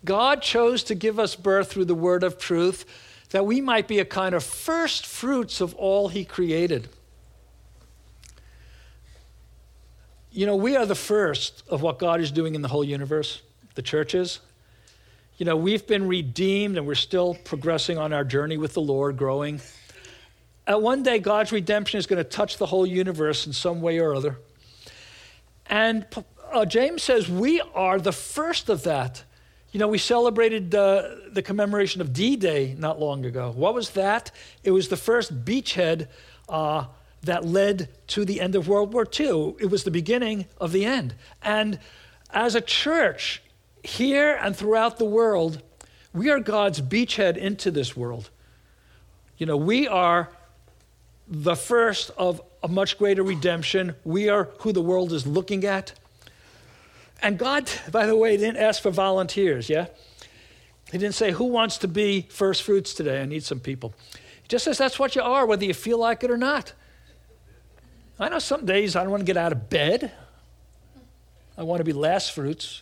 God 0.03 0.41
chose 0.41 0.84
to 0.84 0.95
give 0.95 1.17
us 1.17 1.36
birth 1.36 1.72
through 1.72 1.86
the 1.86 1.95
word 1.95 2.24
of 2.24 2.38
truth 2.38 2.86
that 3.32 3.46
we 3.46 3.62
might 3.62 3.88
be 3.88 4.00
a 4.00 4.06
kind 4.06 4.36
of 4.36 4.44
first 4.44 5.06
fruits 5.06 5.62
of 5.62 5.74
all 5.76 6.10
he 6.10 6.24
created. 6.26 6.90
You 10.32 10.46
know, 10.46 10.56
we 10.56 10.76
are 10.78 10.86
the 10.86 10.96
first 10.96 11.64
of 11.68 11.82
what 11.82 12.00
God 12.00 12.22
is 12.22 12.32
doing 12.32 12.56
in 12.56 12.62
the 12.62 12.68
whole 12.68 12.84
universe, 12.84 13.42
the 13.76 13.82
churches. 13.82 14.40
You 15.38 15.46
know, 15.46 15.56
we've 15.56 15.86
been 15.88 16.08
redeemed 16.08 16.78
and 16.78 16.86
we're 16.86 16.96
still 16.96 17.36
progressing 17.44 17.98
on 17.98 18.14
our 18.14 18.24
journey 18.24 18.58
with 18.58 18.74
the 18.74 18.82
Lord, 18.82 19.18
growing. 19.18 19.60
At 20.68 20.82
one 20.82 21.04
day, 21.04 21.20
God's 21.20 21.52
redemption 21.52 21.98
is 21.98 22.06
going 22.06 22.18
to 22.24 22.30
touch 22.30 22.58
the 22.58 22.66
whole 22.66 22.86
universe 22.86 23.48
in 23.48 23.54
some 23.54 23.82
way 23.82 24.00
or 24.00 24.14
other. 24.14 24.38
And 25.66 26.06
uh, 26.52 26.66
James 26.66 27.02
says 27.02 27.30
we 27.30 27.62
are 27.74 28.00
the 28.00 28.12
first 28.12 28.70
of 28.70 28.84
that. 28.84 29.24
You 29.72 29.80
know, 29.80 29.88
we 29.88 29.97
celebrated 29.97 30.76
uh, 30.76 31.03
the 31.32 31.41
commemoration 31.41 32.01
of 32.01 32.11
D 32.11 32.36
Day 32.36 32.76
not 32.78 32.99
long 32.99 33.26
ago. 33.26 33.53
What 33.55 33.74
was 33.74 33.91
that? 33.91 34.32
It 34.63 34.72
was 34.72 34.89
the 34.89 34.97
first 34.97 35.45
beachhead 35.45 36.07
uh, 36.49 36.86
that 37.22 37.45
led 37.45 37.88
to 38.07 38.26
the 38.26 38.41
end 38.41 38.55
of 38.55 38.67
World 38.67 38.93
War 38.93 39.07
II. 39.07 39.55
It 39.59 39.69
was 39.69 39.84
the 39.84 39.91
beginning 39.91 40.45
of 40.59 40.74
the 40.74 40.86
end. 40.86 41.15
And 41.41 41.80
as 42.32 42.55
a 42.55 42.61
church, 42.61 43.41
here 43.84 44.38
and 44.41 44.55
throughout 44.55 44.97
the 44.97 45.05
world, 45.05 45.61
we 46.13 46.30
are 46.30 46.39
God's 46.39 46.82
beachhead 46.82 47.38
into 47.38 47.72
this 47.72 47.95
world. 47.95 48.30
You 49.38 49.45
know, 49.45 49.57
we 49.57 49.88
are 49.88 50.30
the 51.28 51.55
first 51.55 52.11
of 52.17 52.41
a 52.61 52.67
much 52.67 52.97
greater 52.97 53.24
redemption. 53.24 53.95
We 54.03 54.28
are 54.28 54.49
who 54.59 54.74
the 54.74 54.82
world 54.82 55.13
is 55.13 55.26
looking 55.26 55.63
at. 55.63 55.93
And 57.22 57.38
God, 57.38 57.69
by 57.91 58.07
the 58.07 58.15
way, 58.15 58.36
didn't 58.36 58.57
ask 58.57 58.82
for 58.82 58.89
volunteers, 58.89 59.69
yeah? 59.69 59.88
He 60.91 60.97
didn't 60.97 61.15
say, 61.15 61.32
Who 61.32 61.45
wants 61.45 61.78
to 61.80 61.88
be 61.88 62.28
first 62.30 62.63
fruits 62.63 62.93
today? 62.93 63.22
I 63.22 63.26
need 63.26 63.43
some 63.43 63.59
people. 63.59 63.93
He 64.41 64.47
just 64.47 64.65
says, 64.65 64.78
That's 64.78 64.97
what 64.99 65.15
you 65.15 65.22
are, 65.22 65.45
whether 65.45 65.63
you 65.63 65.74
feel 65.74 65.99
like 65.99 66.24
it 66.24 66.32
or 66.32 66.38
not. 66.38 66.74
I 68.19 68.30
know 68.30 68.39
some 68.39 68.65
days 68.65 68.95
I 68.95 69.01
don't 69.01 69.11
want 69.11 69.22
to 69.22 69.26
get 69.26 69.38
out 69.38 69.51
of 69.51 69.69
bed, 69.69 70.11
I 71.57 71.63
want 71.63 71.80
to 71.80 71.84
be 71.84 71.93
last 71.93 72.34
fruits. 72.34 72.82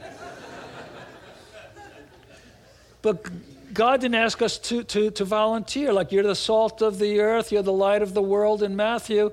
but 3.02 3.26
God 3.74 4.00
didn't 4.00 4.14
ask 4.14 4.40
us 4.40 4.56
to, 4.58 4.84
to, 4.84 5.10
to 5.10 5.24
volunteer, 5.24 5.92
like 5.92 6.12
you're 6.12 6.22
the 6.22 6.34
salt 6.34 6.80
of 6.80 6.98
the 6.98 7.20
earth, 7.20 7.50
you're 7.50 7.62
the 7.62 7.72
light 7.72 8.02
of 8.02 8.14
the 8.14 8.22
world 8.22 8.62
in 8.62 8.76
Matthew. 8.76 9.32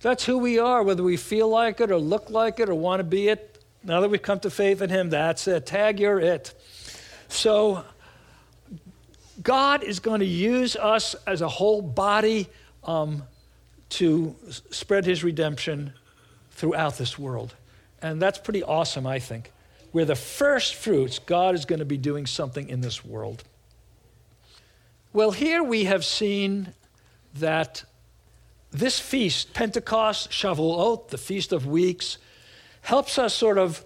That's 0.00 0.24
who 0.24 0.38
we 0.38 0.58
are, 0.58 0.82
whether 0.82 1.02
we 1.02 1.16
feel 1.16 1.48
like 1.48 1.80
it 1.80 1.90
or 1.90 1.98
look 1.98 2.28
like 2.28 2.60
it 2.60 2.68
or 2.68 2.74
want 2.74 3.00
to 3.00 3.04
be 3.04 3.28
it. 3.28 3.55
Now 3.86 4.00
that 4.00 4.10
we've 4.10 4.20
come 4.20 4.40
to 4.40 4.50
faith 4.50 4.82
in 4.82 4.90
Him, 4.90 5.10
that's 5.10 5.46
it. 5.46 5.64
Tag, 5.64 6.00
you're 6.00 6.18
it. 6.18 6.52
So, 7.28 7.84
God 9.40 9.84
is 9.84 10.00
going 10.00 10.18
to 10.18 10.26
use 10.26 10.74
us 10.74 11.14
as 11.24 11.40
a 11.40 11.46
whole 11.46 11.82
body 11.82 12.48
um, 12.82 13.22
to 13.90 14.34
spread 14.72 15.04
His 15.04 15.22
redemption 15.22 15.92
throughout 16.50 16.98
this 16.98 17.16
world. 17.16 17.54
And 18.02 18.20
that's 18.20 18.38
pretty 18.38 18.64
awesome, 18.64 19.06
I 19.06 19.20
think. 19.20 19.52
We're 19.92 20.04
the 20.04 20.16
first 20.16 20.74
fruits. 20.74 21.20
God 21.20 21.54
is 21.54 21.64
going 21.64 21.78
to 21.78 21.84
be 21.84 21.96
doing 21.96 22.26
something 22.26 22.68
in 22.68 22.80
this 22.80 23.04
world. 23.04 23.44
Well, 25.12 25.30
here 25.30 25.62
we 25.62 25.84
have 25.84 26.04
seen 26.04 26.74
that 27.34 27.84
this 28.72 28.98
feast, 28.98 29.54
Pentecost, 29.54 30.30
Shavuot, 30.32 31.08
the 31.08 31.18
Feast 31.18 31.52
of 31.52 31.66
Weeks, 31.66 32.18
helps 32.86 33.18
us 33.18 33.34
sort 33.34 33.58
of 33.58 33.84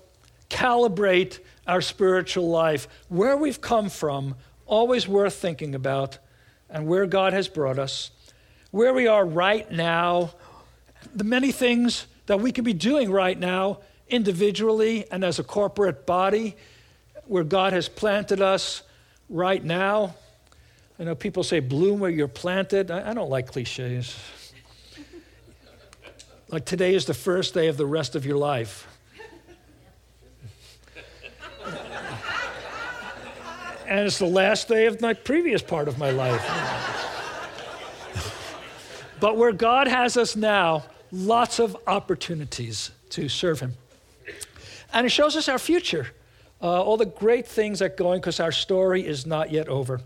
calibrate 0.51 1.39
our 1.67 1.81
spiritual 1.81 2.51
life, 2.51 2.87
where 3.09 3.35
we've 3.35 3.63
come 3.63 3.89
from, 3.89 4.35
always 4.67 5.09
worth 5.09 5.33
thinking 5.33 5.75
about, 5.75 6.19
and 6.69 6.87
where 6.87 7.07
God 7.07 7.33
has 7.33 7.49
brought 7.49 7.79
us, 7.79 8.11
where 8.73 8.93
we 8.93 9.07
are 9.07 9.25
right 9.25 9.73
now, 9.73 10.33
the 11.15 11.25
many 11.25 11.51
things 11.51 12.07
that 12.27 12.43
we 12.43 12.53
could 12.53 12.65
be 12.65 12.75
doing 12.75 13.11
right 13.11 13.39
now 13.39 13.79
individually 14.07 15.07
and 15.11 15.25
as 15.25 15.39
a 15.39 15.45
corporate 15.45 16.05
body, 16.05 16.55
where 17.25 17.45
God 17.45 17.73
has 17.73 17.89
planted 17.89 18.43
us 18.43 18.83
right 19.31 19.65
now. 19.65 20.15
I 20.99 21.05
know 21.05 21.15
people 21.15 21.43
say, 21.43 21.61
bloom 21.61 22.01
where 22.01 22.11
you're 22.11 22.29
planted. 22.29 22.91
I, 22.91 23.13
I 23.13 23.15
don't 23.15 23.31
like 23.31 23.47
cliches. 23.47 24.15
Like 26.51 26.65
today 26.65 26.97
is 26.97 27.05
the 27.05 27.15
first 27.15 27.55
day 27.55 27.69
of 27.69 27.77
the 27.77 27.87
rest 27.87 28.17
of 28.17 28.27
your 28.27 28.37
life. 28.37 28.89
and 33.87 34.07
it's 34.07 34.19
the 34.19 34.27
last 34.27 34.67
day 34.67 34.87
of 34.87 35.01
my 35.01 35.15
previous 35.15 35.63
part 35.63 35.87
of 35.87 35.97
my 35.97 36.11
life. 36.11 36.45
but 39.21 39.37
where 39.37 39.53
God 39.53 39.87
has 39.87 40.17
us 40.17 40.35
now, 40.35 40.83
lots 41.13 41.61
of 41.61 41.77
opportunities 41.87 42.91
to 43.11 43.29
serve 43.29 43.61
Him. 43.61 43.75
And 44.93 45.07
it 45.07 45.11
shows 45.11 45.37
us 45.37 45.49
our 45.49 45.59
future, 45.59 46.09
uh, 46.61 46.83
all 46.83 46.97
the 46.97 47.07
great 47.07 47.47
things 47.47 47.79
that 47.79 47.93
are 47.93 47.95
going, 47.95 48.21
because 48.21 48.41
our 48.41 48.51
story 48.51 49.07
is 49.07 49.25
not 49.25 49.53
yet 49.53 49.69
over. 49.69 50.01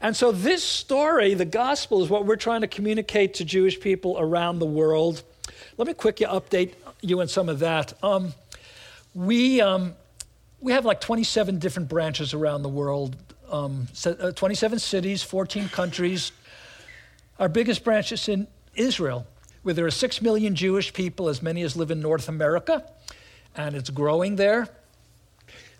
And 0.00 0.16
so, 0.16 0.32
this 0.32 0.64
story, 0.64 1.34
the 1.34 1.44
gospel, 1.44 2.02
is 2.02 2.10
what 2.10 2.26
we're 2.26 2.34
trying 2.34 2.62
to 2.62 2.68
communicate 2.68 3.34
to 3.34 3.44
Jewish 3.44 3.78
people 3.78 4.16
around 4.18 4.58
the 4.58 4.66
world. 4.66 5.22
Let 5.78 5.86
me 5.86 5.94
quickly 5.94 6.26
update 6.26 6.74
you 7.02 7.20
on 7.20 7.28
some 7.28 7.48
of 7.48 7.60
that. 7.60 7.92
Um, 8.02 8.34
we, 9.14 9.60
um, 9.60 9.94
we 10.60 10.72
have 10.72 10.84
like 10.84 11.00
27 11.00 11.60
different 11.60 11.88
branches 11.88 12.34
around 12.34 12.64
the 12.64 12.68
world, 12.68 13.14
um, 13.48 13.86
uh, 14.04 14.32
27 14.32 14.80
cities, 14.80 15.22
14 15.22 15.68
countries. 15.68 16.32
Our 17.38 17.48
biggest 17.48 17.84
branch 17.84 18.10
is 18.10 18.28
in 18.28 18.48
Israel, 18.74 19.24
where 19.62 19.72
there 19.72 19.86
are 19.86 19.92
6 19.92 20.20
million 20.20 20.56
Jewish 20.56 20.92
people, 20.92 21.28
as 21.28 21.42
many 21.42 21.62
as 21.62 21.76
live 21.76 21.92
in 21.92 22.00
North 22.00 22.28
America, 22.28 22.84
and 23.54 23.76
it's 23.76 23.90
growing 23.90 24.34
there. 24.34 24.66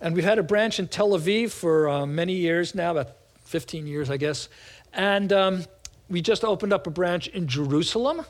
And 0.00 0.14
we've 0.14 0.22
had 0.22 0.38
a 0.38 0.44
branch 0.44 0.78
in 0.78 0.86
Tel 0.86 1.08
Aviv 1.08 1.50
for 1.50 1.88
uh, 1.88 2.06
many 2.06 2.34
years 2.34 2.72
now, 2.72 2.92
about 2.92 3.16
15 3.46 3.88
years, 3.88 4.10
I 4.10 4.16
guess. 4.16 4.48
And 4.92 5.32
um, 5.32 5.64
we 6.08 6.22
just 6.22 6.44
opened 6.44 6.72
up 6.72 6.86
a 6.86 6.90
branch 6.90 7.26
in 7.26 7.48
Jerusalem, 7.48 8.24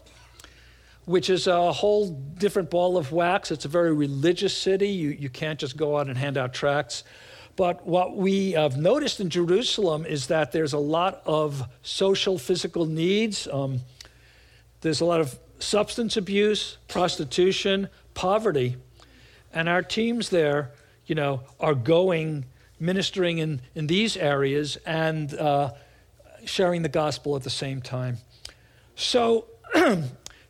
which 1.08 1.30
is 1.30 1.46
a 1.46 1.72
whole 1.72 2.10
different 2.10 2.68
ball 2.68 2.98
of 2.98 3.12
wax. 3.12 3.50
It's 3.50 3.64
a 3.64 3.68
very 3.68 3.94
religious 3.94 4.54
city. 4.54 4.90
You, 4.90 5.08
you 5.08 5.30
can't 5.30 5.58
just 5.58 5.74
go 5.74 5.96
out 5.96 6.06
and 6.06 6.18
hand 6.18 6.36
out 6.36 6.52
tracts. 6.52 7.02
But 7.56 7.86
what 7.86 8.14
we 8.14 8.52
have 8.52 8.76
noticed 8.76 9.18
in 9.18 9.30
Jerusalem 9.30 10.04
is 10.04 10.26
that 10.26 10.52
there's 10.52 10.74
a 10.74 10.78
lot 10.78 11.22
of 11.24 11.66
social, 11.80 12.36
physical 12.36 12.84
needs. 12.84 13.48
Um, 13.50 13.80
there's 14.82 15.00
a 15.00 15.06
lot 15.06 15.22
of 15.22 15.38
substance 15.58 16.18
abuse, 16.18 16.76
prostitution, 16.88 17.88
poverty. 18.12 18.76
And 19.50 19.66
our 19.66 19.82
teams 19.82 20.28
there, 20.28 20.72
you 21.06 21.14
know, 21.14 21.40
are 21.58 21.74
going 21.74 22.44
ministering 22.78 23.38
in, 23.38 23.62
in 23.74 23.86
these 23.86 24.14
areas 24.14 24.76
and 24.84 25.32
uh, 25.32 25.70
sharing 26.44 26.82
the 26.82 26.90
gospel 26.90 27.34
at 27.34 27.44
the 27.44 27.50
same 27.50 27.80
time. 27.80 28.18
So 28.94 29.46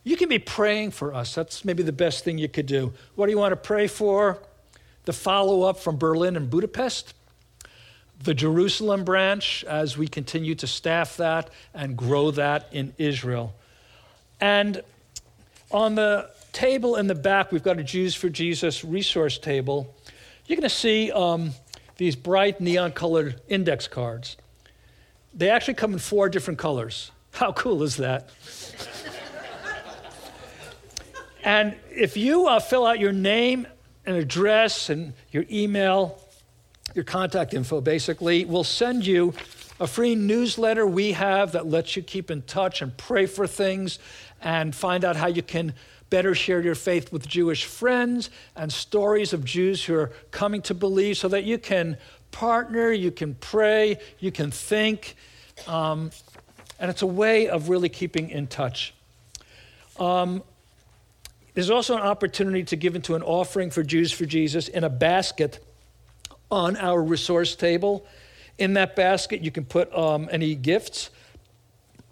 you 0.09 0.17
can 0.17 0.27
be 0.27 0.39
praying 0.39 0.89
for 0.89 1.13
us. 1.13 1.35
That's 1.35 1.63
maybe 1.63 1.83
the 1.83 1.91
best 1.91 2.23
thing 2.23 2.39
you 2.39 2.49
could 2.49 2.65
do. 2.65 2.91
What 3.13 3.27
do 3.27 3.31
you 3.31 3.37
want 3.37 3.51
to 3.51 3.55
pray 3.55 3.85
for? 3.85 4.39
The 5.05 5.13
follow 5.13 5.61
up 5.61 5.77
from 5.77 5.97
Berlin 5.97 6.35
and 6.35 6.49
Budapest, 6.49 7.13
the 8.23 8.33
Jerusalem 8.33 9.03
branch, 9.03 9.63
as 9.65 9.99
we 9.99 10.07
continue 10.07 10.55
to 10.55 10.65
staff 10.65 11.17
that 11.17 11.51
and 11.75 11.95
grow 11.95 12.31
that 12.31 12.69
in 12.71 12.91
Israel. 12.97 13.53
And 14.41 14.81
on 15.69 15.93
the 15.93 16.31
table 16.53 16.95
in 16.95 17.05
the 17.05 17.13
back, 17.13 17.51
we've 17.51 17.61
got 17.61 17.77
a 17.77 17.83
Jews 17.83 18.15
for 18.15 18.29
Jesus 18.29 18.83
resource 18.83 19.37
table. 19.37 19.95
You're 20.47 20.55
going 20.55 20.67
to 20.67 20.75
see 20.75 21.11
um, 21.11 21.51
these 21.97 22.15
bright 22.15 22.59
neon 22.59 22.93
colored 22.93 23.39
index 23.47 23.87
cards. 23.87 24.37
They 25.35 25.51
actually 25.51 25.75
come 25.75 25.93
in 25.93 25.99
four 25.99 26.29
different 26.29 26.57
colors. 26.57 27.11
How 27.29 27.51
cool 27.51 27.83
is 27.83 27.97
that? 27.97 28.31
and 31.43 31.75
if 31.91 32.17
you 32.17 32.47
uh, 32.47 32.59
fill 32.59 32.85
out 32.85 32.99
your 32.99 33.11
name 33.11 33.67
and 34.05 34.15
address 34.15 34.89
and 34.89 35.13
your 35.31 35.45
email, 35.49 36.21
your 36.95 37.05
contact 37.05 37.53
info 37.53 37.81
basically, 37.81 38.45
we'll 38.45 38.63
send 38.63 39.05
you 39.05 39.33
a 39.79 39.87
free 39.87 40.15
newsletter 40.15 40.85
we 40.85 41.13
have 41.13 41.53
that 41.53 41.65
lets 41.67 41.95
you 41.95 42.01
keep 42.01 42.29
in 42.29 42.41
touch 42.41 42.81
and 42.81 42.95
pray 42.97 43.25
for 43.25 43.47
things 43.47 43.99
and 44.41 44.75
find 44.75 45.05
out 45.05 45.15
how 45.15 45.27
you 45.27 45.41
can 45.41 45.73
better 46.09 46.33
share 46.33 46.61
your 46.61 46.75
faith 46.75 47.11
with 47.11 47.27
Jewish 47.27 47.65
friends 47.65 48.29
and 48.55 48.71
stories 48.71 49.31
of 49.31 49.45
Jews 49.45 49.85
who 49.85 49.95
are 49.95 50.11
coming 50.31 50.61
to 50.63 50.73
believe 50.73 51.17
so 51.17 51.27
that 51.29 51.43
you 51.43 51.57
can 51.57 51.97
partner, 52.31 52.91
you 52.91 53.11
can 53.11 53.35
pray, 53.35 53.99
you 54.19 54.31
can 54.31 54.51
think. 54.51 55.15
Um, 55.67 56.11
and 56.79 56.89
it's 56.89 57.01
a 57.01 57.07
way 57.07 57.47
of 57.47 57.69
really 57.69 57.89
keeping 57.89 58.29
in 58.29 58.47
touch. 58.47 58.93
Um, 59.99 60.43
there's 61.59 61.69
also 61.69 61.97
an 61.97 62.03
opportunity 62.03 62.63
to 62.63 62.77
give 62.77 62.95
into 62.95 63.15
an 63.15 63.21
offering 63.21 63.69
for 63.69 63.83
Jews 63.83 64.13
for 64.13 64.25
Jesus 64.25 64.69
in 64.69 64.85
a 64.85 64.89
basket 64.89 65.59
on 66.49 66.77
our 66.77 67.03
resource 67.03 67.53
table. 67.53 68.07
In 68.57 68.75
that 68.75 68.95
basket, 68.95 69.41
you 69.41 69.51
can 69.51 69.65
put 69.65 69.93
um, 69.93 70.29
any 70.31 70.55
gifts 70.55 71.09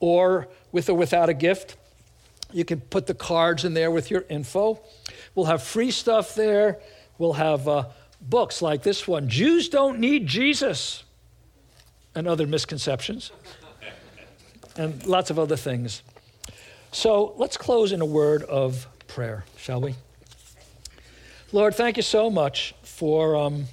or 0.02 0.50
with 0.74 0.90
or 0.90 0.96
without 0.96 1.30
a 1.30 1.34
gift. 1.34 1.78
You 2.52 2.66
can 2.66 2.82
put 2.82 3.08
the 3.08 3.14
cards 3.14 3.64
in 3.64 3.74
there 3.74 3.90
with 3.90 4.12
your 4.12 4.26
info. 4.30 4.82
We'll 5.34 5.46
have 5.46 5.64
free 5.64 5.92
stuff 5.92 6.36
there. 6.36 6.80
We'll 7.18 7.32
have 7.32 7.70
uh, 7.70 7.86
books 8.20 8.62
like 8.62 8.84
this 8.84 9.08
one 9.08 9.30
Jews 9.30 9.70
Don't 9.70 10.00
Need 10.00 10.28
Jesus, 10.28 11.06
and 12.16 12.28
other 12.28 12.48
misconceptions, 12.48 13.32
and 14.76 15.06
lots 15.06 15.30
of 15.30 15.40
other 15.40 15.56
things. 15.56 16.02
So 16.92 17.34
let's 17.38 17.56
close 17.56 17.94
in 17.94 18.02
a 18.02 18.06
word 18.06 18.44
of 18.44 18.90
prayer, 19.18 19.44
shall 19.58 19.82
we? 19.82 19.96
Lord, 21.52 21.74
thank 21.74 21.98
you 21.98 22.04
so 22.04 22.30
much 22.30 22.76
for 22.84 23.36
um, 23.36 23.66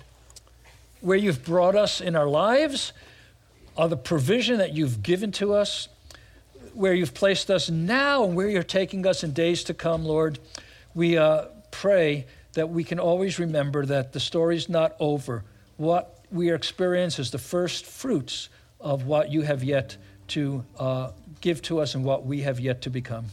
where 1.03 1.18
you've 1.18 1.45
brought 1.45 1.74
us 1.74 2.01
in 2.01 2.16
our 2.16 2.26
lives, 2.26 2.95
all 3.76 3.86
the 3.86 3.97
provision 3.99 4.57
that 4.57 4.72
you've 4.72 5.03
given 5.03 5.32
to 5.32 5.53
us 5.53 5.88
where 6.72 6.95
you've 6.95 7.12
placed 7.12 7.51
us 7.51 7.68
now 7.68 8.24
and 8.24 8.34
where 8.34 8.49
you're 8.49 8.62
taking 8.62 9.07
us 9.07 9.22
in 9.22 9.34
days 9.34 9.64
to 9.64 9.74
come, 9.74 10.07
Lord, 10.07 10.38
we 10.95 11.18
uh, 11.18 11.49
pray 11.70 12.24
that 12.55 12.70
we 12.70 12.82
can 12.82 12.99
always 12.99 13.38
remember 13.38 13.84
that 13.84 14.14
the 14.14 14.20
story's 14.20 14.70
not 14.70 14.97
over. 14.99 15.45
What 15.76 16.24
we 16.30 16.55
experience 16.55 17.18
is 17.18 17.30
the 17.30 17.38
first 17.38 17.84
fruits 17.84 18.49
of 18.80 19.05
what 19.05 19.30
you 19.30 19.42
have 19.42 19.62
yet 19.62 19.99
to 20.28 20.64
uh, 20.78 21.11
give 21.42 21.61
to 21.64 21.80
us 21.80 21.95
and 21.95 22.03
what 22.03 22.24
we 22.24 22.40
have 22.40 22.59
yet 22.61 22.80
to 22.80 22.88
become. 22.88 23.26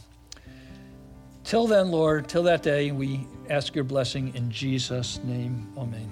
Till 1.44 1.66
then, 1.66 1.90
Lord, 1.90 2.28
till 2.28 2.44
that 2.44 2.62
day, 2.62 2.92
we 2.92 3.26
ask 3.50 3.74
your 3.74 3.84
blessing 3.84 4.34
in 4.34 4.50
Jesus' 4.50 5.20
name. 5.24 5.66
Amen. 5.76 6.10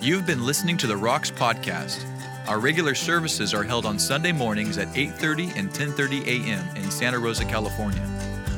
You've 0.00 0.26
been 0.26 0.44
listening 0.44 0.76
to 0.78 0.86
the 0.86 0.96
Rocks 0.96 1.30
Podcast. 1.30 2.04
Our 2.48 2.58
regular 2.58 2.94
services 2.94 3.52
are 3.52 3.62
held 3.62 3.84
on 3.84 3.98
Sunday 3.98 4.32
mornings 4.32 4.78
at 4.78 4.88
8:30 4.94 5.52
and 5.56 5.70
10:30 5.70 6.26
a.m. 6.26 6.76
in 6.76 6.90
Santa 6.90 7.18
Rosa, 7.18 7.44
California. 7.44 8.02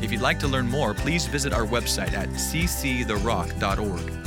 If 0.03 0.13
you'd 0.13 0.23
like 0.23 0.39
to 0.41 0.49
learn 0.49 0.69
more, 0.69 0.95
please 0.95 1.27
visit 1.27 1.53
our 1.53 1.67
website 1.67 2.13
at 2.13 2.29
cctherock.org. 2.31 4.20